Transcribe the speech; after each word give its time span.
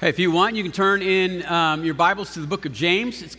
Hey, 0.00 0.08
if 0.08 0.18
you 0.18 0.30
want, 0.30 0.56
you 0.56 0.62
can 0.62 0.72
turn 0.72 1.02
in 1.02 1.44
um, 1.44 1.84
your 1.84 1.92
Bibles 1.92 2.32
to 2.32 2.40
the 2.40 2.46
book 2.46 2.64
of 2.64 2.72
James. 2.72 3.20
It's, 3.20 3.36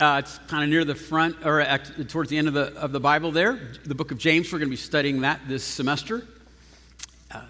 uh, 0.00 0.22
it's 0.24 0.38
kind 0.48 0.64
of 0.64 0.70
near 0.70 0.82
the 0.82 0.94
front 0.94 1.44
or 1.44 1.60
at, 1.60 2.08
towards 2.08 2.30
the 2.30 2.38
end 2.38 2.48
of 2.48 2.54
the, 2.54 2.72
of 2.76 2.90
the 2.90 3.00
Bible 3.00 3.30
there. 3.32 3.60
The 3.84 3.94
book 3.94 4.12
of 4.12 4.16
James, 4.16 4.50
we're 4.50 4.60
going 4.60 4.70
to 4.70 4.72
be 4.72 4.76
studying 4.76 5.20
that 5.20 5.42
this 5.46 5.62
semester. 5.62 6.26
Uh, 7.30 7.42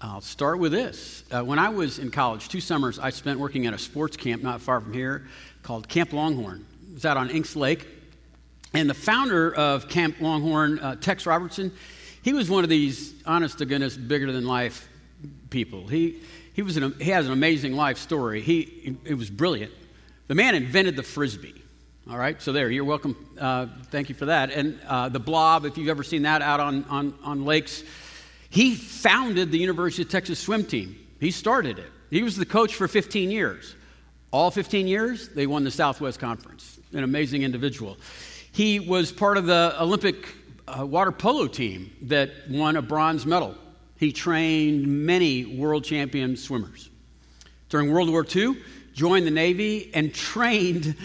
I'll 0.00 0.22
start 0.22 0.60
with 0.60 0.72
this. 0.72 1.24
Uh, 1.30 1.42
when 1.42 1.58
I 1.58 1.68
was 1.68 1.98
in 1.98 2.10
college, 2.10 2.48
two 2.48 2.62
summers 2.62 2.98
I 2.98 3.10
spent 3.10 3.38
working 3.38 3.66
at 3.66 3.74
a 3.74 3.78
sports 3.78 4.16
camp 4.16 4.42
not 4.42 4.62
far 4.62 4.80
from 4.80 4.94
here 4.94 5.26
called 5.62 5.90
Camp 5.90 6.14
Longhorn. 6.14 6.64
It 6.88 6.94
was 6.94 7.04
out 7.04 7.18
on 7.18 7.28
Inks 7.28 7.54
Lake. 7.54 7.86
And 8.72 8.88
the 8.88 8.94
founder 8.94 9.54
of 9.54 9.90
Camp 9.90 10.22
Longhorn, 10.22 10.78
uh, 10.78 10.96
Tex 10.96 11.26
Robertson, 11.26 11.70
he 12.22 12.32
was 12.32 12.48
one 12.48 12.64
of 12.64 12.70
these 12.70 13.12
honest 13.26 13.58
to 13.58 13.66
goodness, 13.66 13.94
bigger 13.94 14.32
than 14.32 14.46
life 14.46 14.88
people. 15.50 15.86
He, 15.86 16.22
he, 16.54 16.62
was 16.62 16.76
an, 16.76 16.94
he 17.00 17.10
has 17.10 17.26
an 17.26 17.32
amazing 17.32 17.74
life 17.74 17.98
story. 17.98 18.40
He, 18.40 18.96
it 19.04 19.14
was 19.14 19.30
brilliant. 19.30 19.72
The 20.28 20.34
man 20.34 20.54
invented 20.54 20.96
the 20.96 21.02
frisbee. 21.02 21.54
All 22.10 22.18
right, 22.18 22.40
so 22.42 22.52
there, 22.52 22.70
you're 22.70 22.84
welcome. 22.84 23.16
Uh, 23.38 23.66
thank 23.90 24.08
you 24.08 24.14
for 24.14 24.26
that. 24.26 24.50
And 24.50 24.78
uh, 24.88 25.08
the 25.08 25.20
blob, 25.20 25.64
if 25.64 25.78
you've 25.78 25.88
ever 25.88 26.02
seen 26.02 26.22
that 26.22 26.42
out 26.42 26.58
on, 26.58 26.84
on, 26.84 27.14
on 27.22 27.44
lakes, 27.44 27.84
he 28.50 28.74
founded 28.74 29.52
the 29.52 29.58
University 29.58 30.02
of 30.02 30.08
Texas 30.08 30.38
swim 30.38 30.64
team. 30.64 30.98
He 31.20 31.30
started 31.30 31.78
it. 31.78 31.90
He 32.10 32.22
was 32.22 32.36
the 32.36 32.44
coach 32.44 32.74
for 32.74 32.88
15 32.88 33.30
years. 33.30 33.76
All 34.32 34.50
15 34.50 34.88
years, 34.88 35.28
they 35.28 35.46
won 35.46 35.62
the 35.62 35.70
Southwest 35.70 36.18
Conference. 36.18 36.78
An 36.92 37.04
amazing 37.04 37.42
individual. 37.42 37.96
He 38.50 38.80
was 38.80 39.12
part 39.12 39.38
of 39.38 39.46
the 39.46 39.74
Olympic 39.80 40.28
uh, 40.66 40.84
water 40.84 41.12
polo 41.12 41.46
team 41.46 41.92
that 42.02 42.30
won 42.50 42.76
a 42.76 42.82
bronze 42.82 43.24
medal 43.24 43.54
he 44.02 44.10
trained 44.10 44.84
many 45.06 45.44
world 45.44 45.84
champion 45.84 46.36
swimmers. 46.36 46.90
During 47.68 47.92
World 47.92 48.10
War 48.10 48.26
II, 48.28 48.56
joined 48.92 49.28
the 49.28 49.30
Navy 49.30 49.92
and 49.94 50.12
trained 50.32 50.96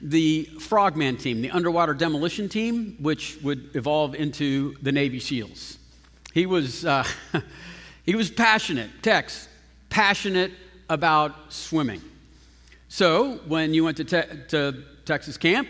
the 0.00 0.44
Frogman 0.60 1.16
team, 1.16 1.42
the 1.42 1.50
underwater 1.50 1.94
demolition 1.94 2.48
team, 2.48 2.96
which 3.00 3.38
would 3.42 3.74
evolve 3.74 4.14
into 4.14 4.76
the 4.82 4.92
Navy 4.92 5.18
SEALs. 5.18 5.78
He 6.32 6.46
was, 6.46 6.84
uh, 6.84 7.04
he 8.06 8.14
was 8.14 8.30
passionate, 8.30 9.02
Tex, 9.02 9.48
passionate 9.90 10.52
about 10.88 11.52
swimming. 11.52 12.02
So 12.88 13.38
when 13.48 13.74
you 13.74 13.82
went 13.82 13.96
to, 13.96 14.04
te- 14.04 14.44
to 14.50 14.84
Texas 15.04 15.36
camp, 15.36 15.66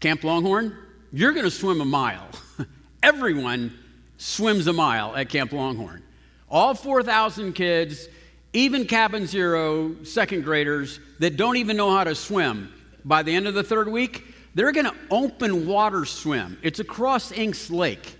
Camp 0.00 0.22
Longhorn, 0.22 0.76
you're 1.14 1.32
going 1.32 1.46
to 1.46 1.50
swim 1.50 1.80
a 1.80 1.86
mile. 1.86 2.28
Everyone 3.02 3.72
swims 4.16 4.66
a 4.66 4.72
mile 4.72 5.14
at 5.16 5.28
Camp 5.28 5.52
Longhorn. 5.52 6.02
All 6.48 6.74
4,000 6.74 7.52
kids, 7.52 8.08
even 8.52 8.86
Cabin 8.86 9.26
Zero 9.26 10.04
second 10.04 10.44
graders 10.44 11.00
that 11.18 11.36
don't 11.36 11.56
even 11.56 11.76
know 11.76 11.90
how 11.90 12.04
to 12.04 12.14
swim, 12.14 12.72
by 13.04 13.22
the 13.22 13.34
end 13.34 13.46
of 13.46 13.54
the 13.54 13.62
third 13.62 13.88
week, 13.88 14.24
they're 14.54 14.72
going 14.72 14.86
to 14.86 14.94
open 15.10 15.66
water 15.66 16.04
swim. 16.04 16.58
It's 16.62 16.78
across 16.78 17.32
Inks 17.32 17.70
Lake. 17.70 18.16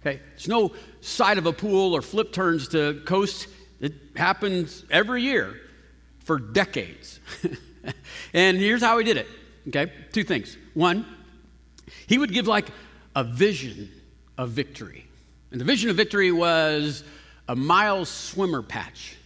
Okay, 0.00 0.20
it's 0.34 0.48
no 0.48 0.72
side 1.00 1.38
of 1.38 1.46
a 1.46 1.52
pool 1.52 1.94
or 1.94 2.02
flip 2.02 2.32
turns 2.32 2.68
to 2.68 3.00
coast. 3.04 3.46
It 3.80 3.94
happens 4.16 4.84
every 4.90 5.22
year 5.22 5.60
for 6.20 6.38
decades. 6.38 7.20
and 8.32 8.56
here's 8.56 8.82
how 8.82 8.98
he 8.98 9.04
did 9.04 9.16
it. 9.16 9.28
Okay, 9.68 9.92
two 10.12 10.24
things. 10.24 10.56
One, 10.74 11.06
he 12.06 12.18
would 12.18 12.32
give 12.32 12.46
like 12.48 12.68
a 13.14 13.22
vision 13.22 13.90
of 14.38 14.50
victory. 14.50 15.06
And 15.52 15.60
the 15.60 15.64
vision 15.64 15.90
of 15.90 15.96
victory 15.96 16.32
was 16.32 17.04
a 17.46 17.54
mile 17.54 18.06
swimmer 18.06 18.62
patch. 18.62 19.16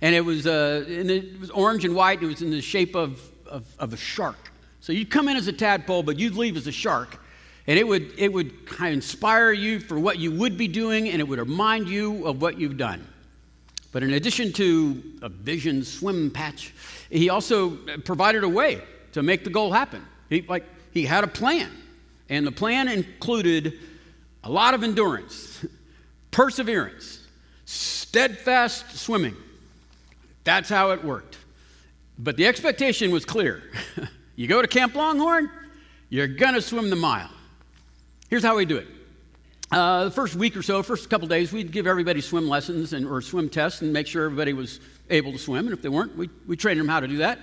And 0.00 0.14
it 0.14 0.22
was, 0.22 0.46
uh, 0.46 0.84
and 0.88 1.10
it 1.10 1.38
was 1.38 1.50
orange 1.50 1.84
and 1.84 1.94
white. 1.94 2.22
It 2.22 2.26
was 2.26 2.40
in 2.40 2.50
the 2.50 2.62
shape 2.62 2.96
of, 2.96 3.20
of, 3.46 3.66
of, 3.78 3.92
a 3.92 3.96
shark. 3.96 4.50
So 4.80 4.92
you'd 4.92 5.10
come 5.10 5.28
in 5.28 5.36
as 5.36 5.46
a 5.46 5.52
tadpole, 5.52 6.02
but 6.02 6.18
you'd 6.18 6.36
leave 6.36 6.56
as 6.56 6.66
a 6.66 6.72
shark. 6.72 7.20
And 7.66 7.78
it 7.78 7.86
would, 7.86 8.14
it 8.16 8.32
would 8.32 8.66
kind 8.66 8.88
of 8.88 8.94
inspire 8.94 9.52
you 9.52 9.78
for 9.78 9.98
what 9.98 10.18
you 10.18 10.32
would 10.32 10.56
be 10.56 10.68
doing, 10.68 11.10
and 11.10 11.20
it 11.20 11.28
would 11.28 11.38
remind 11.38 11.88
you 11.88 12.26
of 12.26 12.40
what 12.40 12.58
you've 12.58 12.78
done. 12.78 13.06
But 13.92 14.02
in 14.02 14.14
addition 14.14 14.52
to 14.54 15.02
a 15.20 15.28
vision 15.28 15.84
swim 15.84 16.30
patch, 16.30 16.72
he 17.10 17.28
also 17.28 17.70
provided 18.04 18.42
a 18.42 18.48
way 18.48 18.80
to 19.12 19.22
make 19.22 19.44
the 19.44 19.50
goal 19.50 19.72
happen. 19.72 20.02
He, 20.30 20.42
like, 20.42 20.64
he 20.92 21.04
had 21.04 21.24
a 21.24 21.28
plan. 21.28 21.70
And 22.30 22.46
the 22.46 22.52
plan 22.52 22.88
included 22.88 23.78
a 24.48 24.50
lot 24.50 24.72
of 24.72 24.82
endurance, 24.82 25.62
perseverance, 26.30 27.20
steadfast 27.66 28.96
swimming. 28.96 29.36
That's 30.42 30.70
how 30.70 30.92
it 30.92 31.04
worked. 31.04 31.36
But 32.18 32.38
the 32.38 32.46
expectation 32.46 33.10
was 33.10 33.26
clear. 33.26 33.62
you 34.36 34.48
go 34.48 34.62
to 34.62 34.66
Camp 34.66 34.94
Longhorn, 34.94 35.50
you're 36.08 36.26
going 36.26 36.54
to 36.54 36.62
swim 36.62 36.88
the 36.88 36.96
mile. 36.96 37.28
Here's 38.30 38.42
how 38.42 38.56
we 38.56 38.64
do 38.64 38.78
it. 38.78 38.86
Uh, 39.70 40.04
the 40.04 40.10
first 40.10 40.34
week 40.34 40.56
or 40.56 40.62
so, 40.62 40.82
first 40.82 41.10
couple 41.10 41.28
days, 41.28 41.52
we'd 41.52 41.70
give 41.70 41.86
everybody 41.86 42.22
swim 42.22 42.48
lessons 42.48 42.94
and, 42.94 43.06
or 43.06 43.20
swim 43.20 43.50
tests 43.50 43.82
and 43.82 43.92
make 43.92 44.06
sure 44.06 44.24
everybody 44.24 44.54
was 44.54 44.80
able 45.10 45.30
to 45.30 45.38
swim. 45.38 45.66
And 45.66 45.74
if 45.74 45.82
they 45.82 45.90
weren't, 45.90 46.16
we, 46.16 46.30
we 46.46 46.56
trained 46.56 46.80
them 46.80 46.88
how 46.88 47.00
to 47.00 47.06
do 47.06 47.18
that. 47.18 47.38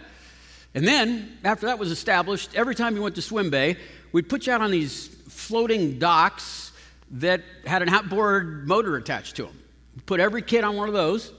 And 0.73 0.87
then, 0.87 1.37
after 1.43 1.67
that 1.67 1.77
was 1.77 1.91
established, 1.91 2.55
every 2.55 2.73
time 2.73 2.95
you 2.95 3.03
went 3.03 3.13
to 3.16 3.22
swim 3.22 3.51
bay, 3.51 3.77
we'd 4.11 4.27
put 4.27 4.47
you 4.47 4.53
out 4.53 4.61
on 4.61 4.72
these 4.72 5.07
floating 5.29 5.99
docks 5.99 6.65
that 7.11 7.41
had 7.66 7.81
an 7.81 7.89
outboard 7.89 8.67
motor 8.67 8.95
attached 8.97 9.35
to 9.38 9.43
them. 9.43 9.59
Put 10.05 10.19
every 10.19 10.41
kid 10.41 10.63
on 10.63 10.75
one 10.75 10.88
of 10.88 10.93
those, 10.93 11.31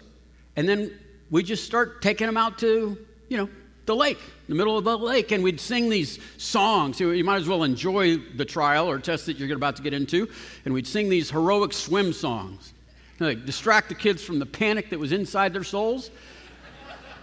and 0.57 0.69
then 0.69 0.91
we 1.31 1.43
just 1.43 1.65
start 1.65 2.03
taking 2.03 2.27
them 2.27 2.37
out 2.37 2.59
to, 2.59 2.97
you 3.29 3.37
know, 3.37 3.49
the 3.85 3.95
lake, 3.95 4.19
the 4.49 4.55
middle 4.55 4.77
of 4.77 4.85
the 4.85 4.99
lake, 4.99 5.31
and 5.31 5.45
we'd 5.45 5.61
sing 5.61 5.89
these 5.89 6.19
songs. 6.39 6.99
You 6.99 7.23
might 7.25 7.37
as 7.37 7.49
well 7.49 7.63
enjoy 7.63 8.17
the 8.17 8.45
trial 8.45 8.89
or 8.89 8.99
test 8.99 9.27
that 9.27 9.37
you're 9.37 9.57
about 9.57 9.77
to 9.77 9.83
get 9.83 9.93
into, 9.93 10.29
and 10.65 10.75
we'd 10.75 10.87
sing 10.87 11.09
these 11.09 11.31
heroic 11.31 11.73
swim 11.73 12.13
songs. 12.13 12.73
Like, 13.21 13.47
distract 13.47 13.89
the 13.89 13.95
kids 13.95 14.23
from 14.23 14.39
the 14.39 14.47
panic 14.47 14.91
that 14.91 14.99
was 14.99 15.13
inside 15.13 15.53
their 15.53 15.65
souls. 15.65 16.11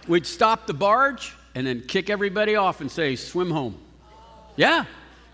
We'd 0.08 0.26
stop 0.26 0.66
the 0.66 0.74
barge 0.74 1.34
and 1.54 1.66
then 1.66 1.82
kick 1.82 2.10
everybody 2.10 2.56
off 2.56 2.80
and 2.80 2.90
say, 2.90 3.14
swim 3.14 3.50
home. 3.50 3.78
Yeah, 4.56 4.86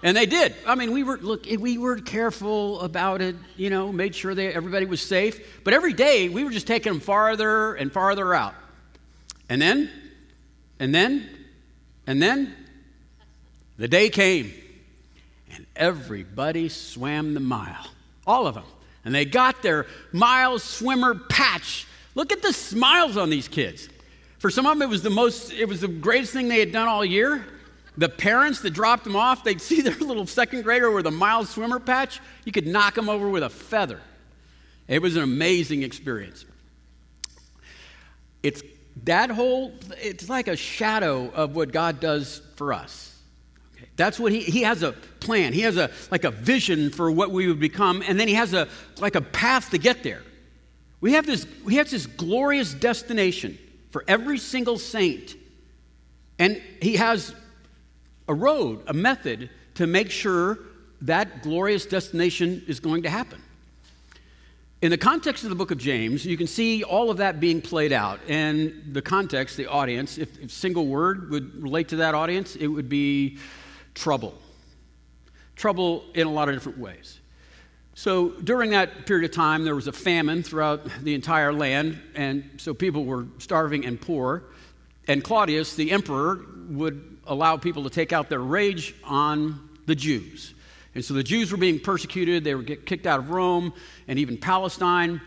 and 0.02 0.16
they 0.16 0.26
did. 0.26 0.54
I 0.66 0.74
mean, 0.74 0.92
we 0.92 1.02
were 1.02 1.18
look, 1.18 1.50
eh, 1.50 1.56
we 1.56 1.78
were 1.78 1.96
careful 1.96 2.80
about 2.80 3.20
it, 3.20 3.36
you 3.56 3.70
know, 3.70 3.92
made 3.92 4.14
sure 4.14 4.34
that 4.34 4.54
everybody 4.54 4.86
was 4.86 5.00
safe. 5.00 5.62
But 5.64 5.74
every 5.74 5.92
day 5.92 6.28
we 6.28 6.44
were 6.44 6.50
just 6.50 6.66
taking 6.66 6.92
them 6.92 7.00
farther 7.00 7.74
and 7.74 7.92
farther 7.92 8.34
out. 8.34 8.54
And 9.48 9.60
then, 9.60 9.90
and 10.78 10.94
then, 10.94 11.28
and 12.06 12.22
then, 12.22 12.54
the 13.76 13.88
day 13.88 14.08
came, 14.08 14.52
and 15.54 15.66
everybody 15.76 16.68
swam 16.68 17.34
the 17.34 17.40
mile, 17.40 17.86
all 18.26 18.46
of 18.46 18.54
them. 18.54 18.64
And 19.04 19.14
they 19.14 19.24
got 19.24 19.62
their 19.62 19.86
mile 20.12 20.58
swimmer 20.58 21.14
patch. 21.14 21.86
Look 22.14 22.32
at 22.32 22.42
the 22.42 22.52
smiles 22.52 23.16
on 23.16 23.30
these 23.30 23.48
kids. 23.48 23.88
For 24.38 24.50
some 24.50 24.66
of 24.66 24.78
them, 24.78 24.82
it 24.82 24.90
was 24.90 25.02
the 25.02 25.10
most, 25.10 25.52
it 25.52 25.66
was 25.66 25.80
the 25.80 25.88
greatest 25.88 26.32
thing 26.32 26.48
they 26.48 26.60
had 26.60 26.72
done 26.72 26.88
all 26.88 27.04
year. 27.04 27.44
The 28.00 28.08
parents 28.08 28.62
that 28.62 28.70
dropped 28.70 29.04
them 29.04 29.14
off, 29.14 29.44
they'd 29.44 29.60
see 29.60 29.82
their 29.82 29.94
little 29.94 30.26
second 30.26 30.62
grader 30.62 30.90
with 30.90 31.06
a 31.06 31.10
mild 31.10 31.48
swimmer 31.48 31.78
patch. 31.78 32.18
You 32.46 32.50
could 32.50 32.66
knock 32.66 32.94
them 32.94 33.10
over 33.10 33.28
with 33.28 33.42
a 33.42 33.50
feather. 33.50 34.00
It 34.88 35.02
was 35.02 35.16
an 35.16 35.22
amazing 35.22 35.82
experience. 35.82 36.46
It's 38.42 38.62
that 39.04 39.28
whole, 39.28 39.74
it's 40.02 40.30
like 40.30 40.48
a 40.48 40.56
shadow 40.56 41.30
of 41.34 41.54
what 41.54 41.72
God 41.72 42.00
does 42.00 42.40
for 42.56 42.72
us. 42.72 43.18
Okay. 43.76 43.84
That's 43.96 44.18
what 44.18 44.32
he, 44.32 44.40
he 44.40 44.62
has 44.62 44.82
a 44.82 44.92
plan. 44.92 45.52
He 45.52 45.60
has 45.60 45.76
a, 45.76 45.90
like 46.10 46.24
a 46.24 46.30
vision 46.30 46.88
for 46.88 47.10
what 47.10 47.30
we 47.30 47.48
would 47.48 47.60
become, 47.60 48.02
and 48.08 48.18
then 48.18 48.28
he 48.28 48.34
has 48.34 48.54
a, 48.54 48.66
like 48.98 49.14
a 49.14 49.20
path 49.20 49.72
to 49.72 49.78
get 49.78 50.02
there. 50.02 50.22
We 51.02 51.12
have 51.12 51.26
this, 51.26 51.46
we 51.66 51.74
have 51.74 51.90
this 51.90 52.06
glorious 52.06 52.72
destination 52.72 53.58
for 53.90 54.06
every 54.08 54.38
single 54.38 54.78
saint. 54.78 55.36
And 56.38 56.62
he 56.80 56.96
has 56.96 57.34
a 58.30 58.34
road, 58.34 58.80
a 58.86 58.94
method 58.94 59.50
to 59.74 59.88
make 59.88 60.08
sure 60.08 60.60
that 61.02 61.42
glorious 61.42 61.84
destination 61.84 62.62
is 62.68 62.78
going 62.78 63.02
to 63.02 63.10
happen. 63.10 63.42
In 64.82 64.92
the 64.92 64.98
context 64.98 65.42
of 65.42 65.50
the 65.50 65.56
book 65.56 65.72
of 65.72 65.78
James, 65.78 66.24
you 66.24 66.36
can 66.36 66.46
see 66.46 66.84
all 66.84 67.10
of 67.10 67.16
that 67.16 67.40
being 67.40 67.60
played 67.60 67.92
out. 67.92 68.20
And 68.28 68.94
the 68.94 69.02
context, 69.02 69.56
the 69.56 69.66
audience, 69.66 70.16
if, 70.16 70.38
if 70.38 70.52
single 70.52 70.86
word 70.86 71.28
would 71.30 71.60
relate 71.60 71.88
to 71.88 71.96
that 71.96 72.14
audience, 72.14 72.54
it 72.54 72.68
would 72.68 72.88
be 72.88 73.38
trouble. 73.94 74.38
Trouble 75.56 76.04
in 76.14 76.28
a 76.28 76.30
lot 76.30 76.48
of 76.48 76.54
different 76.54 76.78
ways. 76.78 77.18
So 77.94 78.30
during 78.30 78.70
that 78.70 79.06
period 79.06 79.28
of 79.28 79.34
time, 79.34 79.64
there 79.64 79.74
was 79.74 79.88
a 79.88 79.92
famine 79.92 80.44
throughout 80.44 80.86
the 81.02 81.14
entire 81.14 81.52
land, 81.52 82.00
and 82.14 82.48
so 82.58 82.74
people 82.74 83.04
were 83.04 83.26
starving 83.38 83.84
and 83.84 84.00
poor. 84.00 84.44
And 85.08 85.24
Claudius, 85.24 85.74
the 85.74 85.90
emperor, 85.90 86.46
would 86.68 87.09
allow 87.26 87.56
people 87.56 87.84
to 87.84 87.90
take 87.90 88.12
out 88.12 88.28
their 88.28 88.40
rage 88.40 88.94
on 89.04 89.68
the 89.86 89.94
Jews. 89.94 90.54
And 90.94 91.04
so 91.04 91.14
the 91.14 91.22
Jews 91.22 91.52
were 91.52 91.58
being 91.58 91.78
persecuted, 91.78 92.44
they 92.44 92.54
were 92.54 92.62
get 92.62 92.86
kicked 92.86 93.06
out 93.06 93.20
of 93.20 93.30
Rome 93.30 93.72
and 94.08 94.18
even 94.18 94.36
Palestine. 94.36 95.20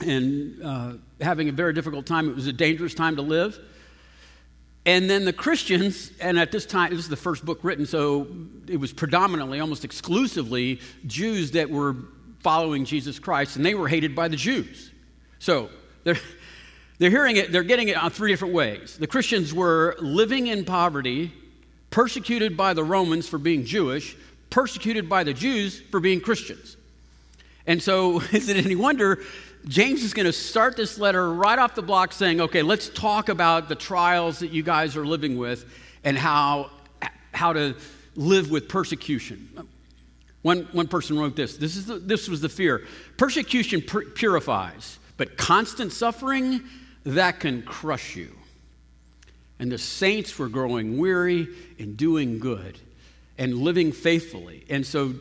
and 0.00 0.62
uh, 0.62 0.92
having 1.20 1.48
a 1.48 1.52
very 1.52 1.72
difficult 1.72 2.06
time. 2.06 2.28
It 2.28 2.34
was 2.34 2.46
a 2.46 2.52
dangerous 2.52 2.94
time 2.94 3.16
to 3.16 3.22
live. 3.22 3.58
And 4.86 5.10
then 5.10 5.24
the 5.24 5.32
Christians, 5.32 6.12
and 6.20 6.38
at 6.38 6.50
this 6.50 6.64
time, 6.64 6.90
this 6.90 7.00
is 7.00 7.08
the 7.08 7.16
first 7.16 7.44
book 7.44 7.58
written, 7.62 7.84
so 7.84 8.26
it 8.66 8.78
was 8.78 8.92
predominantly, 8.92 9.60
almost 9.60 9.84
exclusively, 9.84 10.80
Jews 11.06 11.50
that 11.52 11.68
were 11.68 11.96
following 12.40 12.84
Jesus 12.84 13.18
Christ, 13.18 13.56
and 13.56 13.66
they 13.66 13.74
were 13.74 13.88
hated 13.88 14.14
by 14.14 14.28
the 14.28 14.36
Jews. 14.36 14.90
So 15.40 15.68
they're, 16.04 16.18
they're 16.98 17.10
hearing 17.10 17.36
it, 17.36 17.52
they're 17.52 17.62
getting 17.62 17.88
it 17.88 17.96
on 17.96 18.10
three 18.10 18.30
different 18.30 18.54
ways. 18.54 18.96
The 18.98 19.06
Christians 19.06 19.54
were 19.54 19.96
living 20.00 20.48
in 20.48 20.64
poverty, 20.64 21.32
persecuted 21.90 22.56
by 22.56 22.74
the 22.74 22.84
Romans 22.84 23.28
for 23.28 23.38
being 23.38 23.64
Jewish, 23.64 24.16
persecuted 24.50 25.08
by 25.08 25.24
the 25.24 25.32
Jews 25.32 25.80
for 25.90 26.00
being 26.00 26.20
Christians. 26.20 26.76
And 27.66 27.82
so, 27.82 28.20
is 28.32 28.48
it 28.48 28.64
any 28.64 28.76
wonder 28.76 29.20
James 29.66 30.02
is 30.02 30.14
going 30.14 30.26
to 30.26 30.32
start 30.32 30.76
this 30.76 30.98
letter 30.98 31.32
right 31.32 31.58
off 31.58 31.74
the 31.74 31.82
block 31.82 32.12
saying, 32.12 32.40
okay, 32.40 32.62
let's 32.62 32.88
talk 32.88 33.28
about 33.28 33.68
the 33.68 33.74
trials 33.74 34.38
that 34.38 34.50
you 34.50 34.62
guys 34.62 34.96
are 34.96 35.04
living 35.04 35.36
with 35.36 35.64
and 36.04 36.16
how, 36.16 36.70
how 37.32 37.52
to 37.52 37.74
live 38.14 38.50
with 38.50 38.68
persecution. 38.68 39.48
One, 40.42 40.68
one 40.72 40.86
person 40.86 41.18
wrote 41.18 41.36
this 41.36 41.56
this, 41.56 41.76
is 41.76 41.86
the, 41.86 41.98
this 41.98 42.28
was 42.28 42.40
the 42.40 42.48
fear. 42.48 42.86
Persecution 43.16 43.82
pur- 43.82 44.04
purifies, 44.04 44.98
but 45.16 45.36
constant 45.36 45.92
suffering, 45.92 46.62
that 47.16 47.40
can 47.40 47.62
crush 47.62 48.16
you. 48.16 48.34
And 49.58 49.72
the 49.72 49.78
saints 49.78 50.38
were 50.38 50.48
growing 50.48 50.98
weary 50.98 51.48
and 51.78 51.96
doing 51.96 52.38
good 52.38 52.78
and 53.38 53.54
living 53.54 53.92
faithfully. 53.92 54.64
And 54.70 54.86
so 54.86 55.14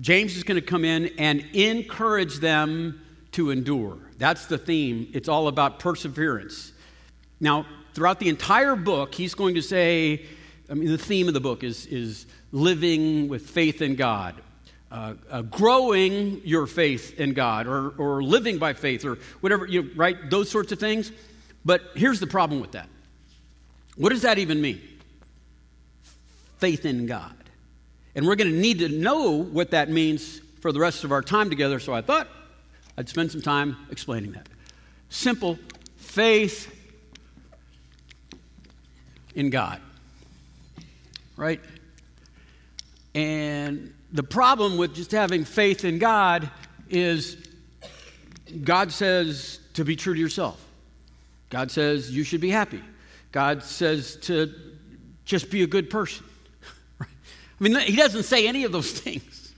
James 0.00 0.36
is 0.36 0.42
going 0.42 0.60
to 0.60 0.66
come 0.66 0.84
in 0.84 1.10
and 1.18 1.40
encourage 1.52 2.38
them 2.38 3.00
to 3.32 3.50
endure. 3.50 3.98
That's 4.18 4.46
the 4.46 4.58
theme. 4.58 5.08
It's 5.12 5.28
all 5.28 5.48
about 5.48 5.78
perseverance. 5.78 6.72
Now, 7.40 7.66
throughout 7.94 8.20
the 8.20 8.28
entire 8.28 8.76
book, 8.76 9.14
he's 9.14 9.34
going 9.34 9.54
to 9.54 9.62
say, 9.62 10.26
I 10.70 10.74
mean, 10.74 10.88
the 10.88 10.98
theme 10.98 11.28
of 11.28 11.34
the 11.34 11.40
book 11.40 11.62
is, 11.62 11.86
is 11.86 12.26
living 12.52 13.28
with 13.28 13.48
faith 13.48 13.82
in 13.82 13.96
God, 13.96 14.34
uh, 14.94 15.14
uh, 15.28 15.42
growing 15.42 16.40
your 16.44 16.68
faith 16.68 17.18
in 17.18 17.32
God, 17.32 17.66
or, 17.66 17.90
or 17.98 18.22
living 18.22 18.58
by 18.58 18.74
faith, 18.74 19.04
or 19.04 19.18
whatever, 19.40 19.66
you 19.66 19.82
know, 19.82 19.90
right? 19.96 20.30
Those 20.30 20.48
sorts 20.48 20.70
of 20.70 20.78
things. 20.78 21.10
But 21.64 21.82
here's 21.96 22.20
the 22.20 22.28
problem 22.28 22.60
with 22.60 22.72
that. 22.72 22.88
What 23.96 24.10
does 24.10 24.22
that 24.22 24.38
even 24.38 24.60
mean? 24.60 24.80
Faith 26.58 26.86
in 26.86 27.06
God. 27.06 27.34
And 28.14 28.24
we're 28.24 28.36
going 28.36 28.52
to 28.52 28.56
need 28.56 28.78
to 28.78 28.88
know 28.88 29.42
what 29.42 29.72
that 29.72 29.90
means 29.90 30.40
for 30.60 30.70
the 30.70 30.78
rest 30.78 31.02
of 31.02 31.10
our 31.10 31.22
time 31.22 31.50
together. 31.50 31.80
So 31.80 31.92
I 31.92 32.00
thought 32.00 32.28
I'd 32.96 33.08
spend 33.08 33.32
some 33.32 33.42
time 33.42 33.76
explaining 33.90 34.30
that. 34.32 34.48
Simple 35.08 35.58
faith 35.96 36.72
in 39.34 39.50
God, 39.50 39.80
right? 41.36 41.60
And 43.12 43.92
the 44.14 44.22
problem 44.22 44.78
with 44.78 44.94
just 44.94 45.10
having 45.10 45.44
faith 45.44 45.84
in 45.84 45.98
God 45.98 46.48
is 46.88 47.36
God 48.62 48.92
says 48.92 49.58
to 49.74 49.84
be 49.84 49.96
true 49.96 50.14
to 50.14 50.20
yourself. 50.20 50.64
God 51.50 51.72
says 51.72 52.12
you 52.12 52.22
should 52.22 52.40
be 52.40 52.50
happy. 52.50 52.80
God 53.32 53.64
says 53.64 54.14
to 54.22 54.54
just 55.24 55.50
be 55.50 55.64
a 55.64 55.66
good 55.66 55.90
person. 55.90 56.24
I 57.00 57.04
mean, 57.58 57.74
he 57.80 57.96
doesn't 57.96 58.22
say 58.22 58.46
any 58.46 58.62
of 58.62 58.70
those 58.70 58.92
things. 59.00 59.52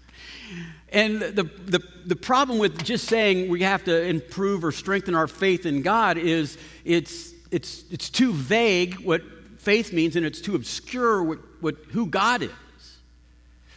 And 0.89 1.21
the, 1.21 1.43
the, 1.43 1.83
the 2.07 2.17
problem 2.17 2.59
with 2.59 2.83
just 2.83 3.09
saying 3.09 3.51
we 3.51 3.61
have 3.63 3.85
to 3.85 4.03
improve 4.07 4.65
or 4.65 4.73
strengthen 4.73 5.15
our 5.15 5.27
faith 5.27 5.67
in 5.67 5.83
God 5.83 6.17
is 6.17 6.57
it's, 6.85 7.35
it's, 7.51 7.85
it's 7.91 8.09
too 8.09 8.33
vague 8.33 8.95
what 9.01 9.23
faith 9.59 9.93
means 9.93 10.17
and 10.17 10.25
it's 10.25 10.41
too 10.41 10.55
obscure 10.55 11.23
what, 11.23 11.39
what, 11.61 11.75
who 11.91 12.07
God 12.07 12.43
is. 12.43 12.51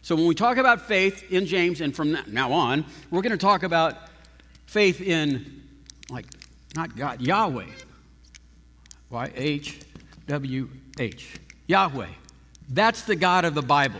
So 0.09 0.15
when 0.15 0.25
we 0.25 0.33
talk 0.33 0.57
about 0.57 0.87
faith 0.87 1.31
in 1.31 1.45
James 1.45 1.81
and 1.81 1.95
from 1.95 2.17
now 2.25 2.51
on, 2.51 2.83
we're 3.11 3.21
going 3.21 3.31
to 3.31 3.37
talk 3.37 3.61
about 3.61 3.95
faith 4.65 5.01
in, 5.01 5.61
like, 6.09 6.25
not 6.75 6.97
God, 6.97 7.21
Yahweh. 7.21 7.67
Y 9.11 9.31
H 9.35 9.79
W 10.25 10.67
H. 10.97 11.35
Yahweh. 11.67 12.07
That's 12.69 13.03
the 13.03 13.15
God 13.15 13.45
of 13.45 13.53
the 13.53 13.61
Bible. 13.61 13.99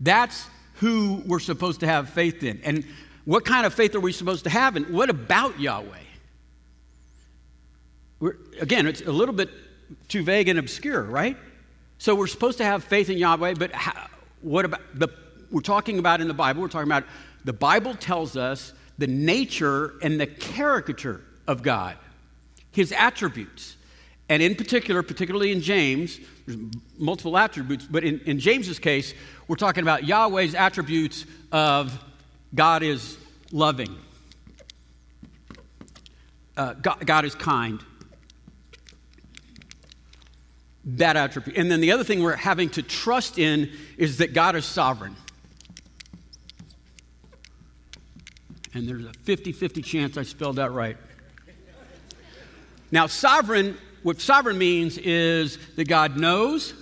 That's 0.00 0.44
who 0.80 1.22
we're 1.24 1.38
supposed 1.38 1.78
to 1.78 1.86
have 1.86 2.08
faith 2.10 2.42
in. 2.42 2.60
And 2.64 2.84
what 3.24 3.44
kind 3.44 3.64
of 3.64 3.72
faith 3.72 3.94
are 3.94 4.00
we 4.00 4.10
supposed 4.10 4.42
to 4.42 4.50
have? 4.50 4.74
And 4.74 4.88
what 4.88 5.08
about 5.08 5.60
Yahweh? 5.60 5.86
We're, 8.18 8.38
again, 8.60 8.88
it's 8.88 9.02
a 9.02 9.12
little 9.12 9.36
bit 9.36 9.50
too 10.08 10.24
vague 10.24 10.48
and 10.48 10.58
obscure, 10.58 11.04
right? 11.04 11.36
So 11.98 12.16
we're 12.16 12.26
supposed 12.26 12.58
to 12.58 12.64
have 12.64 12.82
faith 12.82 13.08
in 13.08 13.18
Yahweh, 13.18 13.54
but 13.54 13.70
how, 13.70 14.08
what 14.40 14.64
about 14.64 14.80
the, 14.94 15.08
we're 15.54 15.60
talking 15.60 16.00
about 16.00 16.20
in 16.20 16.26
the 16.26 16.34
Bible, 16.34 16.62
we're 16.62 16.68
talking 16.68 16.88
about 16.88 17.04
the 17.44 17.52
Bible 17.52 17.94
tells 17.94 18.36
us 18.36 18.72
the 18.98 19.06
nature 19.06 19.94
and 20.02 20.20
the 20.20 20.26
caricature 20.26 21.20
of 21.46 21.62
God, 21.62 21.96
his 22.72 22.90
attributes. 22.90 23.76
And 24.28 24.42
in 24.42 24.56
particular, 24.56 25.04
particularly 25.04 25.52
in 25.52 25.60
James, 25.60 26.18
there's 26.44 26.58
multiple 26.98 27.38
attributes, 27.38 27.86
but 27.88 28.02
in, 28.02 28.18
in 28.26 28.40
James's 28.40 28.80
case, 28.80 29.14
we're 29.46 29.54
talking 29.54 29.82
about 29.82 30.02
Yahweh's 30.04 30.56
attributes 30.56 31.24
of 31.52 32.02
God 32.52 32.82
is 32.82 33.16
loving, 33.52 33.94
uh, 36.56 36.72
God, 36.74 37.06
God 37.06 37.24
is 37.24 37.36
kind. 37.36 37.80
That 40.84 41.16
attribute. 41.16 41.56
And 41.56 41.70
then 41.70 41.80
the 41.80 41.92
other 41.92 42.04
thing 42.04 42.22
we're 42.22 42.34
having 42.34 42.70
to 42.70 42.82
trust 42.82 43.38
in 43.38 43.70
is 43.96 44.18
that 44.18 44.34
God 44.34 44.56
is 44.56 44.64
sovereign. 44.64 45.16
And 48.74 48.88
there's 48.88 49.04
a 49.04 49.12
50 49.12 49.52
50 49.52 49.82
chance 49.82 50.16
I 50.16 50.22
spelled 50.24 50.56
that 50.56 50.72
right. 50.72 50.96
Now, 52.90 53.06
sovereign 53.06 53.76
what 54.04 54.20
sovereign 54.20 54.58
means 54.58 54.98
is 54.98 55.58
that 55.76 55.88
God 55.88 56.18
knows, 56.18 56.74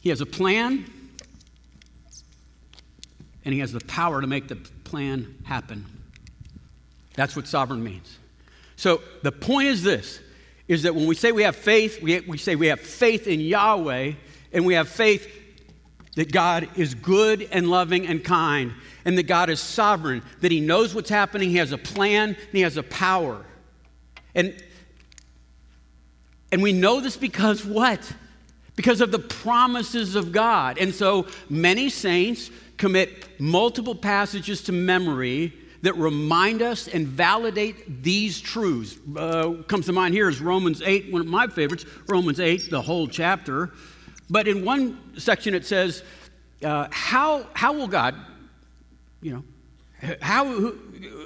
He 0.00 0.08
has 0.08 0.20
a 0.20 0.26
plan, 0.26 0.84
and 3.44 3.54
He 3.54 3.60
has 3.60 3.72
the 3.72 3.80
power 3.80 4.20
to 4.20 4.26
make 4.26 4.48
the 4.48 4.56
plan 4.56 5.36
happen. 5.44 5.86
That's 7.14 7.36
what 7.36 7.46
sovereign 7.46 7.84
means. 7.84 8.18
So 8.74 9.00
the 9.22 9.30
point 9.30 9.68
is 9.68 9.84
this 9.84 10.18
is 10.66 10.82
that 10.82 10.94
when 10.94 11.06
we 11.06 11.14
say 11.14 11.30
we 11.30 11.44
have 11.44 11.54
faith, 11.54 12.02
we, 12.02 12.18
we 12.20 12.38
say 12.38 12.56
we 12.56 12.66
have 12.66 12.80
faith 12.80 13.28
in 13.28 13.38
Yahweh, 13.38 14.14
and 14.52 14.66
we 14.66 14.74
have 14.74 14.88
faith 14.88 15.28
that 16.16 16.30
God 16.30 16.68
is 16.76 16.94
good 16.94 17.48
and 17.52 17.68
loving 17.68 18.06
and 18.06 18.22
kind, 18.22 18.72
and 19.04 19.16
that 19.16 19.24
God 19.24 19.48
is 19.50 19.60
sovereign, 19.60 20.22
that 20.40 20.52
He 20.52 20.60
knows 20.60 20.94
what's 20.94 21.10
happening, 21.10 21.50
He 21.50 21.56
has 21.56 21.72
a 21.72 21.78
plan, 21.78 22.30
and 22.30 22.52
He 22.52 22.60
has 22.60 22.76
a 22.76 22.82
power. 22.82 23.44
And, 24.34 24.54
and 26.50 26.62
we 26.62 26.72
know 26.72 27.00
this 27.00 27.16
because 27.16 27.64
what? 27.64 28.12
Because 28.76 29.00
of 29.00 29.10
the 29.10 29.18
promises 29.18 30.14
of 30.14 30.32
God. 30.32 30.78
And 30.78 30.94
so 30.94 31.26
many 31.48 31.88
saints 31.88 32.50
commit 32.76 33.40
multiple 33.40 33.94
passages 33.94 34.62
to 34.64 34.72
memory 34.72 35.52
that 35.82 35.96
remind 35.96 36.62
us 36.62 36.88
and 36.88 37.06
validate 37.06 38.02
these 38.02 38.40
truths. 38.40 38.98
Uh, 39.16 39.54
comes 39.66 39.86
to 39.86 39.92
mind 39.92 40.14
here 40.14 40.28
is 40.28 40.40
Romans 40.40 40.80
8, 40.80 41.12
one 41.12 41.20
of 41.20 41.26
my 41.26 41.48
favorites, 41.48 41.84
Romans 42.06 42.38
8, 42.38 42.70
the 42.70 42.80
whole 42.80 43.08
chapter. 43.08 43.72
But 44.32 44.48
in 44.48 44.64
one 44.64 44.98
section 45.18 45.54
it 45.54 45.66
says, 45.66 46.02
uh, 46.64 46.88
how, 46.90 47.46
how 47.52 47.74
will 47.74 47.86
God, 47.86 48.14
you 49.20 49.32
know, 49.34 49.44
how, 50.22 50.72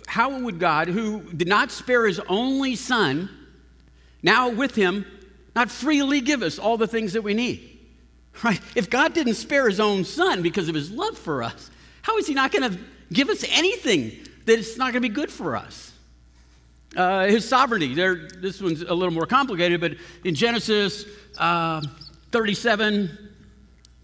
how 0.08 0.40
would 0.40 0.58
God, 0.58 0.88
who 0.88 1.20
did 1.32 1.46
not 1.46 1.70
spare 1.70 2.06
his 2.06 2.18
only 2.28 2.74
son, 2.74 3.30
now 4.24 4.48
with 4.48 4.74
him, 4.74 5.06
not 5.54 5.70
freely 5.70 6.20
give 6.20 6.42
us 6.42 6.58
all 6.58 6.76
the 6.76 6.88
things 6.88 7.12
that 7.12 7.22
we 7.22 7.32
need? 7.32 7.78
Right? 8.42 8.60
If 8.74 8.90
God 8.90 9.14
didn't 9.14 9.34
spare 9.34 9.66
his 9.66 9.80
own 9.80 10.04
son 10.04 10.42
because 10.42 10.68
of 10.68 10.74
his 10.74 10.90
love 10.90 11.16
for 11.16 11.42
us, 11.42 11.70
how 12.02 12.18
is 12.18 12.26
he 12.26 12.34
not 12.34 12.52
going 12.52 12.70
to 12.70 12.78
give 13.12 13.28
us 13.28 13.44
anything 13.50 14.12
that 14.44 14.58
is 14.58 14.76
not 14.76 14.92
going 14.92 15.02
to 15.02 15.08
be 15.08 15.14
good 15.14 15.30
for 15.30 15.56
us? 15.56 15.92
Uh, 16.96 17.26
his 17.26 17.48
sovereignty, 17.48 17.94
there, 17.94 18.28
this 18.40 18.60
one's 18.60 18.82
a 18.82 18.92
little 18.92 19.14
more 19.14 19.26
complicated, 19.26 19.80
but 19.80 19.92
in 20.24 20.34
Genesis 20.34 21.06
uh, 21.38 21.80
37 22.32 23.30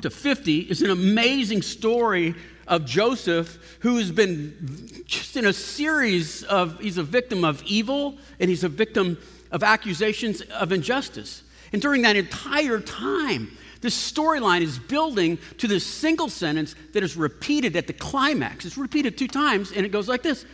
to 0.02 0.10
50 0.10 0.58
is 0.60 0.82
an 0.82 0.90
amazing 0.90 1.62
story 1.62 2.34
of 2.66 2.84
Joseph, 2.86 3.76
who's 3.80 4.10
been 4.10 5.02
just 5.06 5.36
in 5.36 5.46
a 5.46 5.52
series 5.52 6.42
of, 6.44 6.78
he's 6.80 6.98
a 6.98 7.02
victim 7.02 7.44
of 7.44 7.62
evil 7.64 8.16
and 8.40 8.48
he's 8.48 8.64
a 8.64 8.68
victim 8.68 9.18
of 9.50 9.62
accusations 9.62 10.40
of 10.42 10.72
injustice. 10.72 11.42
And 11.72 11.82
during 11.82 12.02
that 12.02 12.16
entire 12.16 12.80
time, 12.80 13.56
This 13.82 14.12
storyline 14.12 14.62
is 14.62 14.78
building 14.78 15.38
to 15.58 15.66
this 15.66 15.84
single 15.84 16.28
sentence 16.28 16.74
that 16.92 17.02
is 17.02 17.16
repeated 17.16 17.76
at 17.76 17.88
the 17.88 17.92
climax. 17.92 18.64
It's 18.64 18.78
repeated 18.78 19.18
two 19.18 19.26
times, 19.26 19.72
and 19.72 19.84
it 19.84 19.90
goes 19.90 20.08
like 20.08 20.22
this 20.22 20.46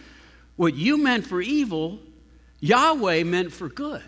What 0.57 0.75
you 0.75 0.99
meant 0.99 1.27
for 1.27 1.41
evil, 1.41 2.01
Yahweh 2.61 3.23
meant 3.23 3.53
for 3.53 3.69
good. 3.69 4.03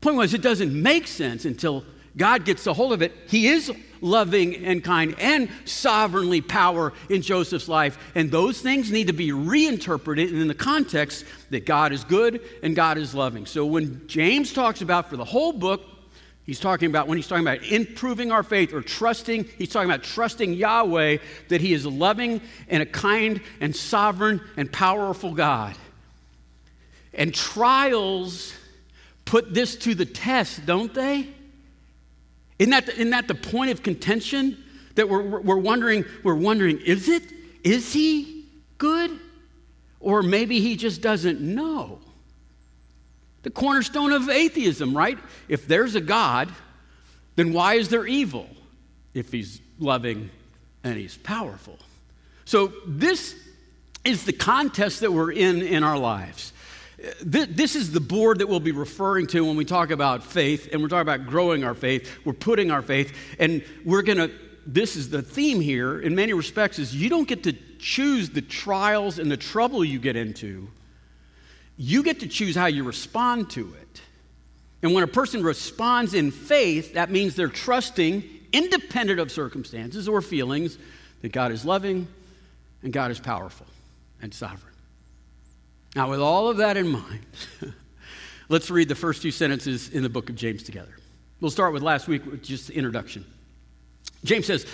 Point 0.00 0.16
was, 0.16 0.34
it 0.34 0.42
doesn't 0.42 0.72
make 0.72 1.06
sense 1.06 1.44
until 1.44 1.84
God 2.18 2.44
gets 2.44 2.66
a 2.66 2.74
hold 2.74 2.92
of 2.92 3.00
it. 3.00 3.14
He 3.28 3.48
is 3.48 3.72
loving 4.00 4.64
and 4.64 4.82
kind 4.84 5.14
and 5.18 5.48
sovereignly 5.64 6.40
power 6.40 6.92
in 7.08 7.22
Joseph's 7.22 7.68
life. 7.68 7.98
And 8.14 8.30
those 8.30 8.60
things 8.60 8.90
need 8.90 9.06
to 9.06 9.12
be 9.12 9.32
reinterpreted 9.32 10.32
in 10.32 10.48
the 10.48 10.54
context 10.54 11.24
that 11.50 11.64
God 11.64 11.92
is 11.92 12.04
good 12.04 12.40
and 12.62 12.76
God 12.76 12.98
is 12.98 13.14
loving. 13.14 13.46
So 13.46 13.64
when 13.64 14.06
James 14.06 14.52
talks 14.52 14.82
about 14.82 15.08
for 15.08 15.16
the 15.16 15.24
whole 15.24 15.52
book, 15.52 15.82
He's 16.48 16.60
talking 16.60 16.88
about 16.88 17.08
when 17.08 17.18
he's 17.18 17.28
talking 17.28 17.46
about 17.46 17.62
improving 17.64 18.32
our 18.32 18.42
faith 18.42 18.72
or 18.72 18.80
trusting, 18.80 19.44
he's 19.58 19.68
talking 19.68 19.90
about 19.90 20.02
trusting 20.02 20.54
Yahweh 20.54 21.18
that 21.48 21.60
he 21.60 21.74
is 21.74 21.84
loving 21.84 22.40
and 22.68 22.82
a 22.82 22.86
kind 22.86 23.42
and 23.60 23.76
sovereign 23.76 24.40
and 24.56 24.72
powerful 24.72 25.34
God. 25.34 25.76
And 27.12 27.34
trials 27.34 28.54
put 29.26 29.52
this 29.52 29.76
to 29.76 29.94
the 29.94 30.06
test, 30.06 30.64
don't 30.64 30.94
they? 30.94 31.28
Isn't 32.58 32.70
that, 32.70 32.86
the, 32.86 32.92
isn't 32.94 33.10
that 33.10 33.28
the 33.28 33.34
point 33.34 33.70
of 33.70 33.82
contention? 33.82 34.62
That 34.96 35.08
we're, 35.08 35.40
we're, 35.40 35.56
wondering, 35.56 36.04
we're 36.24 36.34
wondering, 36.34 36.80
is 36.80 37.08
it? 37.08 37.22
Is 37.62 37.92
he 37.92 38.46
good? 38.78 39.18
Or 40.00 40.22
maybe 40.22 40.60
he 40.60 40.76
just 40.76 41.00
doesn't 41.00 41.40
know. 41.40 42.00
The 43.42 43.50
cornerstone 43.50 44.12
of 44.12 44.28
atheism, 44.28 44.96
right? 44.96 45.18
If 45.48 45.68
there's 45.68 45.94
a 45.94 46.00
God, 46.00 46.52
then 47.36 47.52
why 47.52 47.74
is 47.74 47.88
there 47.88 48.06
evil? 48.06 48.48
If 49.14 49.30
he's 49.30 49.60
loving 49.78 50.30
and 50.82 50.96
he's 50.96 51.16
powerful. 51.16 51.78
So, 52.44 52.72
this 52.86 53.36
is 54.04 54.24
the 54.24 54.32
contest 54.32 55.00
that 55.00 55.12
we're 55.12 55.32
in 55.32 55.62
in 55.62 55.84
our 55.84 55.98
lives. 55.98 56.52
This 57.22 57.76
is 57.76 57.92
the 57.92 58.00
board 58.00 58.40
that 58.40 58.48
we'll 58.48 58.60
be 58.60 58.72
referring 58.72 59.26
to 59.28 59.44
when 59.44 59.56
we 59.56 59.64
talk 59.64 59.90
about 59.90 60.24
faith, 60.24 60.68
and 60.72 60.82
we're 60.82 60.88
talking 60.88 61.02
about 61.02 61.26
growing 61.26 61.62
our 61.64 61.74
faith. 61.74 62.18
We're 62.24 62.32
putting 62.32 62.70
our 62.70 62.82
faith, 62.82 63.16
and 63.38 63.64
we're 63.84 64.02
going 64.02 64.18
to, 64.18 64.30
this 64.66 64.96
is 64.96 65.08
the 65.08 65.22
theme 65.22 65.60
here 65.60 66.00
in 66.00 66.14
many 66.14 66.32
respects, 66.32 66.78
is 66.78 66.94
you 66.94 67.08
don't 67.08 67.28
get 67.28 67.44
to 67.44 67.52
choose 67.78 68.30
the 68.30 68.42
trials 68.42 69.18
and 69.18 69.30
the 69.30 69.36
trouble 69.36 69.84
you 69.84 69.98
get 69.98 70.16
into 70.16 70.68
you 71.78 72.02
get 72.02 72.20
to 72.20 72.26
choose 72.26 72.56
how 72.56 72.66
you 72.66 72.82
respond 72.82 73.48
to 73.50 73.72
it. 73.80 74.02
And 74.82 74.92
when 74.92 75.04
a 75.04 75.08
person 75.08 75.42
responds 75.42 76.12
in 76.12 76.32
faith, 76.32 76.94
that 76.94 77.10
means 77.10 77.36
they're 77.36 77.48
trusting, 77.48 78.24
independent 78.52 79.20
of 79.20 79.30
circumstances 79.30 80.08
or 80.08 80.20
feelings, 80.20 80.76
that 81.22 81.30
God 81.30 81.52
is 81.52 81.64
loving 81.64 82.08
and 82.82 82.92
God 82.92 83.10
is 83.12 83.20
powerful 83.20 83.66
and 84.20 84.34
sovereign. 84.34 84.67
Now, 85.98 86.08
with 86.08 86.20
all 86.20 86.48
of 86.48 86.58
that 86.58 86.76
in 86.76 86.86
mind, 86.86 87.26
let's 88.48 88.70
read 88.70 88.88
the 88.88 88.94
first 88.94 89.20
two 89.20 89.32
sentences 89.32 89.88
in 89.88 90.04
the 90.04 90.08
book 90.08 90.30
of 90.30 90.36
James 90.36 90.62
together. 90.62 90.96
We'll 91.40 91.50
start 91.50 91.72
with 91.72 91.82
last 91.82 92.06
week 92.06 92.24
with 92.24 92.40
just 92.40 92.68
the 92.68 92.74
introduction. 92.74 93.24
James 94.22 94.46
says, 94.46 94.64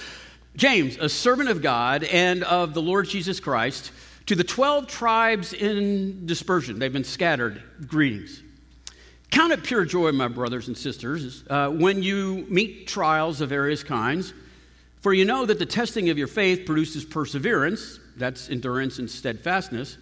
James, 0.54 0.98
a 0.98 1.08
servant 1.08 1.48
of 1.48 1.62
God 1.62 2.04
and 2.04 2.44
of 2.44 2.74
the 2.74 2.82
Lord 2.82 3.08
Jesus 3.08 3.40
Christ, 3.40 3.90
to 4.26 4.34
the 4.34 4.44
12 4.44 4.86
tribes 4.86 5.54
in 5.54 6.26
dispersion, 6.26 6.78
they've 6.78 6.92
been 6.92 7.04
scattered, 7.04 7.62
greetings. 7.86 8.42
Count 9.30 9.50
it 9.50 9.62
pure 9.62 9.86
joy, 9.86 10.12
my 10.12 10.28
brothers 10.28 10.68
and 10.68 10.76
sisters, 10.76 11.42
uh, 11.48 11.70
when 11.70 12.02
you 12.02 12.44
meet 12.50 12.86
trials 12.86 13.40
of 13.40 13.48
various 13.48 13.82
kinds, 13.82 14.34
for 15.00 15.14
you 15.14 15.24
know 15.24 15.46
that 15.46 15.58
the 15.58 15.64
testing 15.64 16.10
of 16.10 16.18
your 16.18 16.28
faith 16.28 16.66
produces 16.66 17.02
perseverance, 17.02 17.98
that's 18.14 18.50
endurance 18.50 18.98
and 18.98 19.10
steadfastness. 19.10 19.96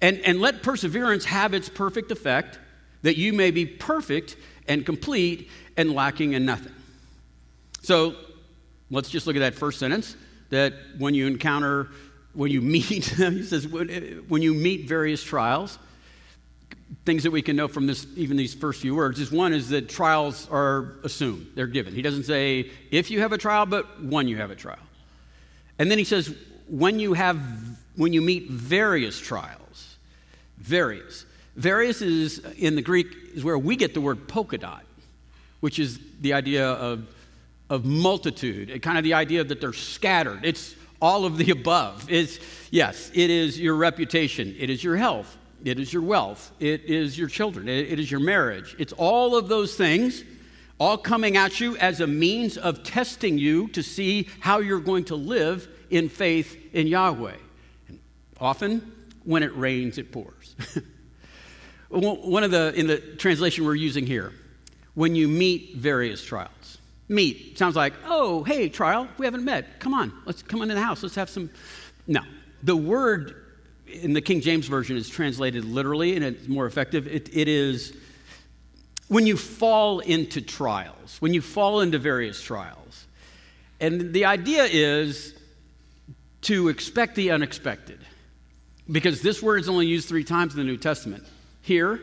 And, 0.00 0.18
and 0.20 0.40
let 0.40 0.62
perseverance 0.62 1.24
have 1.24 1.54
its 1.54 1.68
perfect 1.68 2.10
effect, 2.10 2.58
that 3.02 3.16
you 3.16 3.32
may 3.32 3.50
be 3.50 3.66
perfect 3.66 4.36
and 4.66 4.84
complete 4.86 5.50
and 5.76 5.92
lacking 5.92 6.34
in 6.34 6.44
nothing. 6.44 6.72
So 7.82 8.14
let's 8.90 9.10
just 9.10 9.26
look 9.26 9.36
at 9.36 9.40
that 9.40 9.54
first 9.54 9.78
sentence 9.78 10.16
that 10.50 10.74
when 10.98 11.14
you 11.14 11.26
encounter 11.26 11.88
when 12.38 12.50
you 12.52 12.60
meet, 12.76 12.84
he 12.84 13.42
says, 13.42 13.66
when 13.66 14.42
you 14.42 14.54
meet 14.54 14.88
various 14.88 15.22
trials, 15.22 15.78
things 17.04 17.24
that 17.24 17.30
we 17.30 17.42
can 17.42 17.56
know 17.56 17.68
from 17.68 17.86
this, 17.86 18.06
even 18.16 18.36
these 18.36 18.54
first 18.54 18.80
few 18.80 18.94
words, 18.94 19.18
is 19.18 19.32
one 19.32 19.52
is 19.52 19.70
that 19.70 19.88
trials 19.88 20.48
are 20.50 20.94
assumed, 21.02 21.48
they're 21.54 21.66
given. 21.66 21.94
He 21.94 22.02
doesn't 22.02 22.24
say 22.24 22.70
if 22.90 23.10
you 23.10 23.20
have 23.20 23.32
a 23.32 23.38
trial, 23.38 23.66
but 23.66 24.02
when 24.02 24.28
you 24.28 24.36
have 24.36 24.50
a 24.50 24.56
trial. 24.56 24.78
And 25.78 25.90
then 25.90 25.98
he 25.98 26.04
says, 26.04 26.34
when 26.68 26.98
you 26.98 27.14
have, 27.14 27.40
when 27.96 28.12
you 28.12 28.20
meet 28.20 28.50
various 28.50 29.18
trials, 29.18 29.67
various. 30.58 31.24
Various 31.56 32.02
is, 32.02 32.38
in 32.56 32.76
the 32.76 32.82
Greek, 32.82 33.08
is 33.34 33.44
where 33.44 33.58
we 33.58 33.76
get 33.76 33.94
the 33.94 34.00
word 34.00 34.28
polka 34.28 34.58
dot, 34.58 34.84
which 35.60 35.78
is 35.78 35.98
the 36.20 36.32
idea 36.32 36.68
of, 36.68 37.06
of 37.68 37.84
multitude, 37.84 38.80
kind 38.82 38.98
of 38.98 39.04
the 39.04 39.14
idea 39.14 39.42
that 39.42 39.60
they're 39.60 39.72
scattered. 39.72 40.44
It's 40.44 40.74
all 41.00 41.24
of 41.24 41.36
the 41.36 41.50
above. 41.50 42.08
Is 42.10 42.40
yes, 42.70 43.10
it 43.14 43.30
is 43.30 43.58
your 43.58 43.74
reputation, 43.74 44.54
it 44.58 44.70
is 44.70 44.82
your 44.84 44.96
health, 44.96 45.36
it 45.64 45.80
is 45.80 45.92
your 45.92 46.02
wealth, 46.02 46.52
it 46.60 46.84
is 46.84 47.18
your 47.18 47.28
children, 47.28 47.68
it, 47.68 47.92
it 47.92 47.98
is 47.98 48.10
your 48.10 48.20
marriage. 48.20 48.76
It's 48.78 48.92
all 48.92 49.36
of 49.36 49.48
those 49.48 49.74
things 49.74 50.24
all 50.80 50.96
coming 50.96 51.36
at 51.36 51.60
you 51.60 51.76
as 51.78 52.00
a 52.00 52.06
means 52.06 52.56
of 52.56 52.84
testing 52.84 53.36
you 53.36 53.68
to 53.68 53.82
see 53.82 54.28
how 54.40 54.58
you're 54.58 54.78
going 54.78 55.04
to 55.04 55.16
live 55.16 55.68
in 55.90 56.08
faith 56.08 56.56
in 56.72 56.86
Yahweh. 56.86 57.34
And 57.88 57.98
often 58.40 58.92
when 59.28 59.42
it 59.42 59.54
rains, 59.56 59.98
it 59.98 60.10
pours. 60.10 60.56
One 61.90 62.44
of 62.44 62.50
the 62.50 62.72
in 62.74 62.86
the 62.86 62.98
translation 62.98 63.64
we're 63.64 63.74
using 63.74 64.06
here, 64.06 64.32
when 64.94 65.14
you 65.14 65.28
meet 65.28 65.76
various 65.76 66.24
trials 66.24 66.78
meet. 67.08 67.58
Sounds 67.58 67.76
like, 67.76 67.94
oh, 68.06 68.44
hey, 68.44 68.68
trial, 68.68 69.08
we 69.18 69.26
haven't 69.26 69.44
met. 69.44 69.80
Come 69.80 69.94
on, 69.94 70.12
let's 70.26 70.42
come 70.42 70.62
into 70.62 70.74
the 70.74 70.82
house. 70.82 71.02
Let's 71.02 71.14
have 71.14 71.30
some. 71.30 71.50
No. 72.06 72.20
The 72.62 72.76
word 72.76 73.34
in 73.86 74.12
the 74.12 74.20
King 74.20 74.40
James 74.40 74.66
Version 74.66 74.96
is 74.96 75.08
translated 75.08 75.64
literally 75.64 76.14
and 76.14 76.24
it's 76.24 76.46
more 76.46 76.66
effective. 76.66 77.06
it, 77.06 77.30
it 77.32 77.48
is 77.48 77.96
when 79.08 79.26
you 79.26 79.36
fall 79.36 80.00
into 80.00 80.42
trials, 80.42 81.16
when 81.20 81.32
you 81.32 81.40
fall 81.40 81.80
into 81.80 81.98
various 81.98 82.42
trials. 82.42 83.06
And 83.80 84.12
the 84.12 84.26
idea 84.26 84.64
is 84.64 85.34
to 86.42 86.68
expect 86.68 87.14
the 87.14 87.30
unexpected. 87.30 88.00
Because 88.90 89.20
this 89.20 89.42
word 89.42 89.60
is 89.60 89.68
only 89.68 89.86
used 89.86 90.08
three 90.08 90.24
times 90.24 90.54
in 90.54 90.58
the 90.58 90.64
New 90.64 90.76
Testament. 90.76 91.24
Here, 91.60 92.00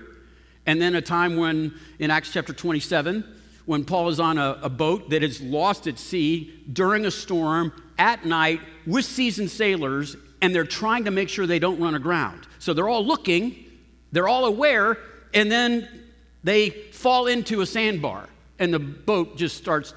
and 0.65 0.81
then 0.81 0.95
a 0.95 1.01
time 1.01 1.37
when 1.37 1.73
in 1.99 2.11
Acts 2.11 2.31
chapter 2.31 2.53
27, 2.53 3.23
when 3.65 3.83
Paul 3.83 4.09
is 4.09 4.19
on 4.19 4.37
a, 4.37 4.59
a 4.61 4.69
boat 4.69 5.09
that 5.09 5.23
is 5.23 5.41
lost 5.41 5.87
at 5.87 5.97
sea 5.97 6.53
during 6.71 7.05
a 7.05 7.11
storm 7.11 7.73
at 7.97 8.25
night 8.25 8.61
with 8.85 9.05
seasoned 9.05 9.49
sailors, 9.49 10.15
and 10.41 10.53
they're 10.53 10.65
trying 10.65 11.05
to 11.05 11.11
make 11.11 11.29
sure 11.29 11.47
they 11.47 11.59
don't 11.59 11.79
run 11.79 11.95
aground. 11.95 12.47
So 12.59 12.73
they're 12.73 12.89
all 12.89 13.05
looking, 13.05 13.65
they're 14.11 14.27
all 14.27 14.45
aware, 14.45 14.97
and 15.33 15.51
then 15.51 15.87
they 16.43 16.69
fall 16.69 17.27
into 17.27 17.61
a 17.61 17.65
sandbar, 17.65 18.29
and 18.59 18.73
the 18.73 18.79
boat 18.79 19.37
just 19.37 19.57
starts 19.57 19.93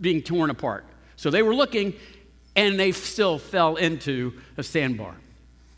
being 0.00 0.22
torn 0.22 0.50
apart. 0.50 0.84
So 1.16 1.30
they 1.30 1.42
were 1.42 1.54
looking, 1.54 1.94
and 2.56 2.78
they 2.78 2.92
still 2.92 3.38
fell 3.38 3.76
into 3.76 4.32
a 4.56 4.62
sandbar. 4.62 5.14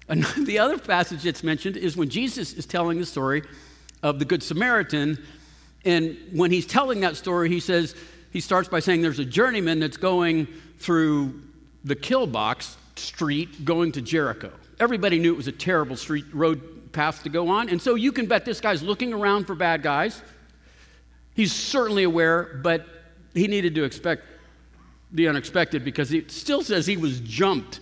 The 0.37 0.58
other 0.58 0.78
passage 0.78 1.23
that's 1.23 1.42
mentioned 1.42 1.76
is 1.76 1.96
when 1.96 2.11
Jesus 2.11 2.52
is 2.52 2.66
telling 2.66 2.99
the 2.99 3.06
story 3.06 3.42
of 4.02 4.18
the 4.18 4.25
Good 4.25 4.42
Samaritan 4.42 5.18
and 5.84 6.16
when 6.32 6.50
he's 6.50 6.66
telling 6.66 7.00
that 7.00 7.16
story, 7.16 7.49
he 7.49 7.61
says, 7.61 7.94
he 8.30 8.40
starts 8.40 8.68
by 8.68 8.80
saying 8.80 9.02
there's 9.02 9.18
a 9.18 9.25
journeyman 9.25 9.80
that's 9.80 9.96
going 9.96 10.49
through 10.78 11.40
the 11.84 11.94
killbox 11.94 12.76
street 12.96 13.64
going 13.64 13.92
to 13.92 14.02
Jericho. 14.02 14.52
Everybody 14.80 15.18
knew 15.18 15.32
it 15.32 15.37
was 15.37 15.46
a 15.46 15.52
terrible 15.52 15.96
street 15.96 16.25
road 16.32 16.92
path 16.92 17.23
to 17.25 17.28
go 17.28 17.49
on. 17.49 17.68
And 17.68 17.80
so 17.80 17.96
you 17.96 18.12
can 18.12 18.26
bet 18.26 18.44
this 18.44 18.61
guy's 18.61 18.82
looking 18.82 19.12
around 19.12 19.46
for 19.46 19.54
bad 19.54 19.82
guys. 19.82 20.23
He's 21.34 21.52
certainly 21.52 22.04
aware, 22.04 22.61
but 22.62 22.87
he 23.34 23.46
needed 23.46 23.75
to 23.75 23.84
expect 23.84 24.23
the 25.12 25.28
unexpected 25.28 25.84
because 25.84 26.12
it 26.12 26.30
still 26.30 26.62
says 26.62 26.87
he 26.87 26.96
was 26.96 27.20
jumped. 27.20 27.80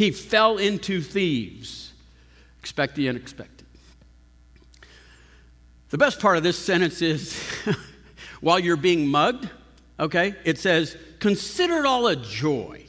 He 0.00 0.12
fell 0.12 0.56
into 0.56 1.02
thieves. 1.02 1.92
Expect 2.58 2.94
the 2.94 3.10
unexpected. 3.10 3.66
The 5.90 5.98
best 5.98 6.20
part 6.20 6.38
of 6.38 6.42
this 6.42 6.58
sentence 6.58 7.02
is 7.02 7.38
while 8.40 8.58
you're 8.58 8.78
being 8.78 9.06
mugged, 9.06 9.50
okay, 9.98 10.36
it 10.46 10.56
says, 10.56 10.96
consider 11.18 11.80
it 11.80 11.84
all 11.84 12.06
a 12.06 12.16
joy. 12.16 12.86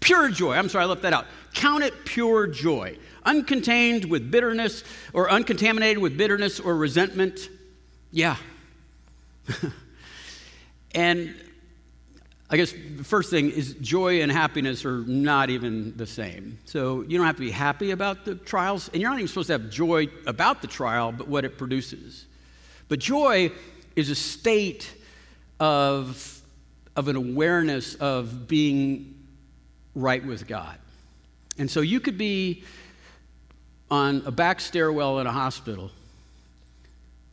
Pure 0.00 0.28
joy. 0.32 0.52
I'm 0.56 0.68
sorry, 0.68 0.84
I 0.84 0.88
left 0.88 1.00
that 1.00 1.14
out. 1.14 1.24
Count 1.54 1.82
it 1.82 2.04
pure 2.04 2.46
joy. 2.46 2.98
Uncontained 3.24 4.04
with 4.04 4.30
bitterness 4.30 4.84
or 5.14 5.30
uncontaminated 5.30 5.96
with 6.02 6.18
bitterness 6.18 6.60
or 6.60 6.76
resentment. 6.76 7.48
Yeah. 8.12 8.36
and 10.94 11.34
I 12.48 12.56
guess 12.56 12.72
the 12.72 13.02
first 13.02 13.30
thing 13.30 13.50
is 13.50 13.74
joy 13.74 14.22
and 14.22 14.30
happiness 14.30 14.84
are 14.84 14.98
not 14.98 15.50
even 15.50 15.96
the 15.96 16.06
same. 16.06 16.58
So 16.64 17.02
you 17.02 17.18
don't 17.18 17.26
have 17.26 17.36
to 17.36 17.40
be 17.40 17.50
happy 17.50 17.90
about 17.90 18.24
the 18.24 18.36
trials, 18.36 18.88
and 18.92 19.02
you're 19.02 19.10
not 19.10 19.18
even 19.18 19.28
supposed 19.28 19.48
to 19.48 19.54
have 19.54 19.68
joy 19.68 20.08
about 20.26 20.62
the 20.62 20.68
trial, 20.68 21.10
but 21.10 21.26
what 21.26 21.44
it 21.44 21.58
produces. 21.58 22.26
But 22.88 23.00
joy 23.00 23.50
is 23.96 24.10
a 24.10 24.14
state 24.14 24.92
of, 25.58 26.40
of 26.94 27.08
an 27.08 27.16
awareness 27.16 27.96
of 27.96 28.46
being 28.46 29.14
right 29.96 30.24
with 30.24 30.46
God. 30.46 30.78
And 31.58 31.68
so 31.68 31.80
you 31.80 31.98
could 31.98 32.18
be 32.18 32.62
on 33.90 34.22
a 34.24 34.30
back 34.30 34.60
stairwell 34.60 35.18
in 35.18 35.26
a 35.26 35.32
hospital 35.32 35.90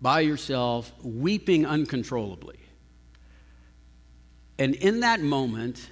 by 0.01 0.21
yourself, 0.21 0.91
weeping 1.03 1.65
uncontrollably. 1.65 2.57
And 4.59 4.75
in 4.75 4.99
that 5.01 5.19
moment, 5.21 5.89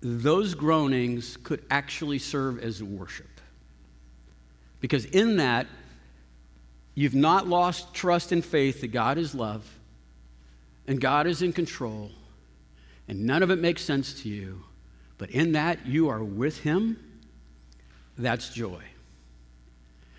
those 0.00 0.54
groanings 0.54 1.36
could 1.38 1.64
actually 1.70 2.18
serve 2.18 2.60
as 2.60 2.82
worship. 2.82 3.26
Because 4.80 5.04
in 5.06 5.36
that, 5.36 5.66
you've 6.94 7.14
not 7.14 7.46
lost 7.46 7.92
trust 7.94 8.32
and 8.32 8.44
faith 8.44 8.80
that 8.80 8.88
God 8.88 9.18
is 9.18 9.34
love 9.34 9.68
and 10.86 11.00
God 11.00 11.26
is 11.26 11.42
in 11.42 11.52
control, 11.52 12.10
and 13.08 13.26
none 13.26 13.42
of 13.42 13.50
it 13.50 13.58
makes 13.58 13.82
sense 13.82 14.22
to 14.22 14.28
you. 14.28 14.64
But 15.18 15.30
in 15.30 15.52
that, 15.52 15.86
you 15.86 16.08
are 16.08 16.24
with 16.24 16.60
Him. 16.60 16.96
That's 18.16 18.48
joy. 18.48 18.82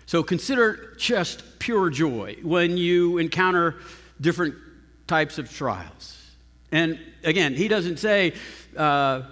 So 0.06 0.22
consider 0.22 0.94
just 0.96 1.58
pure 1.58 1.90
joy 1.90 2.36
when 2.42 2.76
you 2.76 3.18
encounter 3.18 3.76
different 4.20 4.54
types 5.06 5.38
of 5.38 5.52
trials. 5.52 6.19
And 6.72 6.98
again, 7.24 7.54
he 7.54 7.68
doesn't 7.68 7.98
say 7.98 8.34
uh, 8.76 9.22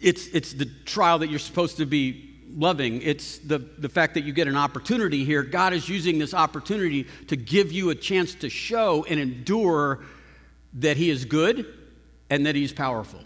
it's, 0.00 0.26
it's 0.28 0.52
the 0.52 0.66
trial 0.84 1.18
that 1.20 1.30
you're 1.30 1.38
supposed 1.38 1.78
to 1.78 1.86
be 1.86 2.34
loving. 2.54 3.02
It's 3.02 3.38
the, 3.38 3.58
the 3.58 3.88
fact 3.88 4.14
that 4.14 4.24
you 4.24 4.32
get 4.32 4.48
an 4.48 4.56
opportunity 4.56 5.24
here. 5.24 5.42
God 5.42 5.72
is 5.72 5.88
using 5.88 6.18
this 6.18 6.34
opportunity 6.34 7.06
to 7.28 7.36
give 7.36 7.72
you 7.72 7.90
a 7.90 7.94
chance 7.94 8.34
to 8.36 8.48
show 8.48 9.04
and 9.08 9.18
endure 9.18 10.00
that 10.74 10.96
He 10.96 11.10
is 11.10 11.24
good 11.24 11.66
and 12.30 12.46
that 12.46 12.54
He's 12.54 12.72
powerful. 12.72 13.20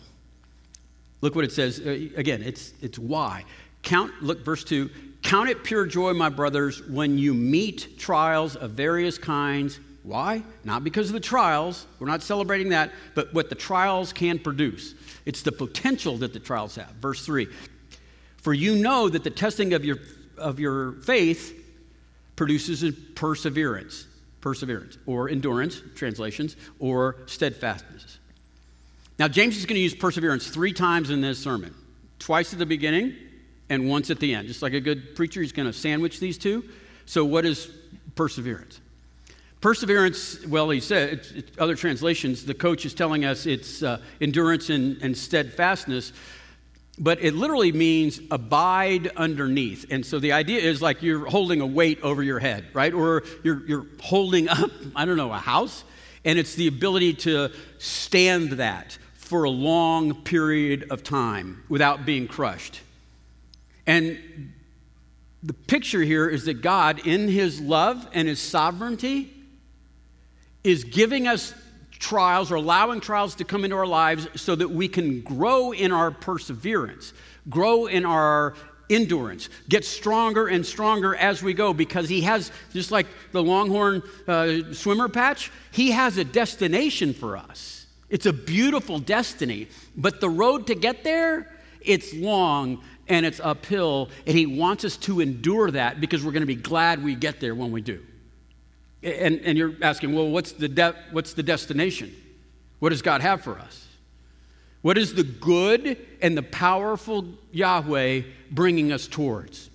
Look 1.21 1.35
what 1.35 1.45
it 1.45 1.53
says. 1.53 1.81
Uh, 1.81 2.09
again, 2.17 2.43
it's, 2.43 2.73
it's 2.81 2.99
why. 2.99 3.45
Count, 3.83 4.13
look, 4.23 4.45
verse 4.45 4.65
2 4.65 4.91
Count 5.23 5.51
it 5.51 5.63
pure 5.65 5.85
joy, 5.85 6.15
my 6.15 6.31
brothers, 6.31 6.83
when 6.89 7.19
you 7.19 7.35
meet 7.35 7.99
trials 7.99 8.57
of 8.57 8.71
various 8.71 9.19
kinds 9.19 9.79
why? 10.03 10.43
Not 10.65 10.83
because 10.83 11.09
of 11.09 11.13
the 11.13 11.21
trials, 11.21 11.87
we're 11.99 12.07
not 12.07 12.23
celebrating 12.23 12.71
that, 12.71 12.91
but 13.15 13.35
what 13.35 13.51
the 13.51 13.55
trials 13.55 14.13
can 14.13 14.39
produce. 14.39 14.95
It's 15.27 15.43
the 15.43 15.53
potential 15.53 16.17
that 16.19 16.33
the 16.33 16.41
trials 16.41 16.77
have. 16.77 16.91
Verse 17.01 17.25
3 17.25 17.49
For 18.39 18.55
you 18.55 18.77
know 18.77 19.09
that 19.09 19.25
the 19.25 19.31
testing 19.31 19.75
of 19.75 19.85
your, 19.85 19.99
of 20.39 20.59
your 20.59 20.93
faith 20.93 21.57
produces 22.35 22.99
perseverance, 23.15 24.07
perseverance, 24.41 24.97
or 25.05 25.29
endurance, 25.29 25.83
translations, 25.95 26.57
or 26.79 27.17
steadfastness. 27.27 28.19
Now, 29.19 29.29
James 29.29 29.59
is 29.59 29.67
going 29.67 29.77
to 29.77 29.83
use 29.83 29.95
perseverance 29.95 30.49
three 30.49 30.73
times 30.73 31.11
in 31.11 31.21
this 31.21 31.39
sermon 31.39 31.75
twice 32.19 32.55
at 32.55 32.59
the 32.59 32.65
beginning 32.65 33.15
and 33.69 33.87
once 33.87 34.09
at 34.09 34.19
the 34.19 34.35
end. 34.35 34.49
Just 34.49 34.63
like 34.63 34.73
a 34.73 34.81
good 34.81 35.15
preacher, 35.15 35.43
he's 35.43 35.53
going 35.53 35.67
to 35.67 35.75
sandwich 35.75 36.21
these 36.21 36.39
two. 36.39 36.65
So, 37.05 37.27
what 37.27 37.45
is 37.45 37.71
perseverance? 38.15 38.81
Perseverance, 39.61 40.45
well, 40.47 40.71
he 40.71 40.81
said, 40.81 41.13
it's, 41.13 41.31
it's 41.33 41.51
other 41.59 41.75
translations, 41.75 42.47
the 42.47 42.55
coach 42.55 42.87
is 42.87 42.95
telling 42.95 43.27
us 43.27 43.45
it's 43.45 43.83
uh, 43.83 44.01
endurance 44.21 44.71
and, 44.71 44.97
and 45.03 45.17
steadfastness, 45.17 46.15
but 46.99 47.23
it 47.23 47.35
literally 47.35 47.71
means 47.73 48.21
abide 48.31 49.09
underneath. 49.17 49.85
And 49.91 50.05
so 50.05 50.19
the 50.19 50.33
idea 50.33 50.61
is 50.61 50.81
like 50.81 51.03
you're 51.03 51.27
holding 51.27 51.61
a 51.61 51.67
weight 51.67 52.01
over 52.03 52.23
your 52.23 52.39
head, 52.39 52.67
right? 52.73 52.93
Or 52.93 53.23
you're, 53.43 53.67
you're 53.67 53.87
holding 54.01 54.49
up, 54.49 54.71
I 54.97 55.05
don't 55.05 55.19
know, 55.19 55.33
a 55.33 55.39
house, 55.39 55.85
and 56.25 56.39
it's 56.39 56.55
the 56.55 56.67
ability 56.67 57.15
to 57.15 57.51
stand 57.79 58.53
that 58.53 58.97
for 59.13 59.45
a 59.45 59.51
long 59.51 60.23
period 60.23 60.87
of 60.91 61.03
time 61.03 61.63
without 61.69 62.07
being 62.07 62.29
crushed. 62.29 62.81
And 63.87 64.53
the 65.43 65.53
picture 65.53 66.03
here 66.03 66.29
is 66.29 66.47
that 66.47 66.63
God, 66.63 67.07
in 67.07 67.29
his 67.29 67.61
love 67.61 68.09
and 68.13 68.27
his 68.27 68.41
sovereignty, 68.41 69.33
is 70.65 70.85
giving 70.85 71.27
us 71.27 71.55
trials 71.91 72.51
or 72.51 72.57
allowing 72.57 73.01
trials 73.01 73.35
to 73.37 73.45
come 73.45 73.65
into 73.65 73.77
our 73.77 73.87
lives 73.87 74.27
so 74.35 74.55
that 74.57 74.69
we 74.69 74.89
can 74.89 75.21
grow 75.21 75.73
in 75.73 75.93
our 75.93 76.11
perseverance, 76.11 77.13
grow 77.49 77.87
in 77.87 78.05
our 78.05 78.55
endurance, 78.89 79.49
get 79.69 79.85
stronger 79.85 80.49
and 80.49 80.67
stronger 80.67 81.15
as 81.15 81.43
we 81.43 81.55
go 81.55 81.73
because 81.73 82.09
he 82.09 82.23
has, 82.23 82.51
just 82.73 82.91
like 82.91 83.07
the 83.33 83.43
Longhorn 83.43 84.03
uh, 84.27 84.73
swimmer 84.73 85.09
patch, 85.09 85.53
he 85.71 85.93
has 85.93 86.19
a 86.19 86.25
destination 86.25 87.15
for 87.15 87.37
us. 87.37 87.87
It's 88.09 88.27
a 88.27 88.33
beautiful 88.33 88.99
destiny, 88.99 89.69
but 89.97 90.21
the 90.21 90.29
road 90.29 90.67
to 90.67 90.75
get 90.75 91.05
there, 91.05 91.55
it's 91.81 92.13
long 92.13 92.83
and 93.09 93.25
it's 93.25 93.41
uphill, 93.41 94.11
and 94.27 94.37
he 94.37 94.47
wants 94.47 94.85
us 94.85 94.97
to 94.97 95.21
endure 95.21 95.71
that 95.71 96.01
because 96.01 96.25
we're 96.25 96.33
going 96.33 96.43
to 96.43 96.47
be 96.47 96.57
glad 96.57 97.03
we 97.03 97.15
get 97.15 97.41
there 97.41 97.55
when 97.55 97.71
we 97.71 97.81
do. 97.81 98.05
And, 99.03 99.41
and 99.41 99.57
you're 99.57 99.75
asking, 99.81 100.15
well, 100.15 100.29
what's 100.29 100.53
the, 100.53 100.69
de- 100.69 100.97
what's 101.11 101.33
the 101.33 101.43
destination? 101.43 102.15
What 102.81 102.91
does 102.91 103.03
God 103.03 103.21
have 103.23 103.43
for 103.43 103.59
us? 103.59 103.87
What 104.83 104.99
is 104.99 105.15
the 105.15 105.23
good 105.23 105.99
and 106.23 106.37
the 106.37 106.43
powerful 106.43 107.27
Yahweh 107.53 108.23
bringing 108.51 108.93
us 108.93 109.07
towards? 109.07 109.71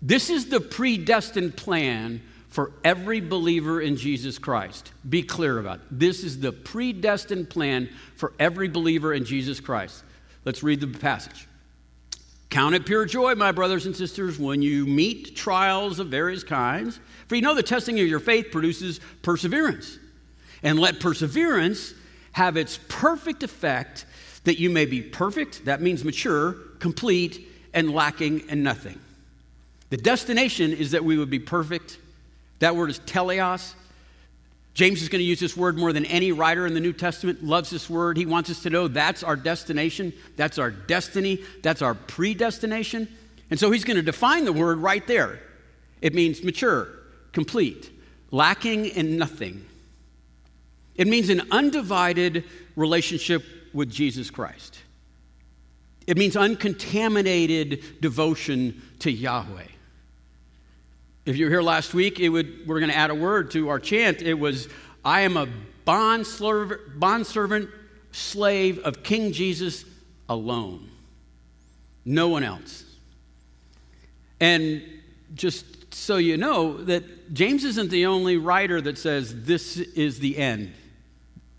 This 0.00 0.30
is 0.30 0.46
the 0.48 0.60
predestined 0.60 1.56
plan 1.56 2.22
for 2.48 2.72
every 2.84 3.20
believer 3.20 3.80
in 3.80 3.96
Jesus 3.96 4.38
Christ. 4.38 4.92
Be 5.08 5.22
clear 5.22 5.58
about 5.58 5.76
it. 5.76 5.86
This 5.90 6.24
is 6.24 6.40
the 6.40 6.52
predestined 6.52 7.50
plan 7.50 7.88
for 8.16 8.32
every 8.38 8.68
believer 8.68 9.12
in 9.12 9.24
Jesus 9.24 9.60
Christ. 9.60 10.02
Let's 10.44 10.62
read 10.62 10.80
the 10.80 10.86
passage. 10.86 11.47
Count 12.50 12.74
it 12.74 12.86
pure 12.86 13.04
joy, 13.04 13.34
my 13.34 13.52
brothers 13.52 13.84
and 13.84 13.94
sisters, 13.94 14.38
when 14.38 14.62
you 14.62 14.86
meet 14.86 15.36
trials 15.36 15.98
of 15.98 16.08
various 16.08 16.42
kinds, 16.42 16.98
for 17.26 17.34
you 17.34 17.42
know 17.42 17.54
the 17.54 17.62
testing 17.62 18.00
of 18.00 18.06
your 18.06 18.20
faith 18.20 18.50
produces 18.50 19.00
perseverance. 19.22 19.98
And 20.62 20.78
let 20.78 20.98
perseverance 20.98 21.92
have 22.32 22.56
its 22.56 22.78
perfect 22.88 23.42
effect, 23.42 24.06
that 24.44 24.58
you 24.58 24.70
may 24.70 24.86
be 24.86 25.02
perfect, 25.02 25.66
that 25.66 25.82
means 25.82 26.04
mature, 26.04 26.52
complete, 26.78 27.46
and 27.74 27.92
lacking 27.92 28.48
in 28.48 28.62
nothing. 28.62 28.98
The 29.90 29.96
destination 29.96 30.72
is 30.72 30.92
that 30.92 31.04
we 31.04 31.18
would 31.18 31.30
be 31.30 31.38
perfect. 31.38 31.98
That 32.60 32.76
word 32.76 32.90
is 32.90 32.98
teleos. 33.00 33.74
James 34.78 35.02
is 35.02 35.08
going 35.08 35.18
to 35.18 35.24
use 35.24 35.40
this 35.40 35.56
word 35.56 35.76
more 35.76 35.92
than 35.92 36.04
any 36.04 36.30
writer 36.30 36.64
in 36.64 36.72
the 36.72 36.78
New 36.78 36.92
Testament, 36.92 37.42
loves 37.42 37.68
this 37.68 37.90
word. 37.90 38.16
He 38.16 38.26
wants 38.26 38.48
us 38.48 38.62
to 38.62 38.70
know 38.70 38.86
that's 38.86 39.24
our 39.24 39.34
destination, 39.34 40.12
that's 40.36 40.56
our 40.56 40.70
destiny, 40.70 41.42
that's 41.64 41.82
our 41.82 41.96
predestination. 41.96 43.08
And 43.50 43.58
so 43.58 43.72
he's 43.72 43.82
going 43.82 43.96
to 43.96 44.04
define 44.04 44.44
the 44.44 44.52
word 44.52 44.78
right 44.78 45.04
there. 45.08 45.40
It 46.00 46.14
means 46.14 46.44
mature, 46.44 46.90
complete, 47.32 47.90
lacking 48.30 48.86
in 48.86 49.18
nothing. 49.18 49.66
It 50.94 51.08
means 51.08 51.28
an 51.28 51.42
undivided 51.50 52.44
relationship 52.76 53.44
with 53.74 53.90
Jesus 53.90 54.30
Christ. 54.30 54.78
It 56.06 56.16
means 56.16 56.36
uncontaminated 56.36 58.00
devotion 58.00 58.80
to 59.00 59.10
Yahweh. 59.10 59.66
If 61.28 61.36
you 61.36 61.44
were 61.44 61.50
here 61.50 61.60
last 61.60 61.92
week, 61.92 62.20
it 62.20 62.30
would, 62.30 62.66
we're 62.66 62.80
going 62.80 62.90
to 62.90 62.96
add 62.96 63.10
a 63.10 63.14
word 63.14 63.50
to 63.50 63.68
our 63.68 63.78
chant. 63.78 64.22
It 64.22 64.32
was, 64.32 64.66
I 65.04 65.20
am 65.20 65.36
a 65.36 65.46
bond 65.84 66.26
servant, 66.26 67.68
slave 68.12 68.78
of 68.78 69.02
King 69.02 69.32
Jesus 69.32 69.84
alone. 70.26 70.88
No 72.06 72.28
one 72.28 72.44
else. 72.44 72.82
And 74.40 74.82
just 75.34 75.92
so 75.92 76.16
you 76.16 76.38
know, 76.38 76.82
that 76.84 77.34
James 77.34 77.62
isn't 77.62 77.90
the 77.90 78.06
only 78.06 78.38
writer 78.38 78.80
that 78.80 78.96
says 78.96 79.44
this 79.44 79.76
is 79.76 80.20
the 80.20 80.38
end, 80.38 80.72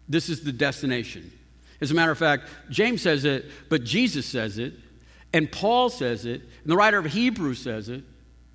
this 0.08 0.30
is 0.30 0.42
the 0.42 0.52
destination. 0.52 1.32
As 1.80 1.92
a 1.92 1.94
matter 1.94 2.12
of 2.12 2.18
fact, 2.18 2.50
James 2.72 3.04
says 3.04 3.24
it, 3.24 3.46
but 3.70 3.84
Jesus 3.84 4.26
says 4.26 4.58
it, 4.58 4.74
and 5.32 5.52
Paul 5.52 5.92
says 5.92 6.26
it, 6.26 6.42
and 6.42 6.72
the 6.72 6.76
writer 6.76 6.98
of 6.98 7.06
Hebrews 7.06 7.60
says 7.60 7.88
it. 7.88 8.04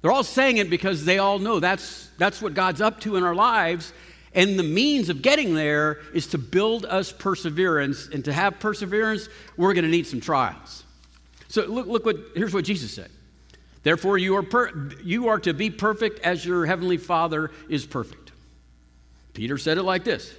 They're 0.04 0.12
all 0.12 0.22
saying 0.22 0.58
it 0.58 0.68
because 0.68 1.06
they 1.06 1.16
all 1.16 1.38
know 1.38 1.60
that's, 1.60 2.10
that's 2.18 2.42
what 2.42 2.52
God's 2.52 2.82
up 2.82 3.00
to 3.00 3.16
in 3.16 3.24
our 3.24 3.34
lives. 3.34 3.94
And 4.34 4.58
the 4.58 4.62
means 4.62 5.08
of 5.08 5.22
getting 5.22 5.54
there 5.54 6.00
is 6.12 6.26
to 6.26 6.38
build 6.38 6.84
us 6.84 7.10
perseverance. 7.10 8.10
And 8.12 8.22
to 8.26 8.32
have 8.34 8.60
perseverance, 8.60 9.30
we're 9.56 9.72
going 9.72 9.86
to 9.86 9.90
need 9.90 10.06
some 10.06 10.20
trials. 10.20 10.84
So 11.48 11.64
look, 11.64 11.86
look 11.86 12.04
what, 12.04 12.18
here's 12.36 12.52
what 12.52 12.66
Jesus 12.66 12.92
said. 12.92 13.10
Therefore, 13.82 14.18
you 14.18 14.36
are, 14.36 14.42
per, 14.42 14.90
you 15.02 15.28
are 15.28 15.38
to 15.38 15.54
be 15.54 15.70
perfect 15.70 16.18
as 16.18 16.44
your 16.44 16.66
heavenly 16.66 16.98
Father 16.98 17.50
is 17.70 17.86
perfect. 17.86 18.32
Peter 19.32 19.56
said 19.56 19.78
it 19.78 19.84
like 19.84 20.04
this 20.04 20.34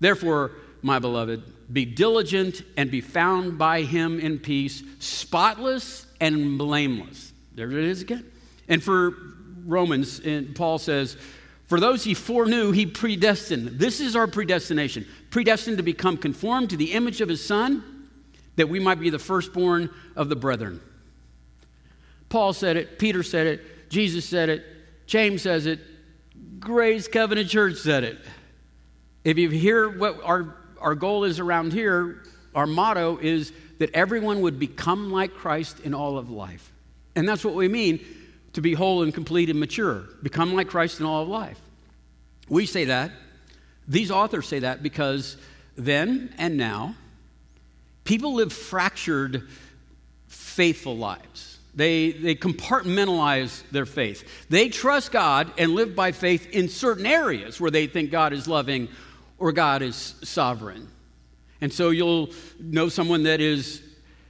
Therefore, 0.00 0.52
my 0.80 0.98
beloved, 0.98 1.42
be 1.70 1.84
diligent 1.84 2.62
and 2.78 2.90
be 2.90 3.02
found 3.02 3.58
by 3.58 3.82
him 3.82 4.18
in 4.18 4.38
peace, 4.38 4.82
spotless 4.98 6.06
and 6.22 6.56
blameless. 6.56 7.34
There 7.54 7.70
it 7.70 7.84
is 7.84 8.00
again. 8.00 8.30
And 8.68 8.82
for 8.82 9.14
Romans, 9.64 10.20
Paul 10.54 10.78
says, 10.78 11.16
For 11.66 11.80
those 11.80 12.04
he 12.04 12.14
foreknew, 12.14 12.72
he 12.72 12.86
predestined. 12.86 13.78
This 13.78 14.00
is 14.00 14.16
our 14.16 14.26
predestination. 14.26 15.06
Predestined 15.30 15.78
to 15.78 15.82
become 15.82 16.16
conformed 16.16 16.70
to 16.70 16.76
the 16.76 16.92
image 16.92 17.20
of 17.20 17.28
his 17.28 17.44
son, 17.44 18.08
that 18.56 18.68
we 18.68 18.78
might 18.80 19.00
be 19.00 19.10
the 19.10 19.18
firstborn 19.18 19.90
of 20.16 20.28
the 20.28 20.36
brethren. 20.36 20.80
Paul 22.28 22.52
said 22.52 22.76
it, 22.76 22.98
Peter 22.98 23.22
said 23.22 23.46
it, 23.46 23.90
Jesus 23.90 24.28
said 24.28 24.48
it, 24.48 24.64
James 25.06 25.42
says 25.42 25.66
it, 25.66 25.80
Grace 26.58 27.08
Covenant 27.08 27.48
Church 27.48 27.76
said 27.76 28.04
it. 28.04 28.18
If 29.22 29.38
you 29.38 29.50
hear 29.50 29.88
what 29.88 30.20
our, 30.24 30.56
our 30.80 30.94
goal 30.94 31.24
is 31.24 31.38
around 31.38 31.72
here, 31.72 32.22
our 32.54 32.66
motto 32.66 33.18
is 33.18 33.52
that 33.78 33.90
everyone 33.94 34.40
would 34.42 34.58
become 34.58 35.10
like 35.10 35.34
Christ 35.34 35.80
in 35.80 35.94
all 35.94 36.18
of 36.18 36.30
life. 36.30 36.72
And 37.16 37.28
that's 37.28 37.44
what 37.44 37.54
we 37.54 37.68
mean 37.68 38.04
to 38.54 38.60
be 38.60 38.74
whole 38.74 39.02
and 39.02 39.12
complete 39.12 39.50
and 39.50 39.60
mature, 39.60 40.04
become 40.22 40.54
like 40.54 40.68
Christ 40.68 41.00
in 41.00 41.06
all 41.06 41.22
of 41.22 41.28
life. 41.28 41.60
We 42.48 42.66
say 42.66 42.86
that. 42.86 43.12
These 43.86 44.10
authors 44.10 44.46
say 44.46 44.60
that 44.60 44.82
because 44.82 45.36
then 45.76 46.32
and 46.38 46.56
now, 46.56 46.94
people 48.04 48.34
live 48.34 48.52
fractured, 48.52 49.48
faithful 50.28 50.96
lives. 50.96 51.58
They, 51.74 52.12
they 52.12 52.36
compartmentalize 52.36 53.62
their 53.70 53.86
faith. 53.86 54.46
They 54.48 54.68
trust 54.68 55.10
God 55.10 55.50
and 55.58 55.72
live 55.72 55.96
by 55.96 56.12
faith 56.12 56.48
in 56.50 56.68
certain 56.68 57.06
areas 57.06 57.60
where 57.60 57.70
they 57.70 57.88
think 57.88 58.10
God 58.10 58.32
is 58.32 58.46
loving 58.46 58.88
or 59.38 59.50
God 59.50 59.82
is 59.82 60.14
sovereign. 60.22 60.88
And 61.60 61.72
so 61.72 61.90
you'll 61.90 62.30
know 62.60 62.88
someone 62.88 63.24
that 63.24 63.40
is 63.40 63.82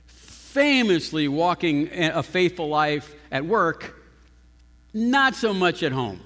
famously 0.06 1.28
walking 1.28 1.90
a 1.92 2.22
faithful 2.22 2.68
life 2.68 3.14
at 3.30 3.44
work, 3.44 4.03
not 4.94 5.34
so 5.34 5.52
much 5.52 5.82
at 5.82 5.92
home, 5.92 6.20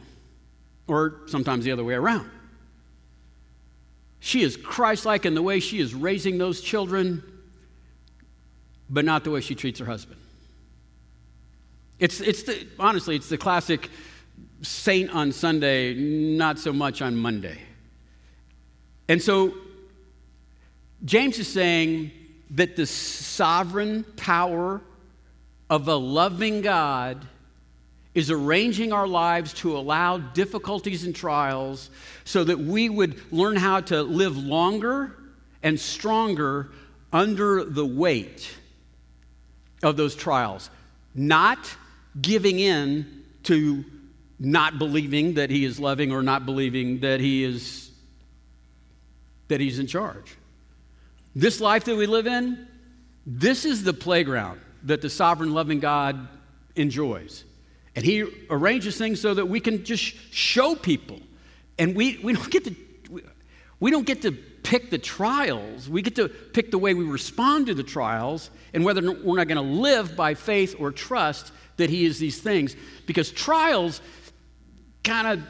or 0.87 1.23
sometimes 1.27 1.65
the 1.65 1.73
other 1.73 1.85
way 1.85 1.95
around. 1.95 2.31
She 4.21 4.43
is 4.43 4.57
Christ 4.57 5.07
like 5.07 5.25
in 5.25 5.35
the 5.35 5.43
way 5.43 5.59
she 5.59 5.81
is 5.81 5.95
raising 5.95 6.39
those 6.39 6.61
children, 6.61 7.23
but 8.91 9.05
not 9.05 9.25
the 9.25 9.31
way 9.31 9.41
she 9.41 9.55
treats 9.55 9.81
her 9.81 9.87
husband. 9.87 10.21
It's, 11.99 12.21
it's 12.21 12.45
the, 12.45 12.67
honestly, 12.79 13.17
it's 13.17 13.29
the 13.29 13.39
classic 13.39 13.91
saint 14.63 15.11
on 15.11 15.33
Sunday, 15.33 15.95
not 15.95 16.59
so 16.59 16.73
much 16.73 17.01
on 17.01 17.17
Monday. 17.17 17.59
And 19.09 19.23
so 19.23 19.55
James 21.05 21.39
is 21.39 21.49
saying 21.49 22.11
that 22.51 22.77
the 22.77 22.87
sovereign 22.87 24.05
power 24.17 24.81
of 25.71 25.89
a 25.89 25.95
loving 25.95 26.61
God 26.61 27.27
is 28.15 28.31
arranging 28.31 28.93
our 28.93 29.07
lives 29.07 29.53
to 29.53 29.77
allow 29.77 30.19
difficulties 30.19 31.05
and 31.05 31.15
trials 31.15 31.91
so 32.25 32.45
that 32.45 32.59
we 32.59 32.89
would 32.89 33.21
learn 33.33 33.57
how 33.57 33.81
to 33.81 34.03
live 34.03 34.37
longer 34.37 35.17
and 35.63 35.79
stronger 35.79 36.71
under 37.13 37.65
the 37.65 37.85
weight 37.85 38.55
of 39.83 39.97
those 39.97 40.15
trials. 40.15 40.71
Not 41.15 41.75
giving 42.21 42.59
in 42.59 43.25
to 43.45 43.85
not 44.39 44.79
believing 44.79 45.35
that 45.35 45.51
he 45.51 45.65
is 45.65 45.81
loving 45.81 46.13
or 46.13 46.23
not 46.23 46.47
believing 46.47 47.01
that 47.01 47.21
he 47.21 47.45
is 47.45 47.91
that 49.49 49.61
he's 49.61 49.79
in 49.79 49.87
charge. 49.87 50.37
This 51.35 51.61
life 51.61 51.85
that 51.85 51.97
we 51.97 52.07
live 52.07 52.27
in, 52.27 52.69
this 53.27 53.65
is 53.65 53.83
the 53.83 53.95
playground 53.95 54.61
that 54.85 55.01
the 55.01 55.11
sovereign 55.11 55.55
loving 55.55 55.81
God 55.81 56.29
enjoys. 56.77 57.45
And 57.99 58.07
he 58.07 58.25
arranges 58.49 58.97
things 58.97 59.21
so 59.21 59.35
that 59.35 59.47
we 59.47 59.59
can 59.59 59.83
just 59.83 60.15
show 60.33 60.77
people. 60.77 61.19
And 61.81 61.97
we, 61.97 62.21
we 62.23 62.33
don't 62.33 62.49
get 62.49 62.65
to 62.67 62.77
we 63.81 63.91
don't 63.91 64.07
get 64.07 64.23
to 64.23 64.31
pick 64.31 64.91
the 64.91 64.99
trials. 64.99 65.89
We 65.89 66.01
get 66.03 66.15
to 66.15 66.29
pick 66.29 66.71
the 66.71 66.79
way 66.79 66.95
we 66.95 67.05
respond 67.05 67.67
to 67.67 67.75
the 67.75 67.83
trials 67.83 68.51
and 68.73 68.85
whether 68.85 69.03
we're 69.03 69.37
not 69.37 69.49
going 69.49 69.57
to 69.57 69.81
live 69.81 70.15
by 70.15 70.35
faith 70.35 70.77
or 70.79 70.93
trust 70.93 71.51
that 71.77 71.91
he 71.91 72.05
is 72.05 72.21
these 72.21 72.41
things 72.41 72.77
because 73.07 73.33
trials 73.33 74.01
kind 75.03 75.27
of 75.27 75.43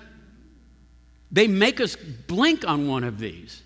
they 1.30 1.48
make 1.48 1.82
us 1.82 1.96
blink 1.96 2.66
on 2.66 2.88
one 2.88 3.04
of 3.04 3.18
these 3.18 3.62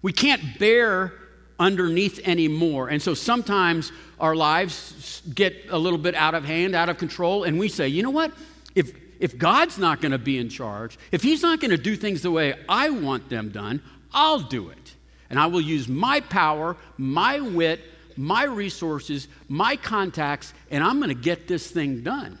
we 0.00 0.12
can't 0.12 0.58
bear 0.58 1.12
underneath 1.58 2.20
anymore 2.26 2.88
and 2.88 3.00
so 3.00 3.14
sometimes 3.14 3.92
our 4.18 4.34
lives 4.34 5.22
get 5.34 5.54
a 5.70 5.78
little 5.78 5.98
bit 5.98 6.14
out 6.14 6.34
of 6.34 6.44
hand 6.44 6.74
out 6.74 6.88
of 6.88 6.98
control 6.98 7.44
and 7.44 7.58
we 7.58 7.68
say 7.68 7.86
you 7.88 8.02
know 8.02 8.10
what 8.10 8.32
if 8.74 8.92
if 9.20 9.38
god's 9.38 9.78
not 9.78 10.00
going 10.00 10.12
to 10.12 10.18
be 10.18 10.38
in 10.38 10.48
charge 10.48 10.98
if 11.12 11.22
he's 11.22 11.42
not 11.42 11.60
going 11.60 11.70
to 11.70 11.76
do 11.76 11.94
things 11.94 12.22
the 12.22 12.30
way 12.30 12.54
i 12.68 12.90
want 12.90 13.28
them 13.28 13.50
done 13.50 13.80
i'll 14.12 14.40
do 14.40 14.70
it 14.70 14.94
and 15.30 15.38
i 15.38 15.46
will 15.46 15.60
use 15.60 15.88
my 15.88 16.20
power 16.20 16.76
my 16.96 17.40
wit 17.40 17.80
my 18.16 18.44
resources, 18.44 19.28
my 19.48 19.76
contacts, 19.76 20.54
and 20.70 20.82
I'm 20.82 20.98
going 20.98 21.08
to 21.08 21.14
get 21.14 21.48
this 21.48 21.70
thing 21.70 22.02
done. 22.02 22.38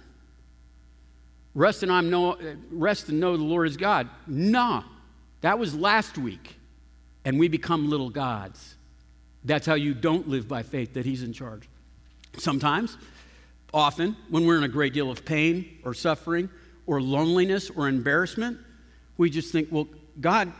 Rest 1.54 1.82
and, 1.82 1.92
I'm 1.92 2.10
know, 2.10 2.38
rest 2.70 3.08
and 3.08 3.20
know 3.20 3.36
the 3.36 3.42
Lord 3.42 3.68
is 3.68 3.76
God. 3.76 4.08
No, 4.26 4.84
that 5.42 5.58
was 5.58 5.74
last 5.74 6.16
week. 6.16 6.56
And 7.24 7.38
we 7.38 7.48
become 7.48 7.88
little 7.88 8.10
gods. 8.10 8.74
That's 9.44 9.66
how 9.66 9.74
you 9.74 9.94
don't 9.94 10.28
live 10.28 10.48
by 10.48 10.62
faith 10.62 10.94
that 10.94 11.04
He's 11.04 11.22
in 11.22 11.32
charge. 11.32 11.68
Sometimes, 12.38 12.96
often, 13.74 14.16
when 14.30 14.46
we're 14.46 14.56
in 14.56 14.64
a 14.64 14.68
great 14.68 14.92
deal 14.92 15.10
of 15.10 15.24
pain 15.24 15.78
or 15.84 15.94
suffering 15.94 16.48
or 16.86 17.00
loneliness 17.00 17.70
or 17.70 17.88
embarrassment, 17.88 18.58
we 19.16 19.30
just 19.30 19.52
think, 19.52 19.68
well, 19.70 19.88
God 20.20 20.52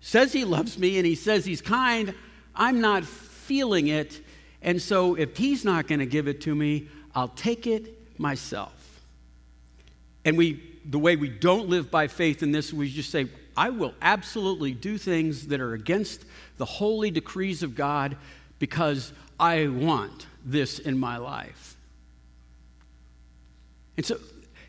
says 0.00 0.32
He 0.32 0.44
loves 0.44 0.78
me 0.78 0.98
and 0.98 1.06
He 1.06 1.14
says 1.14 1.44
He's 1.44 1.62
kind. 1.62 2.14
I'm 2.54 2.80
not 2.80 3.04
feeling 3.04 3.88
it. 3.88 4.20
And 4.62 4.80
so 4.80 5.14
if 5.14 5.36
he's 5.36 5.64
not 5.64 5.88
going 5.88 5.98
to 5.98 6.06
give 6.06 6.28
it 6.28 6.40
to 6.42 6.54
me, 6.54 6.88
I'll 7.14 7.28
take 7.28 7.66
it 7.66 8.18
myself. 8.18 8.72
And 10.24 10.38
we, 10.38 10.62
the 10.84 10.98
way 10.98 11.16
we 11.16 11.28
don't 11.28 11.68
live 11.68 11.90
by 11.90 12.06
faith 12.06 12.42
in 12.42 12.52
this, 12.52 12.72
we 12.72 12.90
just 12.90 13.10
say, 13.10 13.28
I 13.56 13.70
will 13.70 13.94
absolutely 14.00 14.72
do 14.72 14.98
things 14.98 15.48
that 15.48 15.60
are 15.60 15.74
against 15.74 16.24
the 16.56 16.64
holy 16.64 17.10
decrees 17.10 17.62
of 17.62 17.74
God 17.74 18.16
because 18.58 19.12
I 19.38 19.68
want 19.68 20.26
this 20.44 20.78
in 20.78 20.98
my 20.98 21.16
life. 21.16 21.76
And 23.96 24.06
so 24.06 24.18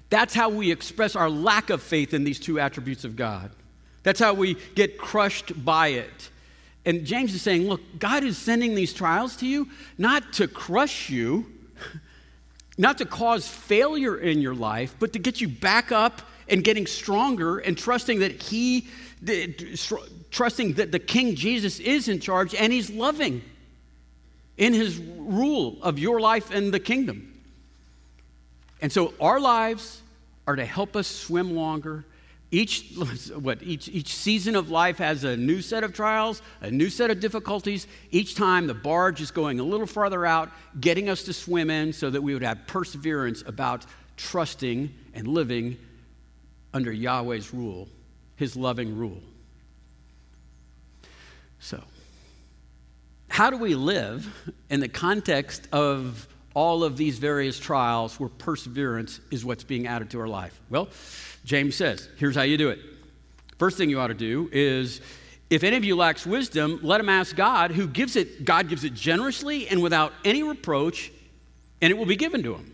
that's 0.10 0.34
how 0.34 0.50
we 0.50 0.72
express 0.72 1.16
our 1.16 1.30
lack 1.30 1.70
of 1.70 1.82
faith 1.82 2.14
in 2.14 2.24
these 2.24 2.40
two 2.40 2.60
attributes 2.60 3.04
of 3.04 3.16
God. 3.16 3.52
That's 4.04 4.20
how 4.20 4.34
we 4.34 4.58
get 4.76 4.98
crushed 4.98 5.64
by 5.64 5.90
it. 5.90 6.30
And 6.86 7.06
James 7.06 7.34
is 7.34 7.42
saying, 7.42 7.68
look, 7.68 7.82
God 7.98 8.24
is 8.24 8.38
sending 8.38 8.76
these 8.76 8.94
trials 8.94 9.38
to 9.38 9.48
you 9.48 9.70
not 9.98 10.34
to 10.34 10.48
crush 10.48 11.10
you, 11.10 11.46
not 12.78 12.98
to 12.98 13.06
cause 13.06 13.48
failure 13.48 14.18
in 14.18 14.42
your 14.42 14.56
life, 14.56 14.96
but 15.00 15.14
to 15.14 15.20
get 15.20 15.40
you 15.40 15.48
back 15.48 15.92
up 15.92 16.22
and 16.48 16.64
getting 16.64 16.86
stronger 16.86 17.60
and 17.60 17.78
trusting 17.78 18.20
that 18.20 18.42
He, 18.42 18.88
trusting 20.32 20.74
that 20.74 20.92
the 20.92 21.00
King 21.00 21.36
Jesus 21.36 21.80
is 21.80 22.08
in 22.08 22.20
charge 22.20 22.56
and 22.56 22.72
He's 22.72 22.90
loving 22.90 23.42
in 24.58 24.74
His 24.74 24.98
rule 24.98 25.78
of 25.82 26.00
your 26.00 26.20
life 26.20 26.52
and 26.52 26.74
the 26.74 26.80
kingdom. 26.80 27.30
And 28.82 28.92
so 28.92 29.14
our 29.20 29.40
lives 29.40 30.02
are 30.46 30.56
to 30.56 30.66
help 30.66 30.96
us 30.96 31.08
swim 31.08 31.56
longer 31.56 32.06
each, 32.54 32.94
what, 33.42 33.64
each, 33.64 33.90
each 33.90 34.14
season 34.14 34.56
of 34.56 34.70
life 34.70 35.00
has 35.00 35.24
a 35.24 35.36
new 35.36 35.62
set 35.62 35.84
of 35.84 35.92
trials, 35.92 36.42
a 36.62 36.70
new 36.70 36.90
set 36.90 37.10
of 37.10 37.20
difficulties. 37.20 37.88
Each 38.12 38.36
time 38.36 38.68
the 38.68 38.76
barge 38.76 39.20
is 39.22 39.32
going 39.32 39.60
a 39.60 39.64
little 39.64 39.88
farther 39.88 40.26
out, 40.26 40.52
getting 40.80 41.10
us 41.10 41.24
to 41.24 41.34
swim 41.34 41.70
in 41.72 41.92
so 41.92 42.12
that 42.12 42.22
we 42.22 42.34
would 42.34 42.44
have 42.44 42.68
perseverance 42.68 43.44
about 43.46 43.86
trusting 44.18 44.94
and 45.16 45.28
living 45.28 45.78
under 46.74 46.92
Yahweh's 46.92 47.54
rule, 47.54 47.88
his 48.36 48.56
loving 48.56 48.98
rule. 48.98 49.22
So, 51.60 51.82
how 53.30 53.50
do 53.50 53.58
we 53.58 53.76
live 53.76 54.28
in 54.70 54.80
the 54.80 54.88
context 54.88 55.68
of 55.72 56.28
all 56.54 56.84
of 56.84 56.98
these 56.98 57.18
various 57.18 57.58
trials 57.58 58.20
where 58.20 58.30
perseverance 58.30 59.20
is 59.32 59.44
what's 59.44 59.64
being 59.64 59.88
added 59.88 60.12
to 60.12 60.20
our 60.20 60.28
life? 60.28 60.60
Well, 60.70 60.90
James 61.46 61.76
says, 61.76 62.10
here's 62.18 62.36
how 62.36 62.44
you 62.44 62.58
do 62.58 62.70
it. 62.70 62.80
First 63.58 63.78
thing 63.78 63.90
you 63.90 64.00
ought 64.00 64.08
to 64.08 64.14
do 64.14 64.50
is 64.52 65.02
if 65.50 65.64
any 65.64 65.78
of 65.78 65.84
you 65.84 65.96
lacks 65.96 66.26
wisdom, 66.26 66.80
let 66.84 67.00
him 67.00 67.10
ask 67.10 67.36
God, 67.36 67.72
who 67.72 67.88
gives 67.88 68.16
it, 68.16 68.44
God 68.44 68.70
gives 68.70 68.84
it 68.84 68.94
generously 68.94 69.68
and 69.68 69.82
without 69.82 70.14
any 70.26 70.44
reproach, 70.44 71.12
and 71.82 71.92
it 71.92 71.98
will 71.98 72.06
be 72.06 72.16
given 72.16 72.44
to 72.44 72.56
him. 72.56 72.74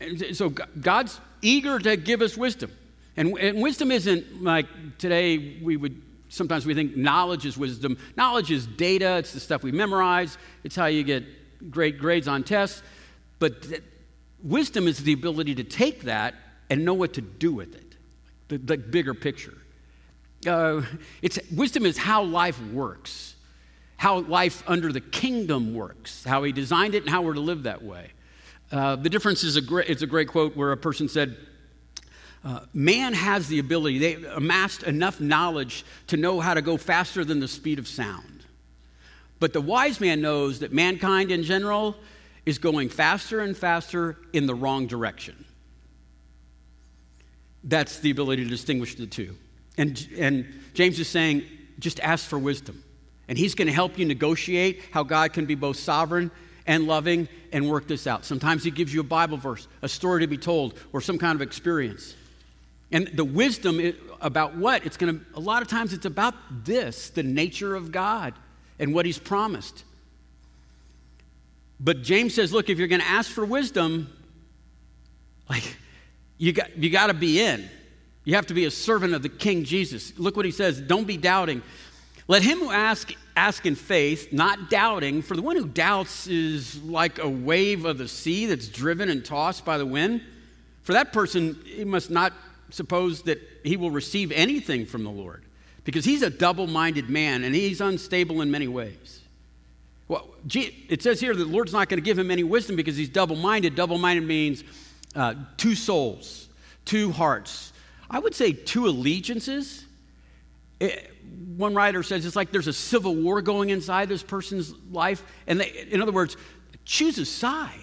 And 0.00 0.36
so 0.36 0.48
God's 0.48 1.20
eager 1.42 1.78
to 1.78 1.96
give 1.96 2.22
us 2.22 2.36
wisdom. 2.36 2.70
And, 3.16 3.36
and 3.38 3.60
wisdom 3.60 3.90
isn't 3.90 4.42
like 4.42 4.66
today 4.98 5.58
we 5.62 5.76
would 5.76 6.00
sometimes 6.30 6.64
we 6.64 6.74
think 6.74 6.96
knowledge 6.96 7.44
is 7.44 7.58
wisdom. 7.58 7.98
Knowledge 8.16 8.50
is 8.50 8.66
data, 8.66 9.18
it's 9.18 9.32
the 9.32 9.40
stuff 9.40 9.62
we 9.62 9.72
memorize, 9.72 10.38
it's 10.64 10.76
how 10.76 10.86
you 10.86 11.02
get 11.02 11.24
great 11.70 11.98
grades 11.98 12.28
on 12.28 12.42
tests. 12.42 12.82
But 13.38 13.62
th- 13.62 13.82
wisdom 14.42 14.88
is 14.88 14.98
the 14.98 15.12
ability 15.12 15.56
to 15.56 15.64
take 15.64 16.02
that 16.02 16.34
and 16.70 16.84
know 16.84 16.94
what 16.94 17.14
to 17.14 17.20
do 17.20 17.52
with 17.52 17.74
it, 17.74 17.96
the, 18.48 18.58
the 18.58 18.76
bigger 18.78 19.12
picture. 19.12 19.58
Uh, 20.46 20.82
it's, 21.20 21.38
wisdom 21.50 21.84
is 21.84 21.98
how 21.98 22.22
life 22.22 22.60
works, 22.72 23.34
how 23.96 24.20
life 24.20 24.62
under 24.66 24.92
the 24.92 25.00
kingdom 25.00 25.74
works, 25.74 26.24
how 26.24 26.44
he 26.44 26.52
designed 26.52 26.94
it, 26.94 27.02
and 27.02 27.10
how 27.10 27.22
we're 27.22 27.34
to 27.34 27.40
live 27.40 27.64
that 27.64 27.82
way. 27.82 28.12
Uh, 28.72 28.94
the 28.94 29.10
difference 29.10 29.42
is 29.42 29.56
a 29.56 29.60
great, 29.60 29.90
it's 29.90 30.02
a 30.02 30.06
great 30.06 30.28
quote 30.28 30.56
where 30.56 30.70
a 30.70 30.76
person 30.76 31.08
said, 31.08 31.36
uh, 32.44 32.60
man 32.72 33.12
has 33.12 33.48
the 33.48 33.58
ability, 33.58 33.98
they 33.98 34.14
amassed 34.14 34.82
enough 34.82 35.20
knowledge 35.20 35.84
to 36.06 36.16
know 36.16 36.40
how 36.40 36.54
to 36.54 36.62
go 36.62 36.76
faster 36.76 37.24
than 37.24 37.40
the 37.40 37.48
speed 37.48 37.78
of 37.78 37.86
sound. 37.86 38.44
But 39.38 39.52
the 39.52 39.60
wise 39.60 40.00
man 40.00 40.20
knows 40.20 40.60
that 40.60 40.72
mankind 40.72 41.30
in 41.30 41.42
general 41.42 41.96
is 42.46 42.58
going 42.58 42.88
faster 42.88 43.40
and 43.40 43.56
faster 43.56 44.16
in 44.32 44.46
the 44.46 44.54
wrong 44.54 44.86
direction. 44.86 45.44
That's 47.64 47.98
the 47.98 48.10
ability 48.10 48.44
to 48.44 48.50
distinguish 48.50 48.94
the 48.94 49.06
two. 49.06 49.36
And, 49.76 50.08
and 50.18 50.46
James 50.72 50.98
is 50.98 51.08
saying, 51.08 51.44
just 51.78 52.00
ask 52.00 52.26
for 52.26 52.38
wisdom. 52.38 52.82
And 53.28 53.38
he's 53.38 53.54
going 53.54 53.68
to 53.68 53.74
help 53.74 53.98
you 53.98 54.04
negotiate 54.06 54.82
how 54.90 55.02
God 55.02 55.32
can 55.32 55.46
be 55.46 55.54
both 55.54 55.76
sovereign 55.76 56.30
and 56.66 56.86
loving 56.86 57.28
and 57.52 57.68
work 57.68 57.86
this 57.86 58.06
out. 58.06 58.24
Sometimes 58.24 58.64
he 58.64 58.70
gives 58.70 58.92
you 58.92 59.00
a 59.00 59.04
Bible 59.04 59.36
verse, 59.36 59.68
a 59.82 59.88
story 59.88 60.20
to 60.22 60.26
be 60.26 60.38
told, 60.38 60.78
or 60.92 61.00
some 61.00 61.18
kind 61.18 61.34
of 61.36 61.42
experience. 61.42 62.14
And 62.92 63.08
the 63.08 63.24
wisdom 63.24 63.80
about 64.20 64.56
what? 64.56 64.84
It's 64.84 64.96
going 64.96 65.18
to, 65.18 65.24
a 65.34 65.40
lot 65.40 65.62
of 65.62 65.68
times 65.68 65.92
it's 65.92 66.06
about 66.06 66.34
this, 66.64 67.10
the 67.10 67.22
nature 67.22 67.76
of 67.76 67.92
God 67.92 68.34
and 68.78 68.92
what 68.94 69.06
he's 69.06 69.18
promised. 69.18 69.84
But 71.78 72.02
James 72.02 72.34
says, 72.34 72.52
look, 72.52 72.68
if 72.68 72.78
you're 72.78 72.88
going 72.88 73.00
to 73.00 73.08
ask 73.08 73.30
for 73.30 73.44
wisdom, 73.44 74.12
like, 75.48 75.76
you 76.36 76.52
got, 76.52 76.76
you 76.76 76.90
got 76.90 77.06
to 77.06 77.14
be 77.14 77.40
in. 77.40 77.68
You 78.24 78.34
have 78.34 78.46
to 78.46 78.54
be 78.54 78.64
a 78.66 78.70
servant 78.70 79.14
of 79.14 79.22
the 79.22 79.28
King 79.28 79.64
Jesus. 79.64 80.18
Look 80.18 80.36
what 80.36 80.44
he 80.44 80.50
says 80.50 80.80
don't 80.80 81.06
be 81.06 81.16
doubting. 81.16 81.62
Let 82.28 82.42
him 82.42 82.58
who 82.58 82.70
asks 82.70 83.14
ask 83.34 83.64
in 83.64 83.74
faith, 83.74 84.32
not 84.32 84.68
doubting, 84.68 85.22
for 85.22 85.34
the 85.34 85.42
one 85.42 85.56
who 85.56 85.66
doubts 85.66 86.26
is 86.26 86.82
like 86.82 87.18
a 87.18 87.28
wave 87.28 87.86
of 87.86 87.96
the 87.96 88.06
sea 88.06 88.46
that's 88.46 88.68
driven 88.68 89.08
and 89.08 89.24
tossed 89.24 89.64
by 89.64 89.78
the 89.78 89.86
wind. 89.86 90.20
For 90.82 90.92
that 90.92 91.12
person, 91.12 91.58
he 91.64 91.84
must 91.84 92.10
not 92.10 92.32
suppose 92.70 93.22
that 93.22 93.40
he 93.64 93.76
will 93.76 93.90
receive 93.90 94.32
anything 94.32 94.86
from 94.86 95.04
the 95.04 95.10
Lord, 95.10 95.44
because 95.84 96.04
he's 96.04 96.22
a 96.22 96.30
double 96.30 96.66
minded 96.66 97.08
man 97.08 97.44
and 97.44 97.54
he's 97.54 97.80
unstable 97.80 98.40
in 98.42 98.50
many 98.50 98.68
ways. 98.68 99.20
Well, 100.08 100.28
it 100.52 101.02
says 101.02 101.20
here 101.20 101.34
that 101.34 101.44
the 101.44 101.50
Lord's 101.50 101.72
not 101.72 101.88
going 101.88 101.98
to 101.98 102.04
give 102.04 102.18
him 102.18 102.30
any 102.32 102.42
wisdom 102.42 102.74
because 102.74 102.96
he's 102.96 103.08
double 103.08 103.36
minded. 103.36 103.76
Double 103.76 103.96
minded 103.96 104.26
means 104.26 104.64
uh, 105.14 105.34
two 105.56 105.76
souls, 105.76 106.48
two 106.84 107.12
hearts. 107.12 107.72
I 108.10 108.18
would 108.18 108.34
say 108.34 108.52
two 108.52 108.86
allegiances. 108.86 109.84
It, 110.80 111.12
one 111.56 111.76
writer 111.76 112.02
says 112.02 112.26
it's 112.26 112.34
like 112.34 112.50
there's 112.50 112.66
a 112.66 112.72
civil 112.72 113.14
war 113.14 113.40
going 113.40 113.70
inside 113.70 114.08
this 114.08 114.22
person's 114.24 114.74
life. 114.90 115.22
And 115.46 115.60
they, 115.60 115.86
in 115.90 116.02
other 116.02 116.10
words, 116.10 116.36
choose 116.84 117.18
a 117.18 117.24
side. 117.24 117.78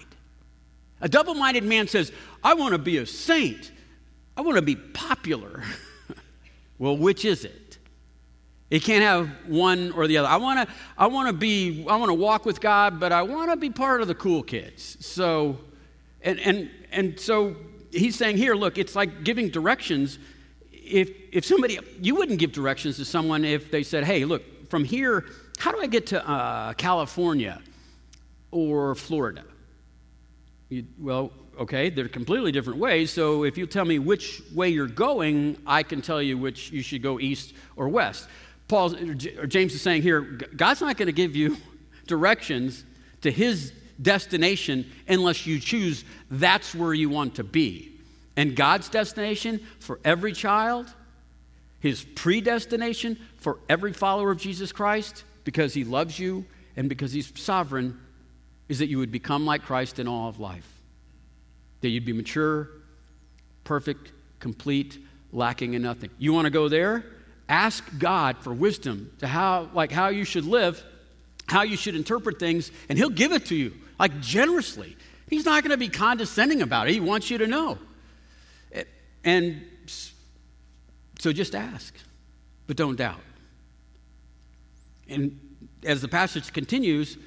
A 1.00 1.08
double 1.08 1.34
minded 1.34 1.64
man 1.64 1.88
says, 1.88 2.12
I 2.44 2.54
want 2.54 2.72
to 2.72 2.78
be 2.78 2.98
a 2.98 3.06
saint. 3.06 3.72
I 4.38 4.40
want 4.40 4.54
to 4.54 4.62
be 4.62 4.76
popular. 4.76 5.64
well, 6.78 6.96
which 6.96 7.24
is 7.24 7.44
it? 7.44 7.78
It 8.70 8.84
can't 8.84 9.02
have 9.02 9.28
one 9.48 9.90
or 9.90 10.06
the 10.06 10.18
other. 10.18 10.28
I 10.28 10.36
want 10.36 10.68
to 10.68 10.74
I 10.96 11.08
want 11.08 11.26
to 11.26 11.32
be 11.32 11.84
I 11.88 11.96
want 11.96 12.10
to 12.10 12.14
walk 12.14 12.44
with 12.44 12.60
God, 12.60 13.00
but 13.00 13.10
I 13.10 13.22
want 13.22 13.50
to 13.50 13.56
be 13.56 13.68
part 13.68 14.00
of 14.00 14.06
the 14.06 14.14
cool 14.14 14.44
kids. 14.44 15.04
So 15.04 15.58
and 16.22 16.38
and 16.38 16.70
and 16.92 17.18
so 17.18 17.56
he's 17.90 18.14
saying 18.14 18.36
here, 18.36 18.54
look, 18.54 18.78
it's 18.78 18.94
like 18.94 19.24
giving 19.24 19.48
directions. 19.48 20.20
If 20.70 21.10
if 21.32 21.44
somebody 21.44 21.80
you 22.00 22.14
wouldn't 22.14 22.38
give 22.38 22.52
directions 22.52 22.96
to 22.98 23.04
someone 23.04 23.44
if 23.44 23.72
they 23.72 23.82
said, 23.82 24.04
"Hey, 24.04 24.24
look, 24.24 24.70
from 24.70 24.84
here, 24.84 25.24
how 25.58 25.72
do 25.72 25.80
I 25.80 25.88
get 25.88 26.06
to 26.08 26.28
uh, 26.28 26.74
California 26.74 27.60
or 28.52 28.94
Florida?" 28.94 29.44
You, 30.68 30.84
well, 30.98 31.32
okay, 31.58 31.90
they're 31.90 32.08
completely 32.08 32.52
different 32.52 32.78
ways. 32.78 33.10
So 33.10 33.44
if 33.44 33.58
you 33.58 33.66
tell 33.66 33.84
me 33.84 33.98
which 33.98 34.42
way 34.54 34.68
you're 34.68 34.86
going, 34.86 35.56
I 35.66 35.82
can 35.82 36.00
tell 36.00 36.22
you 36.22 36.38
which 36.38 36.70
you 36.70 36.82
should 36.82 37.02
go 37.02 37.18
east 37.18 37.54
or 37.76 37.88
west. 37.88 38.28
Paul 38.68 38.94
or 38.94 39.14
James 39.14 39.74
is 39.74 39.82
saying 39.82 40.02
here, 40.02 40.20
God's 40.20 40.80
not 40.80 40.96
going 40.96 41.06
to 41.06 41.12
give 41.12 41.34
you 41.34 41.56
directions 42.06 42.84
to 43.22 43.30
his 43.30 43.72
destination 44.00 44.90
unless 45.08 45.46
you 45.46 45.58
choose 45.58 46.04
that's 46.30 46.74
where 46.74 46.94
you 46.94 47.08
want 47.08 47.34
to 47.36 47.44
be. 47.44 47.92
And 48.36 48.54
God's 48.54 48.88
destination 48.88 49.66
for 49.80 49.98
every 50.04 50.32
child, 50.32 50.86
his 51.80 52.04
predestination 52.14 53.18
for 53.38 53.58
every 53.68 53.92
follower 53.92 54.30
of 54.30 54.38
Jesus 54.38 54.70
Christ, 54.70 55.24
because 55.42 55.74
he 55.74 55.82
loves 55.82 56.18
you 56.18 56.44
and 56.76 56.88
because 56.88 57.12
he's 57.12 57.32
sovereign, 57.40 57.98
is 58.68 58.78
that 58.78 58.88
you 58.88 58.98
would 58.98 59.10
become 59.10 59.44
like 59.44 59.62
Christ 59.62 59.98
in 59.98 60.06
all 60.06 60.28
of 60.28 60.38
life 60.38 60.77
that 61.80 61.88
you'd 61.88 62.04
be 62.04 62.12
mature, 62.12 62.70
perfect, 63.64 64.12
complete, 64.40 64.98
lacking 65.32 65.74
in 65.74 65.82
nothing. 65.82 66.10
You 66.18 66.32
want 66.32 66.46
to 66.46 66.50
go 66.50 66.68
there? 66.68 67.04
Ask 67.48 67.84
God 67.98 68.38
for 68.38 68.52
wisdom 68.52 69.12
to 69.20 69.26
how, 69.26 69.70
like 69.72 69.90
how 69.90 70.08
you 70.08 70.24
should 70.24 70.44
live, 70.44 70.82
how 71.46 71.62
you 71.62 71.76
should 71.76 71.94
interpret 71.94 72.38
things, 72.38 72.70
and 72.88 72.98
He'll 72.98 73.10
give 73.10 73.32
it 73.32 73.46
to 73.46 73.54
you, 73.56 73.74
like 73.98 74.20
generously. 74.20 74.96
He's 75.28 75.44
not 75.44 75.62
going 75.62 75.70
to 75.70 75.78
be 75.78 75.88
condescending 75.88 76.62
about 76.62 76.88
it. 76.88 76.92
He 76.92 77.00
wants 77.00 77.30
you 77.30 77.38
to 77.38 77.46
know. 77.46 77.78
And 79.24 79.62
so 81.18 81.32
just 81.32 81.54
ask, 81.54 81.94
but 82.66 82.76
don't 82.76 82.96
doubt. 82.96 83.20
And 85.08 85.38
as 85.84 86.00
the 86.00 86.08
passage 86.08 86.52
continues, 86.52 87.18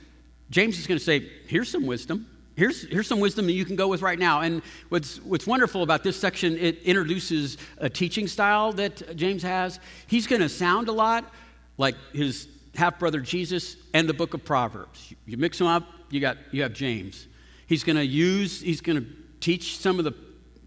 James 0.50 0.80
is 0.80 0.88
going 0.88 0.98
to 0.98 1.04
say, 1.04 1.30
Here's 1.48 1.70
some 1.70 1.86
wisdom. 1.86 2.28
Here's, 2.62 2.84
here's 2.84 3.08
some 3.08 3.20
wisdom 3.20 3.48
that 3.48 3.54
you 3.54 3.66
can 3.66 3.76
go 3.76 3.88
with 3.88 4.04
right 4.04 4.20
now. 4.20 4.42
And 4.42 4.62
what's, 4.90 5.18
what's 5.22 5.48
wonderful 5.48 5.82
about 5.82 6.04
this 6.04 6.16
section, 6.16 6.56
it 6.60 6.78
introduces 6.84 7.58
a 7.80 7.90
teaching 7.90 8.28
style 8.28 8.72
that 8.74 9.16
James 9.16 9.42
has. 9.42 9.80
He's 10.06 10.28
going 10.28 10.44
to 10.44 10.48
sound 10.48 10.88
a 10.88 10.92
lot 10.92 11.34
like 11.80 11.96
his 12.14 12.48
half 12.76 13.00
brother 13.00 13.20
Jesus 13.20 13.78
and 13.96 14.08
the 14.08 14.14
book 14.14 14.36
of 14.36 14.46
Proverbs. 14.46 15.12
You 15.26 15.38
mix 15.38 15.58
them 15.58 15.66
up, 15.66 15.88
you, 16.12 16.20
got, 16.20 16.38
you 16.52 16.62
have 16.62 16.74
James. 16.74 17.26
He's 17.66 17.84
going 17.84 17.96
to 17.96 18.06
use, 18.06 18.62
he's 18.62 18.82
going 18.82 19.00
to 19.04 19.08
teach 19.40 19.80
some 19.80 19.98
of 19.98 20.06
the 20.06 20.14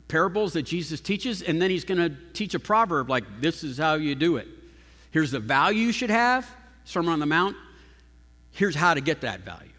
parables 0.08 0.54
that 0.54 0.62
Jesus 0.62 1.00
teaches, 1.00 1.42
and 1.42 1.62
then 1.62 1.70
he's 1.70 1.84
going 1.84 1.98
to 1.98 2.16
teach 2.32 2.54
a 2.54 2.58
proverb 2.58 3.08
like, 3.08 3.22
this 3.40 3.62
is 3.62 3.78
how 3.78 3.94
you 3.94 4.16
do 4.16 4.38
it. 4.38 4.48
Here's 5.12 5.30
the 5.30 5.38
value 5.38 5.82
you 5.82 5.92
should 5.92 6.10
have, 6.10 6.44
Sermon 6.86 7.12
on 7.12 7.20
the 7.20 7.26
Mount. 7.26 7.54
Here's 8.50 8.74
how 8.74 8.94
to 8.94 9.00
get 9.00 9.20
that 9.20 9.42
value. 9.42 9.70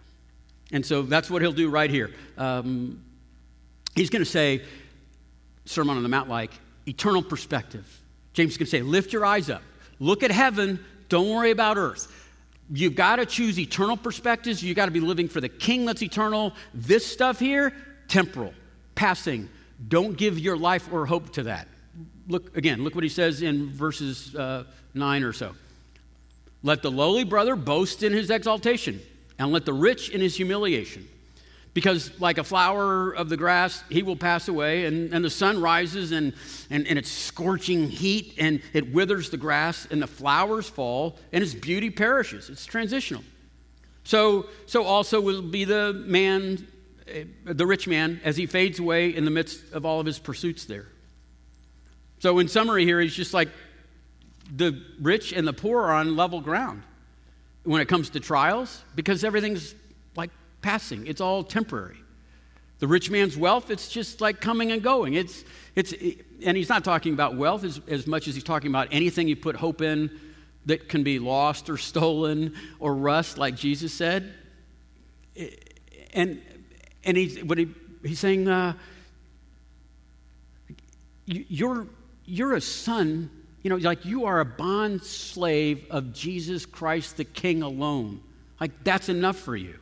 And 0.71 0.86
so 0.86 1.04
that's 1.04 1.30
what 1.30 1.41
he'll 1.41 1.51
do 1.51 1.69
right 1.69 1.89
here. 1.89 2.12
Um, 2.38 3.04
he's 3.95 4.10
going 4.10 4.23
to 4.23 4.30
say, 4.30 4.63
Sermon 5.65 5.97
on 5.97 6.04
the 6.04 6.10
Mount, 6.10 6.30
like 6.30 6.51
eternal 6.88 7.23
perspective. 7.23 8.01
James 8.34 8.51
is 8.51 8.58
going 8.58 8.65
to 8.65 8.71
say, 8.71 8.82
lift 8.82 9.13
your 9.13 9.25
eyes 9.25 9.49
up, 9.49 9.63
look 9.99 10.23
at 10.23 10.32
heaven, 10.32 10.84
don't 11.10 11.30
worry 11.30 11.51
about 11.51 11.78
earth. 11.78 12.12
You've 12.71 12.95
got 12.95 13.17
to 13.17 13.25
choose 13.25 13.60
eternal 13.60 13.95
perspectives. 13.95 14.63
You've 14.63 14.75
got 14.75 14.86
to 14.86 14.91
be 14.91 14.99
living 14.99 15.28
for 15.28 15.39
the 15.39 15.49
king 15.49 15.86
that's 15.86 16.01
eternal. 16.01 16.54
This 16.73 17.06
stuff 17.06 17.39
here, 17.39 17.73
temporal, 18.08 18.54
passing. 18.95 19.49
Don't 19.88 20.17
give 20.17 20.39
your 20.39 20.58
life 20.58 20.91
or 20.91 21.06
hope 21.06 21.32
to 21.34 21.43
that. 21.43 21.67
Look 22.28 22.58
again, 22.58 22.84
look 22.84 22.95
what 22.95 23.04
he 23.04 23.10
says 23.10 23.43
in 23.43 23.69
verses 23.69 24.36
uh, 24.36 24.63
9 24.95 25.23
or 25.23 25.32
so. 25.32 25.54
Let 26.63 26.82
the 26.82 26.89
lowly 26.89 27.23
brother 27.23 27.56
boast 27.56 28.01
in 28.01 28.12
his 28.12 28.32
exaltation 28.32 28.99
and 29.38 29.52
let 29.52 29.65
the 29.65 29.74
rich 29.74 30.10
in 30.10 30.21
his 30.21 30.36
humiliation. 30.36 31.08
Because, 31.74 32.10
like 32.21 32.38
a 32.38 32.43
flower 32.43 33.12
of 33.12 33.28
the 33.28 33.36
grass, 33.36 33.84
he 33.89 34.02
will 34.02 34.15
pass 34.15 34.48
away, 34.48 34.86
and, 34.86 35.13
and 35.13 35.26
the 35.26 35.30
sun 35.30 35.62
rises, 35.62 36.13
and, 36.13 36.34
and, 36.69 36.88
and 36.88 36.98
it's 36.98 37.12
scorching 37.12 37.89
heat, 37.89 38.36
and 38.38 38.62
it 38.71 38.93
withers 38.93 39.30
the 39.30 39.38
grass, 39.38 39.86
and 39.91 40.02
the 40.02 40.08
flowers 40.08 40.69
fall, 40.69 41.19
and 41.34 41.43
its 41.43 41.54
beauty 41.54 41.89
perishes. 41.89 42.50
It's 42.50 42.65
transitional. 42.65 43.24
So, 44.06 44.45
so 44.67 44.86
also 44.86 45.19
will 45.19 45.41
be 45.41 45.65
the 45.65 45.91
man, 45.91 46.65
eh, 47.08 47.26
the 47.43 47.65
rich 47.65 47.89
man, 47.89 48.21
as 48.24 48.38
he 48.38 48.45
fades 48.45 48.80
away 48.80 49.13
in 49.13 49.26
the 49.26 49.32
midst 49.32 49.74
of 49.74 49.86
all 49.86 50.00
of 50.00 50.06
his 50.06 50.17
pursuits 50.17 50.63
there. 50.63 50.88
So, 52.19 52.39
in 52.39 52.48
summary, 52.48 52.86
here, 52.86 53.02
he's 53.02 53.15
just 53.15 53.34
like 53.34 53.50
the 54.56 54.82
rich 55.02 55.34
and 55.34 55.45
the 55.45 55.54
poor 55.54 55.82
are 55.82 55.93
on 55.93 56.15
level 56.15 56.39
ground 56.39 56.84
when 57.65 57.82
it 57.82 57.88
comes 57.88 58.10
to 58.12 58.19
trials 58.19 58.84
because 58.95 59.23
everything's 59.23 59.75
like 60.15 60.32
passing, 60.62 61.06
it's 61.08 61.21
all 61.21 61.43
temporary. 61.43 61.97
The 62.80 62.88
rich 62.88 63.10
man's 63.10 63.38
wealth, 63.38 63.71
it's 63.71 63.88
just 63.88 64.21
like 64.21 64.41
coming 64.41 64.71
and 64.71 64.82
going. 64.82 65.13
It's, 65.13 65.43
it's, 65.75 65.93
and 66.45 66.58
he's 66.58 66.69
not 66.69 66.84
talking 66.84 67.13
about 67.13 67.36
wealth 67.36 67.63
as, 67.63 67.80
as 67.88 68.06
much 68.06 68.28
as 68.28 68.36
he's 68.36 68.43
talking 68.43 68.69
about 68.69 68.89
anything 68.91 69.28
you 69.28 69.36
put 69.36 69.56
hope 69.56 69.82
in 69.82 70.12
that 70.65 70.89
can 70.89 71.04
be 71.04 71.19
lost 71.19 71.69
or 71.69 71.78
stolen 71.91 72.54
or 72.80 72.93
rust, 72.93 73.38
like 73.38 73.56
Jesus 73.56 73.93
said. 73.93 74.34
And, 76.13 76.41
and 77.04 77.17
he's, 77.17 77.43
what 77.43 77.58
he, 77.58 77.69
he's 78.04 78.19
saying, 78.19 78.47
uh, 78.47 78.73
you're, 81.25 81.88
you're 82.25 82.54
a 82.56 82.62
son, 82.62 83.30
you 83.65 83.69
know, 83.69 83.78
like 83.78 84.06
you 84.06 84.25
are 84.25 84.41
a 84.41 84.45
bond 84.45 85.01
slave 85.01 85.88
of 85.89 86.13
Jesus 86.13 86.67
Christ 86.67 87.17
the 87.17 87.23
King 87.23 87.63
alone. 87.63 88.21
Like 88.62 88.84
that's 88.84 89.10
enough 89.10 89.38
for 89.38 89.56
you. 89.56 89.73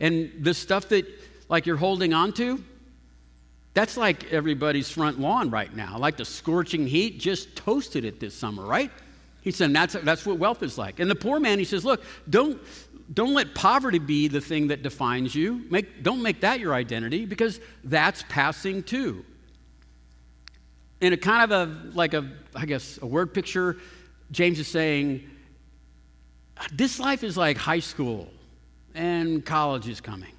And 0.00 0.32
the 0.40 0.54
stuff 0.54 0.88
that 0.88 1.06
like 1.50 1.66
you're 1.66 1.76
holding 1.76 2.14
on 2.14 2.32
to, 2.32 2.64
that's 3.74 3.98
like 3.98 4.32
everybody's 4.32 4.88
front 4.88 5.20
lawn 5.20 5.50
right 5.50 5.76
now. 5.76 5.98
Like 5.98 6.16
the 6.16 6.24
scorching 6.24 6.86
heat 6.86 7.20
just 7.20 7.54
toasted 7.54 8.06
it 8.06 8.18
this 8.18 8.34
summer, 8.34 8.64
right? 8.64 8.90
He 9.42 9.50
said, 9.50 9.74
that's, 9.74 9.92
that's 9.92 10.24
what 10.24 10.38
wealth 10.38 10.62
is 10.62 10.78
like. 10.78 10.98
And 10.98 11.10
the 11.10 11.14
poor 11.14 11.38
man, 11.38 11.58
he 11.58 11.66
says, 11.66 11.84
look, 11.84 12.02
don't, 12.30 12.58
don't 13.12 13.34
let 13.34 13.54
poverty 13.54 13.98
be 13.98 14.28
the 14.28 14.40
thing 14.40 14.68
that 14.68 14.82
defines 14.82 15.34
you. 15.34 15.66
Make, 15.68 16.02
don't 16.02 16.22
make 16.22 16.40
that 16.40 16.60
your 16.60 16.72
identity 16.72 17.26
because 17.26 17.60
that's 17.84 18.24
passing 18.30 18.82
too. 18.82 19.22
In 21.02 21.12
a 21.12 21.16
kind 21.18 21.50
of 21.50 21.68
a, 21.68 21.94
like 21.94 22.14
a, 22.14 22.26
I 22.54 22.64
guess, 22.64 22.98
a 23.02 23.06
word 23.06 23.34
picture, 23.34 23.76
James 24.30 24.58
is 24.58 24.68
saying, 24.68 25.28
this 26.72 26.98
life 26.98 27.24
is 27.24 27.36
like 27.36 27.58
high 27.58 27.80
school 27.80 28.28
and 28.94 29.44
college 29.44 29.88
is 29.88 30.00
coming. 30.00 30.32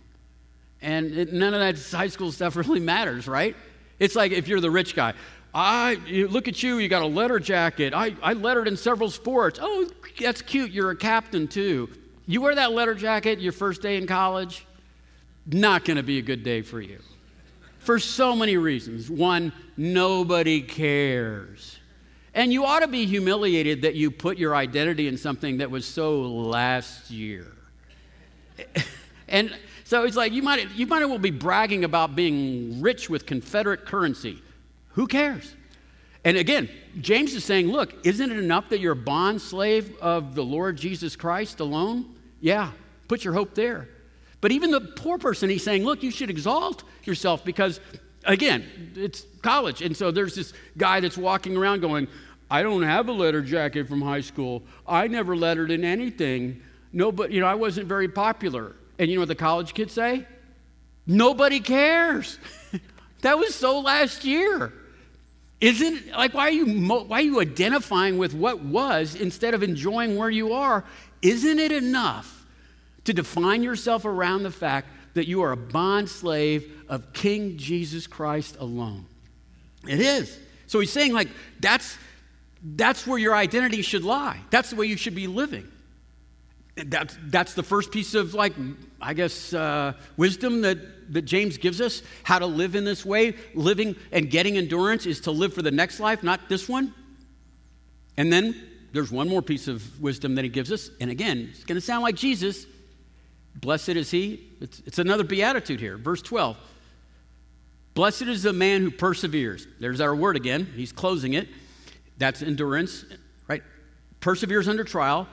And 0.82 1.14
it, 1.14 1.34
none 1.34 1.54
of 1.54 1.60
that 1.60 1.96
high 1.96 2.08
school 2.08 2.32
stuff 2.32 2.56
really 2.56 2.80
matters, 2.80 3.28
right? 3.28 3.56
It's 4.00 4.16
like 4.16 4.32
if 4.32 4.48
you're 4.48 4.62
the 4.62 4.72
rich 4.72 4.96
guy. 4.96 5.14
I 5.54 5.96
look 6.30 6.48
at 6.48 6.64
you, 6.64 6.78
you 6.78 6.88
got 6.88 7.04
a 7.04 7.08
letter 7.08 7.40
jacket. 7.40 7.94
I, 7.94 8.16
I 8.24 8.34
lettered 8.34 8.68
in 8.68 8.76
several 8.76 9.12
sports. 9.12 9.60
Oh, 9.62 9.88
that's 10.20 10.42
cute. 10.42 10.72
You're 10.72 10.90
a 10.90 10.96
captain 10.96 11.48
too. 11.48 11.90
You 12.26 12.42
wear 12.42 12.56
that 12.56 12.72
letter 12.72 12.96
jacket 12.96 13.40
your 13.40 13.52
first 13.52 13.82
day 13.82 13.98
in 13.98 14.08
college, 14.08 14.66
not 15.46 15.86
going 15.86 15.98
to 15.98 16.04
be 16.04 16.18
a 16.18 16.22
good 16.24 16.42
day 16.42 16.64
for 16.64 16.82
you. 16.82 17.00
For 17.84 18.00
so 18.00 18.36
many 18.36 18.58
reasons. 18.58 19.10
One, 19.10 19.52
nobody 19.76 20.62
cares. 20.62 21.80
And 22.34 22.52
you 22.52 22.66
ought 22.66 22.80
to 22.80 22.88
be 22.88 23.06
humiliated 23.06 23.84
that 23.84 23.96
you 23.96 24.10
put 24.10 24.38
your 24.38 24.56
identity 24.56 25.08
in 25.08 25.18
something 25.18 25.58
that 25.58 25.70
was 25.70 25.86
so 25.86 26.22
last 26.22 27.12
year. 27.12 27.52
and 29.28 29.54
so 29.84 30.04
it's 30.04 30.16
like 30.16 30.32
you 30.32 30.42
might, 30.42 30.72
you 30.72 30.88
might 30.88 31.04
as 31.04 31.10
well 31.10 31.20
be 31.20 31.30
bragging 31.30 31.84
about 31.84 32.16
being 32.16 32.82
rich 32.82 33.10
with 33.10 33.26
Confederate 33.26 33.86
currency. 33.86 34.42
Who 34.94 35.06
cares? 35.06 35.54
And 36.24 36.38
again, 36.38 36.70
James 37.02 37.34
is 37.34 37.44
saying, 37.44 37.68
look, 37.68 37.94
isn't 38.06 38.32
it 38.32 38.38
enough 38.38 38.70
that 38.70 38.80
you're 38.80 38.94
a 38.94 38.96
bond 38.96 39.42
slave 39.42 39.96
of 39.98 40.36
the 40.36 40.44
Lord 40.44 40.78
Jesus 40.78 41.16
Christ 41.16 41.60
alone? 41.60 42.16
Yeah, 42.40 42.72
put 43.08 43.24
your 43.26 43.34
hope 43.34 43.54
there. 43.56 43.90
But 44.44 44.52
even 44.52 44.72
the 44.72 44.82
poor 44.82 45.18
person, 45.18 45.50
he's 45.50 45.64
saying, 45.64 45.86
look, 45.86 46.04
you 46.04 46.12
should 46.12 46.30
exalt 46.30 46.84
yourself 47.06 47.46
because, 47.46 47.80
again, 48.26 48.92
it's 48.94 49.26
college. 49.42 49.82
And 49.82 49.96
so 49.96 50.12
there's 50.12 50.36
this 50.36 50.52
guy 50.78 51.00
that's 51.00 51.18
walking 51.18 51.56
around 51.56 51.80
going, 51.80 52.10
I 52.52 52.62
don't 52.62 52.84
have 52.84 53.08
a 53.08 53.14
letter 53.14 53.42
jacket 53.42 53.88
from 53.88 54.02
high 54.02 54.20
school. 54.20 54.64
I 54.86 55.08
never 55.08 55.38
lettered 55.38 55.72
in 55.72 55.86
anything. 55.86 56.62
No, 56.92 57.10
but, 57.10 57.32
you 57.32 57.40
know, 57.40 57.48
I 57.48 57.56
wasn't 57.56 57.88
very 57.88 58.10
popular. 58.10 58.76
And 59.00 59.10
you 59.10 59.16
know 59.16 59.22
what 59.22 59.30
the 59.30 59.36
college 59.36 59.74
kids 59.74 59.94
say? 59.94 60.28
Nobody 61.08 61.62
cares. 61.62 62.38
that 63.22 63.38
was 63.38 63.56
so 63.56 63.80
last 63.80 64.26
year. 64.26 64.74
Isn't 65.62 66.12
like 66.12 66.34
why 66.34 66.50
are 66.50 66.52
you 66.52 66.66
why 66.90 67.20
are 67.20 67.22
you 67.22 67.40
identifying 67.40 68.18
with 68.18 68.34
what 68.34 68.60
was 68.62 69.16
instead 69.16 69.54
of 69.54 69.64
enjoying 69.64 70.18
where 70.18 70.30
you 70.30 70.52
are? 70.52 70.84
Isn't 71.22 71.60
it 71.60 71.72
enough 71.72 72.43
to 73.06 73.14
define 73.14 73.64
yourself 73.64 74.06
around 74.06 74.44
the 74.44 74.52
fact 74.52 74.88
that 75.14 75.28
you 75.28 75.42
are 75.42 75.52
a 75.52 75.58
bond 75.58 76.10
slave 76.10 76.72
of 76.88 77.14
King 77.14 77.58
Jesus 77.58 78.08
Christ 78.08 78.58
alone? 78.60 79.06
It 79.88 80.00
is. 80.00 80.38
So 80.68 80.80
he's 80.80 80.92
saying 80.92 81.14
like 81.14 81.30
that's 81.60 81.98
that's 82.64 83.06
where 83.06 83.20
your 83.20 83.36
identity 83.36 83.82
should 83.82 84.04
lie. 84.04 84.40
That's 84.50 84.70
the 84.70 84.78
way 84.78 84.86
you 84.86 84.96
should 84.96 85.16
be 85.16 85.28
living. 85.28 85.68
That's, 86.76 87.16
that's 87.26 87.54
the 87.54 87.62
first 87.62 87.92
piece 87.92 88.16
of, 88.16 88.34
like, 88.34 88.54
I 89.00 89.14
guess, 89.14 89.54
uh, 89.54 89.94
wisdom 90.18 90.62
that, 90.62 91.14
that 91.14 91.24
James 91.24 91.58
gives 91.58 91.82
us 91.82 92.02
how 92.24 92.40
to 92.40 92.46
live 92.46 92.76
in 92.76 92.84
this 92.84 93.06
way. 93.06 93.36
Living 93.54 93.96
and 94.12 94.30
getting 94.30 94.58
endurance 94.58 95.06
is 95.06 95.20
to 95.22 95.32
live 95.32 95.54
for 95.54 95.62
the 95.62 95.72
next 95.72 96.00
life, 96.00 96.24
not 96.24 96.50
this 96.50 96.68
one. 96.68 96.94
And 98.18 98.32
then 98.32 98.56
there's 98.92 99.12
one 99.12 99.28
more 99.28 99.42
piece 99.42 99.68
of 99.68 100.02
wisdom 100.02 100.36
that 100.36 100.44
he 100.44 100.50
gives 100.50 100.72
us. 100.72 100.90
And 101.00 101.12
again, 101.12 101.50
it's 101.52 101.64
going 101.64 101.80
to 101.80 101.86
sound 101.86 102.02
like 102.02 102.16
Jesus. 102.16 102.66
Blessed 103.56 103.90
is 103.90 104.12
he. 104.12 104.50
It's, 104.60 104.82
it's 104.86 105.00
another 105.00 105.24
beatitude 105.24 105.80
here. 105.80 105.98
Verse 105.98 106.22
12. 106.22 106.58
Blessed 107.94 108.24
is 108.24 108.44
the 108.44 108.54
man 108.54 108.82
who 108.82 108.92
perseveres. 108.92 109.68
There's 109.80 110.02
our 110.02 110.16
word 110.16 110.36
again. 110.36 110.68
He's 110.76 110.92
closing 110.92 111.34
it. 111.34 111.48
That's 112.18 112.42
endurance, 112.42 113.06
right? 113.48 113.62
Perseveres 114.20 114.68
under 114.68 114.84
trial. 114.84 115.28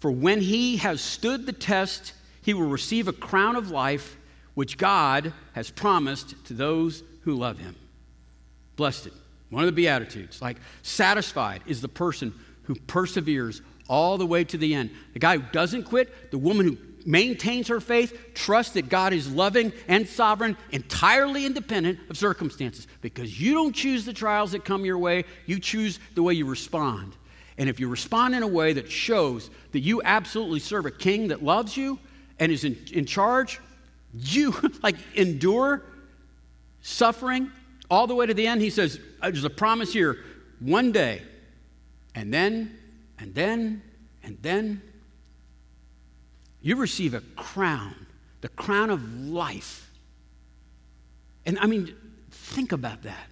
For 0.00 0.10
when 0.10 0.40
he 0.40 0.78
has 0.78 1.00
stood 1.00 1.46
the 1.46 1.52
test, 1.52 2.12
he 2.42 2.54
will 2.54 2.68
receive 2.68 3.06
a 3.06 3.12
crown 3.12 3.54
of 3.54 3.70
life 3.70 4.16
which 4.54 4.76
God 4.76 5.32
has 5.54 5.70
promised 5.70 6.34
to 6.46 6.54
those 6.54 7.04
who 7.22 7.34
love 7.34 7.58
him. 7.58 7.76
Blessed. 8.76 9.08
One 9.50 9.62
of 9.62 9.66
the 9.66 9.72
Beatitudes. 9.72 10.42
Like, 10.42 10.56
satisfied 10.82 11.62
is 11.66 11.80
the 11.80 11.88
person 11.88 12.34
who 12.64 12.74
perseveres 12.74 13.62
all 13.88 14.18
the 14.18 14.26
way 14.26 14.44
to 14.44 14.56
the 14.56 14.74
end. 14.74 14.90
The 15.12 15.18
guy 15.18 15.36
who 15.36 15.44
doesn't 15.52 15.84
quit, 15.84 16.30
the 16.30 16.38
woman 16.38 16.66
who 16.66 16.78
maintains 17.06 17.68
her 17.68 17.80
faith, 17.80 18.34
trusts 18.34 18.74
that 18.74 18.88
God 18.88 19.12
is 19.12 19.30
loving 19.30 19.72
and 19.88 20.08
sovereign, 20.08 20.56
entirely 20.70 21.46
independent 21.46 21.98
of 22.08 22.16
circumstances. 22.16 22.86
Because 23.00 23.40
you 23.40 23.54
don't 23.54 23.74
choose 23.74 24.04
the 24.04 24.12
trials 24.12 24.52
that 24.52 24.64
come 24.64 24.84
your 24.84 24.98
way, 24.98 25.24
you 25.46 25.58
choose 25.58 25.98
the 26.14 26.22
way 26.22 26.34
you 26.34 26.46
respond. 26.46 27.14
And 27.58 27.68
if 27.68 27.78
you 27.78 27.88
respond 27.88 28.34
in 28.34 28.42
a 28.42 28.48
way 28.48 28.72
that 28.72 28.90
shows 28.90 29.50
that 29.72 29.80
you 29.80 30.02
absolutely 30.02 30.60
serve 30.60 30.86
a 30.86 30.90
king 30.90 31.28
that 31.28 31.42
loves 31.42 31.76
you 31.76 31.98
and 32.38 32.50
is 32.50 32.64
in, 32.64 32.76
in 32.92 33.06
charge, 33.06 33.60
you 34.14 34.54
like 34.82 34.96
endure 35.14 35.82
suffering 36.80 37.50
all 37.90 38.06
the 38.06 38.14
way 38.14 38.26
to 38.26 38.34
the 38.34 38.46
end. 38.46 38.60
He 38.60 38.70
says, 38.70 38.98
uh, 39.20 39.30
There's 39.30 39.44
a 39.44 39.50
promise 39.50 39.92
here 39.92 40.18
one 40.60 40.92
day, 40.92 41.22
and 42.14 42.32
then, 42.32 42.76
and 43.18 43.34
then, 43.34 43.82
and 44.22 44.38
then, 44.42 44.82
you 46.62 46.76
receive 46.76 47.12
a 47.14 47.20
crown, 47.36 47.94
the 48.40 48.48
crown 48.48 48.90
of 48.90 49.28
life. 49.28 49.90
And 51.44 51.58
I 51.58 51.66
mean, 51.66 51.94
think 52.30 52.72
about 52.72 53.02
that. 53.02 53.28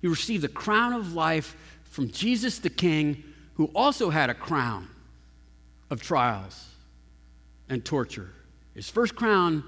You 0.00 0.10
receive 0.10 0.42
the 0.42 0.48
crown 0.48 0.92
of 0.92 1.14
life 1.14 1.56
from 1.84 2.10
Jesus 2.10 2.58
the 2.60 2.70
King, 2.70 3.22
who 3.54 3.66
also 3.74 4.08
had 4.08 4.30
a 4.30 4.34
crown 4.34 4.88
of 5.90 6.00
trials 6.00 6.68
and 7.68 7.84
torture. 7.84 8.30
His 8.74 8.88
first 8.88 9.14
crown 9.14 9.62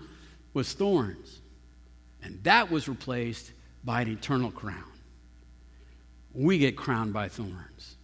was 0.55 0.73
thorns, 0.73 1.40
and 2.23 2.43
that 2.45 2.71
was 2.71 2.88
replaced 2.88 3.53
by 3.85 4.03
an 4.03 4.09
eternal 4.09 4.51
crown. 4.51 4.85
We 6.33 6.59
get 6.59 6.77
crowned 6.77 7.12
by 7.12 7.29
thorns, 7.29 7.97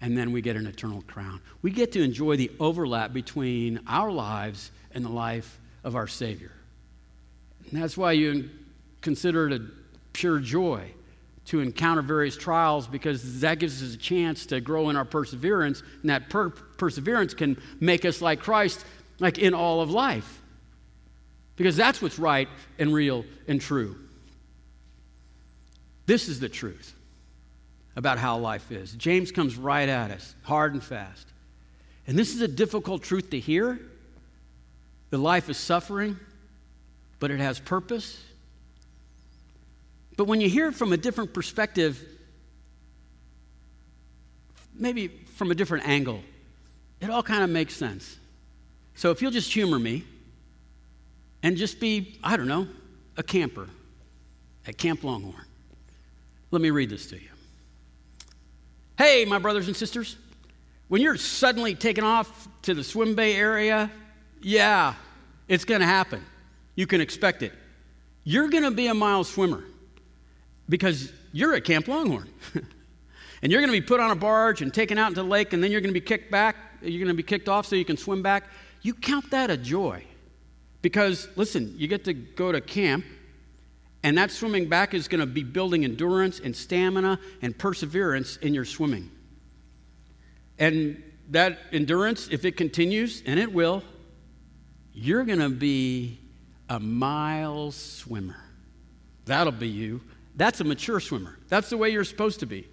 and 0.00 0.16
then 0.16 0.32
we 0.32 0.40
get 0.40 0.56
an 0.56 0.66
eternal 0.66 1.02
crown. 1.02 1.40
We 1.62 1.70
get 1.70 1.92
to 1.92 2.02
enjoy 2.02 2.36
the 2.36 2.50
overlap 2.60 3.12
between 3.12 3.80
our 3.86 4.10
lives 4.10 4.70
and 4.92 5.04
the 5.04 5.10
life 5.10 5.58
of 5.84 5.96
our 5.96 6.06
Savior. 6.06 6.52
And 7.70 7.82
that's 7.82 7.96
why 7.96 8.12
you 8.12 8.50
consider 9.00 9.48
it 9.48 9.60
a 9.60 9.64
pure 10.12 10.38
joy 10.38 10.90
to 11.46 11.60
encounter 11.60 12.02
various 12.02 12.36
trials 12.36 12.86
because 12.86 13.40
that 13.40 13.58
gives 13.58 13.82
us 13.82 13.94
a 13.94 13.96
chance 13.96 14.46
to 14.46 14.60
grow 14.60 14.90
in 14.90 14.96
our 14.96 15.04
perseverance, 15.04 15.82
and 16.02 16.10
that 16.10 16.28
per- 16.28 16.50
perseverance 16.50 17.34
can 17.34 17.60
make 17.80 18.04
us 18.04 18.20
like 18.20 18.40
Christ, 18.40 18.84
like 19.18 19.38
in 19.38 19.54
all 19.54 19.80
of 19.80 19.90
life. 19.90 20.42
Because 21.56 21.74
that's 21.76 22.00
what's 22.00 22.18
right 22.18 22.48
and 22.78 22.92
real 22.92 23.24
and 23.48 23.60
true. 23.60 23.96
This 26.06 26.28
is 26.28 26.38
the 26.38 26.48
truth 26.48 26.94
about 27.98 28.16
how 28.16 28.38
life 28.38 28.72
is. 28.72 28.92
James 28.92 29.30
comes 29.30 29.56
right 29.56 29.90
at 29.90 30.10
us, 30.10 30.34
hard 30.42 30.72
and 30.72 30.82
fast. 30.82 31.26
And 32.06 32.18
this 32.18 32.34
is 32.34 32.40
a 32.40 32.48
difficult 32.48 33.02
truth 33.02 33.28
to 33.30 33.38
hear. 33.38 33.78
The 35.10 35.18
life 35.18 35.50
is 35.50 35.58
suffering, 35.58 36.16
but 37.20 37.30
it 37.30 37.40
has 37.40 37.58
purpose 37.58 38.18
but 40.18 40.24
when 40.24 40.40
you 40.40 40.50
hear 40.50 40.66
it 40.66 40.74
from 40.74 40.92
a 40.92 40.96
different 40.96 41.32
perspective, 41.32 42.04
maybe 44.74 45.06
from 45.06 45.52
a 45.52 45.54
different 45.54 45.86
angle, 45.86 46.20
it 47.00 47.08
all 47.08 47.22
kind 47.22 47.44
of 47.44 47.50
makes 47.50 47.76
sense. 47.76 48.18
So 48.96 49.12
if 49.12 49.22
you'll 49.22 49.30
just 49.30 49.52
humor 49.52 49.78
me 49.78 50.02
and 51.44 51.56
just 51.56 51.78
be, 51.78 52.18
I 52.24 52.36
don't 52.36 52.48
know, 52.48 52.66
a 53.16 53.22
camper 53.22 53.68
at 54.66 54.76
Camp 54.76 55.04
Longhorn, 55.04 55.46
let 56.50 56.60
me 56.60 56.70
read 56.70 56.90
this 56.90 57.06
to 57.10 57.14
you. 57.14 57.28
Hey, 58.98 59.24
my 59.24 59.38
brothers 59.38 59.68
and 59.68 59.76
sisters, 59.76 60.16
When 60.88 61.00
you're 61.00 61.16
suddenly 61.16 61.76
taken 61.76 62.02
off 62.02 62.48
to 62.62 62.74
the 62.74 62.82
swim 62.82 63.14
bay 63.14 63.36
area, 63.36 63.92
yeah, 64.42 64.94
it's 65.46 65.64
going 65.64 65.82
to 65.82 65.86
happen. 65.86 66.24
You 66.74 66.88
can 66.88 67.00
expect 67.00 67.42
it. 67.42 67.52
You're 68.24 68.48
going 68.48 68.64
to 68.64 68.72
be 68.72 68.88
a 68.88 68.94
mile 68.94 69.22
swimmer 69.22 69.62
because 70.68 71.12
you're 71.32 71.54
at 71.54 71.62
Camp 71.62 71.86
Longhorn. 71.86 72.28
and 73.42 73.52
you're 73.52 73.60
going 73.60 73.72
to 73.72 73.80
be 73.80 73.86
put 73.86 74.00
on 74.00 74.10
a 74.10 74.16
barge 74.16 74.62
and 74.62 74.74
taken 74.74 74.98
out 74.98 75.08
into 75.08 75.22
the 75.22 75.28
lake, 75.28 75.52
and 75.52 75.62
then 75.62 75.70
you're 75.70 75.80
going 75.80 75.94
to 75.94 76.00
be 76.00 76.04
kicked 76.04 76.32
back. 76.32 76.56
You're 76.82 76.98
going 76.98 77.06
to 77.06 77.14
be 77.14 77.22
kicked 77.22 77.48
off 77.48 77.66
so 77.66 77.76
you 77.76 77.84
can 77.84 77.96
swim 77.96 78.20
back. 78.20 78.44
You 78.82 78.94
count 78.94 79.30
that 79.30 79.48
a 79.48 79.56
joy. 79.56 80.02
Because, 80.82 81.28
listen, 81.36 81.72
you 81.76 81.86
get 81.86 82.04
to 82.06 82.14
go 82.14 82.50
to 82.50 82.60
camp, 82.60 83.04
and 84.08 84.16
that 84.16 84.30
swimming 84.30 84.70
back 84.70 84.94
is 84.94 85.06
going 85.06 85.20
to 85.20 85.26
be 85.26 85.42
building 85.42 85.84
endurance 85.84 86.40
and 86.40 86.56
stamina 86.56 87.20
and 87.42 87.58
perseverance 87.58 88.38
in 88.38 88.54
your 88.54 88.64
swimming. 88.64 89.10
And 90.58 91.02
that 91.28 91.58
endurance, 91.72 92.26
if 92.30 92.46
it 92.46 92.56
continues, 92.56 93.22
and 93.26 93.38
it 93.38 93.52
will, 93.52 93.82
you're 94.94 95.24
going 95.24 95.40
to 95.40 95.50
be 95.50 96.20
a 96.70 96.80
mile 96.80 97.70
swimmer. 97.70 98.42
That'll 99.26 99.52
be 99.52 99.68
you. 99.68 100.00
That's 100.36 100.62
a 100.62 100.64
mature 100.64 101.00
swimmer. 101.00 101.38
That's 101.48 101.68
the 101.68 101.76
way 101.76 101.90
you're 101.90 102.02
supposed 102.02 102.40
to 102.40 102.46
be. 102.46 102.66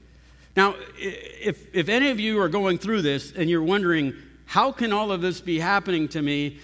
Now, 0.56 0.76
if, 0.98 1.76
if 1.76 1.90
any 1.90 2.12
of 2.12 2.20
you 2.20 2.40
are 2.40 2.48
going 2.48 2.78
through 2.78 3.02
this 3.02 3.34
and 3.34 3.50
you're 3.50 3.62
wondering, 3.62 4.14
how 4.46 4.72
can 4.72 4.94
all 4.94 5.12
of 5.12 5.20
this 5.20 5.42
be 5.42 5.60
happening 5.60 6.08
to 6.08 6.22
me? 6.22 6.60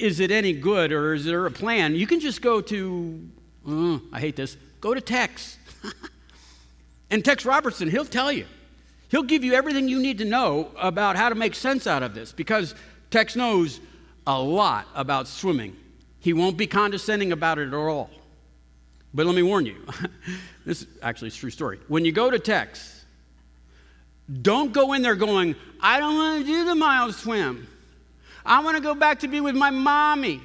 Is 0.00 0.18
it 0.18 0.32
any 0.32 0.52
good 0.52 0.90
or 0.90 1.14
is 1.14 1.24
there 1.24 1.46
a 1.46 1.50
plan? 1.52 1.94
You 1.94 2.08
can 2.08 2.18
just 2.18 2.42
go 2.42 2.60
to, 2.60 3.30
uh, 3.70 3.98
I 4.12 4.20
hate 4.20 4.36
this, 4.36 4.56
go 4.80 4.94
to 4.94 5.00
Tex. 5.00 5.58
and 7.10 7.24
Tex 7.24 7.44
Robertson, 7.44 7.90
he'll 7.90 8.04
tell 8.04 8.30
you. 8.32 8.46
He'll 9.08 9.24
give 9.24 9.42
you 9.42 9.54
everything 9.54 9.88
you 9.88 10.00
need 10.00 10.18
to 10.18 10.24
know 10.24 10.70
about 10.78 11.16
how 11.16 11.28
to 11.28 11.34
make 11.34 11.54
sense 11.54 11.86
out 11.86 12.02
of 12.02 12.14
this 12.14 12.32
because 12.32 12.74
Tex 13.10 13.34
knows 13.34 13.80
a 14.26 14.40
lot 14.40 14.86
about 14.94 15.26
swimming. 15.26 15.76
He 16.20 16.32
won't 16.32 16.56
be 16.56 16.66
condescending 16.66 17.32
about 17.32 17.58
it 17.58 17.68
at 17.68 17.74
all. 17.74 18.10
But 19.12 19.26
let 19.26 19.34
me 19.34 19.42
warn 19.42 19.66
you 19.66 19.84
this 20.64 20.82
is 20.82 20.88
actually 21.02 21.28
a 21.28 21.32
true 21.32 21.50
story. 21.50 21.80
When 21.88 22.04
you 22.04 22.12
go 22.12 22.30
to 22.30 22.38
Tex, 22.38 23.04
don't 24.42 24.72
go 24.72 24.92
in 24.92 25.02
there 25.02 25.16
going, 25.16 25.56
I 25.80 25.98
don't 25.98 26.16
want 26.16 26.46
to 26.46 26.52
do 26.52 26.64
the 26.64 26.76
mile 26.76 27.12
swim. 27.12 27.66
I 28.46 28.62
want 28.62 28.76
to 28.76 28.82
go 28.82 28.94
back 28.94 29.20
to 29.20 29.28
be 29.28 29.40
with 29.40 29.56
my 29.56 29.70
mommy. 29.70 30.40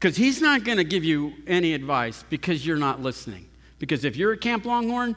Because 0.00 0.16
he's 0.16 0.40
not 0.40 0.64
going 0.64 0.78
to 0.78 0.84
give 0.84 1.04
you 1.04 1.34
any 1.46 1.74
advice 1.74 2.24
because 2.30 2.66
you're 2.66 2.78
not 2.78 3.02
listening. 3.02 3.46
Because 3.78 4.04
if 4.04 4.16
you're 4.16 4.32
at 4.32 4.40
Camp 4.40 4.64
Longhorn, 4.64 5.14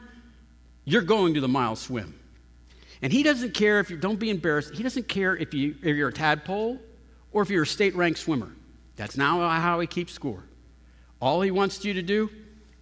you're 0.84 1.02
going 1.02 1.34
to 1.34 1.40
the 1.40 1.48
mile 1.48 1.74
swim. 1.74 2.20
And 3.00 3.10
he 3.10 3.22
doesn't 3.22 3.54
care 3.54 3.80
if 3.80 3.88
you 3.90 3.96
don't 3.96 4.18
be 4.18 4.28
embarrassed. 4.28 4.74
He 4.74 4.82
doesn't 4.82 5.08
care 5.08 5.36
if, 5.36 5.54
you, 5.54 5.74
if 5.82 5.96
you're 5.96 6.10
a 6.10 6.12
tadpole 6.12 6.78
or 7.32 7.42
if 7.42 7.50
you're 7.50 7.62
a 7.62 7.66
state 7.66 7.94
ranked 7.94 8.18
swimmer. 8.18 8.52
That's 8.96 9.16
not 9.16 9.60
how 9.60 9.80
he 9.80 9.86
keeps 9.86 10.12
score. 10.12 10.44
All 11.18 11.40
he 11.40 11.50
wants 11.50 11.84
you 11.84 11.94
to 11.94 12.02
do 12.02 12.30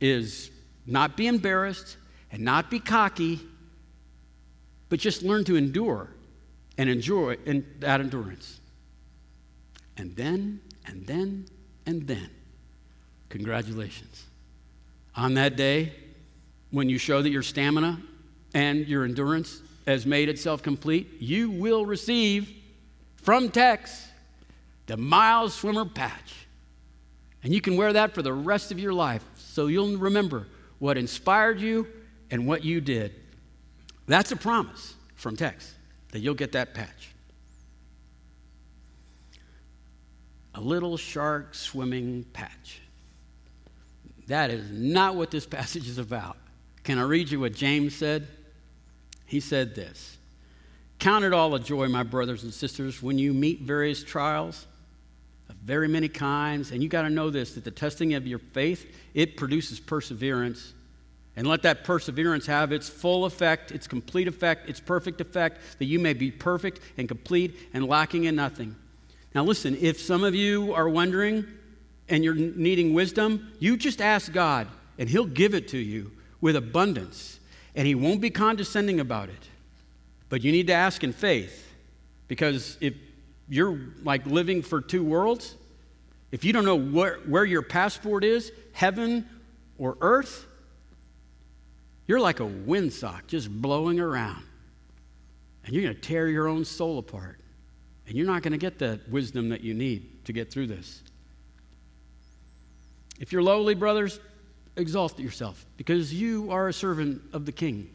is 0.00 0.50
not 0.86 1.16
be 1.16 1.28
embarrassed 1.28 1.96
and 2.32 2.42
not 2.42 2.68
be 2.68 2.80
cocky 2.80 3.40
but 4.92 5.00
just 5.00 5.22
learn 5.22 5.42
to 5.42 5.56
endure 5.56 6.10
and 6.76 6.90
enjoy 6.90 7.34
that 7.78 7.98
endurance. 8.02 8.60
And 9.96 10.14
then, 10.16 10.60
and 10.84 11.06
then, 11.06 11.46
and 11.86 12.06
then, 12.06 12.30
congratulations. 13.28 14.24
On 15.14 15.34
that 15.34 15.56
day, 15.56 15.92
when 16.70 16.88
you 16.88 16.98
show 16.98 17.22
that 17.22 17.30
your 17.30 17.42
stamina 17.42 18.00
and 18.54 18.86
your 18.88 19.04
endurance 19.04 19.60
has 19.86 20.06
made 20.06 20.28
itself 20.28 20.62
complete, 20.62 21.20
you 21.20 21.50
will 21.50 21.84
receive 21.84 22.52
from 23.16 23.50
Tex 23.50 24.08
the 24.86 24.96
Miles 24.96 25.54
Swimmer 25.54 25.84
Patch. 25.84 26.34
And 27.42 27.52
you 27.52 27.60
can 27.60 27.76
wear 27.76 27.92
that 27.92 28.14
for 28.14 28.22
the 28.22 28.32
rest 28.32 28.70
of 28.70 28.78
your 28.78 28.92
life 28.92 29.24
so 29.36 29.66
you'll 29.66 29.96
remember 29.96 30.46
what 30.78 30.96
inspired 30.96 31.60
you 31.60 31.86
and 32.30 32.46
what 32.46 32.64
you 32.64 32.80
did. 32.80 33.14
That's 34.06 34.32
a 34.32 34.36
promise 34.36 34.94
from 35.14 35.36
Tex 35.36 35.74
that 36.12 36.20
you'll 36.20 36.34
get 36.34 36.52
that 36.52 36.74
patch. 36.74 37.11
A 40.54 40.60
little 40.60 40.96
shark 40.96 41.54
swimming 41.54 42.24
patch. 42.32 42.80
That 44.26 44.50
is 44.50 44.70
not 44.70 45.14
what 45.14 45.30
this 45.30 45.46
passage 45.58 45.88
is 45.88 45.98
about. 45.98 46.36
Can 46.84 46.98
I 46.98 47.02
read 47.02 47.30
you 47.30 47.40
what 47.40 47.54
James 47.54 47.94
said? 47.94 48.26
He 49.26 49.40
said 49.40 49.74
this 49.74 50.18
Count 50.98 51.24
it 51.24 51.32
all 51.32 51.54
a 51.54 51.60
joy, 51.60 51.88
my 51.88 52.02
brothers 52.02 52.44
and 52.44 52.52
sisters, 52.52 53.02
when 53.02 53.18
you 53.18 53.32
meet 53.32 53.62
various 53.62 54.04
trials 54.04 54.66
of 55.48 55.56
very 55.56 55.88
many 55.88 56.08
kinds. 56.08 56.70
And 56.70 56.82
you 56.82 56.88
got 56.88 57.02
to 57.02 57.10
know 57.10 57.30
this 57.30 57.54
that 57.54 57.64
the 57.64 57.70
testing 57.70 58.14
of 58.14 58.26
your 58.26 58.38
faith, 58.38 58.86
it 59.14 59.36
produces 59.36 59.80
perseverance. 59.80 60.74
And 61.34 61.46
let 61.46 61.62
that 61.62 61.84
perseverance 61.84 62.46
have 62.46 62.72
its 62.72 62.88
full 62.88 63.24
effect, 63.24 63.72
its 63.72 63.86
complete 63.86 64.28
effect, 64.28 64.68
its 64.68 64.80
perfect 64.80 65.20
effect, 65.20 65.60
that 65.78 65.86
you 65.86 65.98
may 65.98 66.12
be 66.12 66.30
perfect 66.30 66.80
and 66.98 67.08
complete 67.08 67.56
and 67.72 67.86
lacking 67.86 68.24
in 68.24 68.36
nothing. 68.36 68.76
Now, 69.34 69.44
listen, 69.44 69.76
if 69.80 70.00
some 70.00 70.24
of 70.24 70.34
you 70.34 70.74
are 70.74 70.88
wondering 70.88 71.46
and 72.08 72.22
you're 72.22 72.34
needing 72.34 72.92
wisdom, 72.92 73.52
you 73.58 73.76
just 73.76 74.00
ask 74.00 74.32
God, 74.32 74.68
and 74.98 75.08
He'll 75.08 75.24
give 75.24 75.54
it 75.54 75.68
to 75.68 75.78
you 75.78 76.12
with 76.40 76.56
abundance. 76.56 77.40
And 77.74 77.86
He 77.86 77.94
won't 77.94 78.20
be 78.20 78.30
condescending 78.30 79.00
about 79.00 79.30
it. 79.30 79.48
But 80.28 80.42
you 80.42 80.52
need 80.52 80.66
to 80.66 80.74
ask 80.74 81.02
in 81.02 81.12
faith, 81.12 81.72
because 82.28 82.76
if 82.80 82.94
you're 83.48 83.78
like 84.02 84.26
living 84.26 84.62
for 84.62 84.80
two 84.80 85.04
worlds, 85.04 85.54
if 86.30 86.44
you 86.44 86.52
don't 86.52 86.64
know 86.64 86.76
where, 86.76 87.18
where 87.26 87.44
your 87.44 87.62
passport 87.62 88.24
is, 88.24 88.52
heaven 88.72 89.28
or 89.78 89.96
earth, 90.00 90.46
you're 92.06 92.20
like 92.20 92.40
a 92.40 92.44
windsock 92.46 93.26
just 93.26 93.50
blowing 93.50 94.00
around. 94.00 94.42
And 95.64 95.74
you're 95.74 95.82
going 95.82 95.94
to 95.94 96.00
tear 96.00 96.28
your 96.28 96.48
own 96.48 96.64
soul 96.64 96.98
apart. 96.98 97.38
And 98.12 98.18
you're 98.18 98.26
not 98.26 98.42
going 98.42 98.52
to 98.52 98.58
get 98.58 98.78
the 98.78 99.00
wisdom 99.08 99.48
that 99.48 99.62
you 99.62 99.72
need 99.72 100.26
to 100.26 100.34
get 100.34 100.50
through 100.52 100.66
this. 100.66 101.02
If 103.18 103.32
you're 103.32 103.42
lowly, 103.42 103.74
brothers, 103.74 104.20
exalt 104.76 105.18
yourself 105.18 105.64
because 105.78 106.12
you 106.12 106.52
are 106.52 106.68
a 106.68 106.74
servant 106.74 107.22
of 107.32 107.46
the 107.46 107.52
king. 107.52 107.88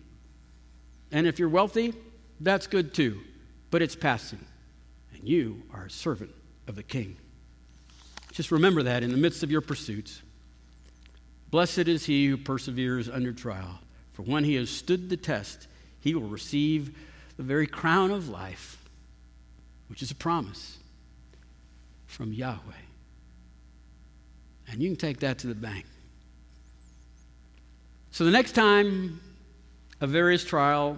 And 1.11 1.27
if 1.27 1.37
you're 1.37 1.49
wealthy, 1.49 1.93
that's 2.39 2.65
good 2.65 2.95
too, 2.95 3.19
but 3.69 3.83
it's 3.83 3.95
passing. 3.95 4.43
And 5.13 5.23
you 5.23 5.61
are 5.71 5.85
a 5.85 5.91
servant 5.91 6.31
of 6.67 6.75
the 6.75 6.81
king. 6.81 7.17
Just 8.31 8.49
remember 8.49 8.81
that 8.81 9.03
in 9.03 9.11
the 9.11 9.17
midst 9.17 9.43
of 9.43 9.51
your 9.51 9.61
pursuits. 9.61 10.23
Blessed 11.51 11.87
is 11.87 12.07
he 12.07 12.25
who 12.25 12.37
perseveres 12.37 13.07
under 13.07 13.33
trial. 13.33 13.81
For 14.13 14.23
when 14.23 14.45
he 14.45 14.55
has 14.55 14.71
stood 14.71 15.11
the 15.11 15.17
test, 15.17 15.67
he 15.99 16.15
will 16.15 16.27
receive 16.27 16.97
the 17.37 17.43
very 17.43 17.67
crown 17.67 18.09
of 18.09 18.29
life, 18.29 18.76
which 19.87 20.01
is 20.01 20.11
a 20.11 20.15
promise 20.15 20.77
from 22.05 22.33
Yahweh. 22.33 22.73
And 24.69 24.81
you 24.81 24.89
can 24.89 24.97
take 24.97 25.19
that 25.21 25.39
to 25.39 25.47
the 25.47 25.55
bank. 25.55 25.85
So 28.11 28.25
the 28.25 28.31
next 28.31 28.53
time 28.53 29.21
a 30.01 30.07
various 30.07 30.43
trial 30.43 30.97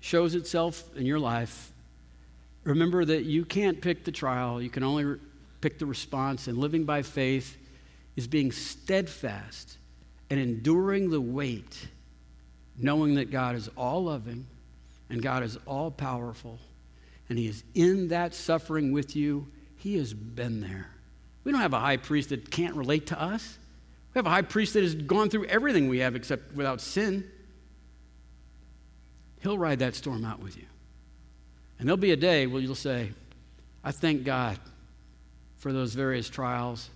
shows 0.00 0.34
itself 0.34 0.84
in 0.96 1.06
your 1.06 1.18
life, 1.18 1.70
remember 2.64 3.04
that 3.04 3.24
you 3.24 3.44
can't 3.44 3.80
pick 3.80 4.04
the 4.04 4.12
trial, 4.12 4.60
you 4.60 4.70
can 4.70 4.82
only 4.82 5.18
pick 5.60 5.78
the 5.78 5.86
response. 5.86 6.48
And 6.48 6.58
living 6.58 6.84
by 6.84 7.02
faith 7.02 7.56
is 8.16 8.26
being 8.26 8.52
steadfast 8.52 9.78
and 10.30 10.40
enduring 10.40 11.10
the 11.10 11.20
weight 11.20 11.88
knowing 12.78 13.14
that 13.14 13.30
God 13.30 13.56
is 13.56 13.68
all 13.76 14.04
loving 14.04 14.46
and 15.08 15.22
God 15.22 15.42
is 15.42 15.58
all 15.66 15.90
powerful 15.90 16.58
and 17.28 17.38
He 17.38 17.48
is 17.48 17.64
in 17.74 18.08
that 18.08 18.34
suffering 18.34 18.92
with 18.92 19.16
you. 19.16 19.48
He 19.76 19.96
has 19.98 20.14
been 20.14 20.60
there. 20.60 20.90
We 21.44 21.52
don't 21.52 21.60
have 21.60 21.74
a 21.74 21.80
high 21.80 21.96
priest 21.96 22.30
that 22.30 22.50
can't 22.50 22.74
relate 22.74 23.06
to 23.08 23.20
us. 23.20 23.58
We 24.14 24.18
have 24.18 24.26
a 24.26 24.30
high 24.30 24.42
priest 24.42 24.74
that 24.74 24.82
has 24.82 24.94
gone 24.94 25.30
through 25.30 25.46
everything 25.46 25.88
we 25.88 25.98
have 25.98 26.16
except 26.16 26.54
without 26.54 26.80
sin. 26.80 27.30
He'll 29.42 29.58
ride 29.58 29.78
that 29.80 29.94
storm 29.94 30.24
out 30.24 30.40
with 30.40 30.56
you. 30.56 30.64
And 31.78 31.86
there'll 31.86 31.98
be 31.98 32.12
a 32.12 32.16
day 32.16 32.46
where 32.46 32.60
you'll 32.60 32.74
say, 32.74 33.12
I 33.84 33.92
thank 33.92 34.24
God 34.24 34.58
for 35.58 35.72
those 35.72 35.94
various 35.94 36.28
trials 36.28 36.90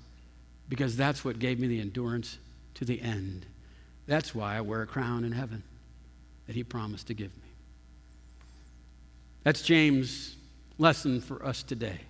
because 0.69 0.97
that's 0.97 1.25
what 1.25 1.39
gave 1.39 1.61
me 1.61 1.69
the 1.69 1.81
endurance 1.81 2.39
to 2.75 2.85
the 2.85 3.01
end. 3.01 3.47
That's 4.07 4.35
why 4.35 4.57
I 4.57 4.63
wear 4.63 4.83
a 4.83 4.87
crown 4.87 5.25
in 5.25 5.33
heaven 5.33 5.63
that 6.47 6.57
he 6.57 6.65
promised 6.65 7.09
to 7.09 7.15
give 7.15 7.31
me. 7.37 7.50
That's 9.43 9.63
James' 9.63 10.37
lesson 10.79 11.21
for 11.21 11.45
us 11.45 11.63
today 11.63 12.01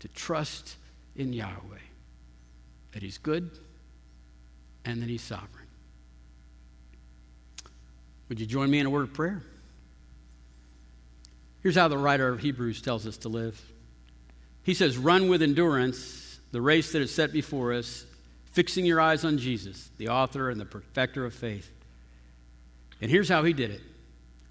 to 0.00 0.08
trust 0.08 0.76
in 1.16 1.32
Yahweh, 1.32 1.78
that 2.92 3.02
he's 3.02 3.18
good 3.18 3.50
and 4.84 5.02
that 5.02 5.08
he's 5.08 5.22
sovereign. 5.22 5.66
Would 8.28 8.40
you 8.40 8.46
join 8.46 8.70
me 8.70 8.78
in 8.78 8.86
a 8.86 8.90
word 8.90 9.04
of 9.04 9.12
prayer? 9.14 9.42
Here's 11.62 11.76
how 11.76 11.88
the 11.88 11.98
writer 11.98 12.28
of 12.28 12.40
Hebrews 12.40 12.82
tells 12.82 13.06
us 13.06 13.16
to 13.18 13.28
live. 13.28 13.60
He 14.62 14.74
says, 14.74 14.96
Run 14.98 15.28
with 15.28 15.42
endurance 15.42 16.38
the 16.52 16.60
race 16.60 16.92
that 16.92 17.02
is 17.02 17.14
set 17.14 17.32
before 17.32 17.72
us, 17.72 18.04
fixing 18.52 18.84
your 18.84 19.00
eyes 19.00 19.24
on 19.24 19.38
Jesus, 19.38 19.90
the 19.98 20.08
author 20.08 20.50
and 20.50 20.60
the 20.60 20.64
perfecter 20.64 21.24
of 21.24 21.34
faith. 21.34 21.70
And 23.00 23.10
here's 23.10 23.28
how 23.28 23.44
he 23.44 23.52
did 23.52 23.70
it 23.70 23.80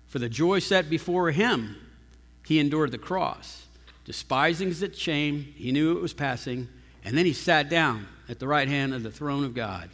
For 0.08 0.20
the 0.20 0.30
joy 0.30 0.60
set 0.60 0.89
before 0.89 1.32
him, 1.32 1.76
he 2.48 2.60
endured 2.60 2.91
the 2.91 2.98
cross, 2.98 3.66
despising 4.06 4.70
its 4.70 4.98
shame. 4.98 5.54
He 5.58 5.74
knew 5.74 5.98
it 5.98 6.02
was 6.02 6.14
passing, 6.14 6.70
and 7.04 7.18
then 7.18 7.26
he 7.26 7.34
sat 7.34 7.68
down 7.68 8.08
at 8.30 8.39
the 8.39 8.48
right 8.48 8.70
hand 8.70 8.93
of 8.93 9.04
the 9.04 9.12
throne 9.12 9.43
of 9.43 9.54
God. 9.54 9.89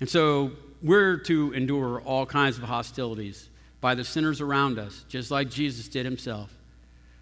And 0.00 0.08
so 0.08 0.52
we're 0.82 1.18
to 1.18 1.52
endure 1.52 2.00
all 2.00 2.24
kinds 2.24 2.56
of 2.56 2.64
hostilities 2.64 3.50
by 3.82 3.94
the 3.94 4.04
sinners 4.04 4.40
around 4.40 4.78
us, 4.78 5.04
just 5.06 5.30
like 5.30 5.50
Jesus 5.50 5.86
did 5.86 6.06
himself, 6.06 6.50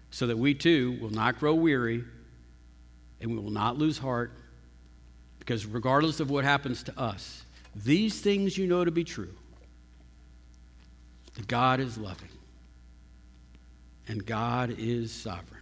so 0.09 0.25
that 0.27 0.37
we 0.37 0.53
too 0.53 0.97
will 1.01 1.09
not 1.09 1.37
grow 1.37 1.53
weary 1.53 2.05
and 3.19 3.29
we 3.29 3.37
will 3.37 3.51
not 3.51 3.77
lose 3.77 3.97
heart, 3.97 4.31
because 5.39 5.65
regardless 5.65 6.21
of 6.21 6.29
what 6.29 6.45
happens 6.45 6.81
to 6.83 6.97
us, 6.97 7.43
these 7.75 8.21
things 8.21 8.57
you 8.57 8.67
know 8.67 8.85
to 8.85 8.91
be 8.91 9.03
true 9.03 9.33
that 11.33 11.45
God 11.49 11.81
is 11.81 11.97
loving 11.97 12.29
and 14.09 14.25
God 14.25 14.75
is 14.77 15.11
sovereign. 15.11 15.61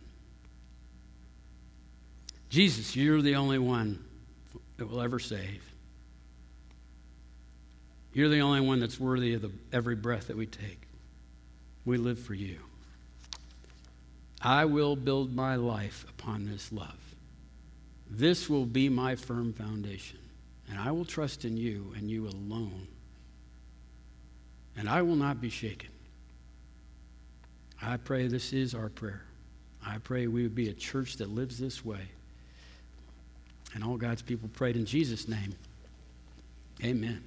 Jesus, 2.50 2.96
you're 2.96 3.22
the 3.22 3.36
only 3.36 3.60
one 3.60 4.04
that 4.78 4.90
will 4.90 5.02
ever 5.02 5.20
save. 5.20 5.64
You're 8.14 8.30
the 8.30 8.40
only 8.40 8.62
one 8.62 8.80
that's 8.80 9.00
worthy 9.00 9.34
of 9.34 9.42
the, 9.42 9.52
every 9.74 9.96
breath 9.96 10.28
that 10.28 10.38
we 10.38 10.46
take. 10.46 10.82
We 11.86 11.98
live 11.98 12.18
for 12.18 12.34
you. 12.34 12.58
I 14.42 14.64
will 14.64 14.96
build 14.96 15.36
my 15.36 15.56
life 15.56 16.06
upon 16.08 16.46
this 16.46 16.72
love. 16.72 17.16
This 18.10 18.50
will 18.50 18.66
be 18.66 18.88
my 18.88 19.16
firm 19.16 19.52
foundation, 19.52 20.20
and 20.70 20.80
I 20.80 20.92
will 20.92 21.06
trust 21.06 21.44
in 21.44 21.58
you 21.58 21.94
and 21.98 22.10
you 22.10 22.28
alone. 22.28 22.88
And 24.78 24.88
I 24.88 25.02
will 25.02 25.16
not 25.16 25.42
be 25.42 25.50
shaken. 25.50 25.90
I 27.82 27.98
pray 27.98 28.28
this 28.28 28.54
is 28.54 28.74
our 28.74 28.90
prayer. 28.90 29.24
I 29.86 30.00
pray 30.00 30.28
we 30.28 30.44
would 30.44 30.56
be 30.56 30.70
a 30.70 30.74
church 30.74 31.18
that 31.18 31.30
lives 31.30 31.58
this 31.58 31.86
way. 31.86 32.02
And 33.74 33.84
all 33.84 33.98
God's 33.98 34.22
people 34.22 34.50
prayed 34.50 34.76
in 34.76 34.86
Jesus' 34.86 35.28
name. 35.28 35.56
Amen. 36.84 37.24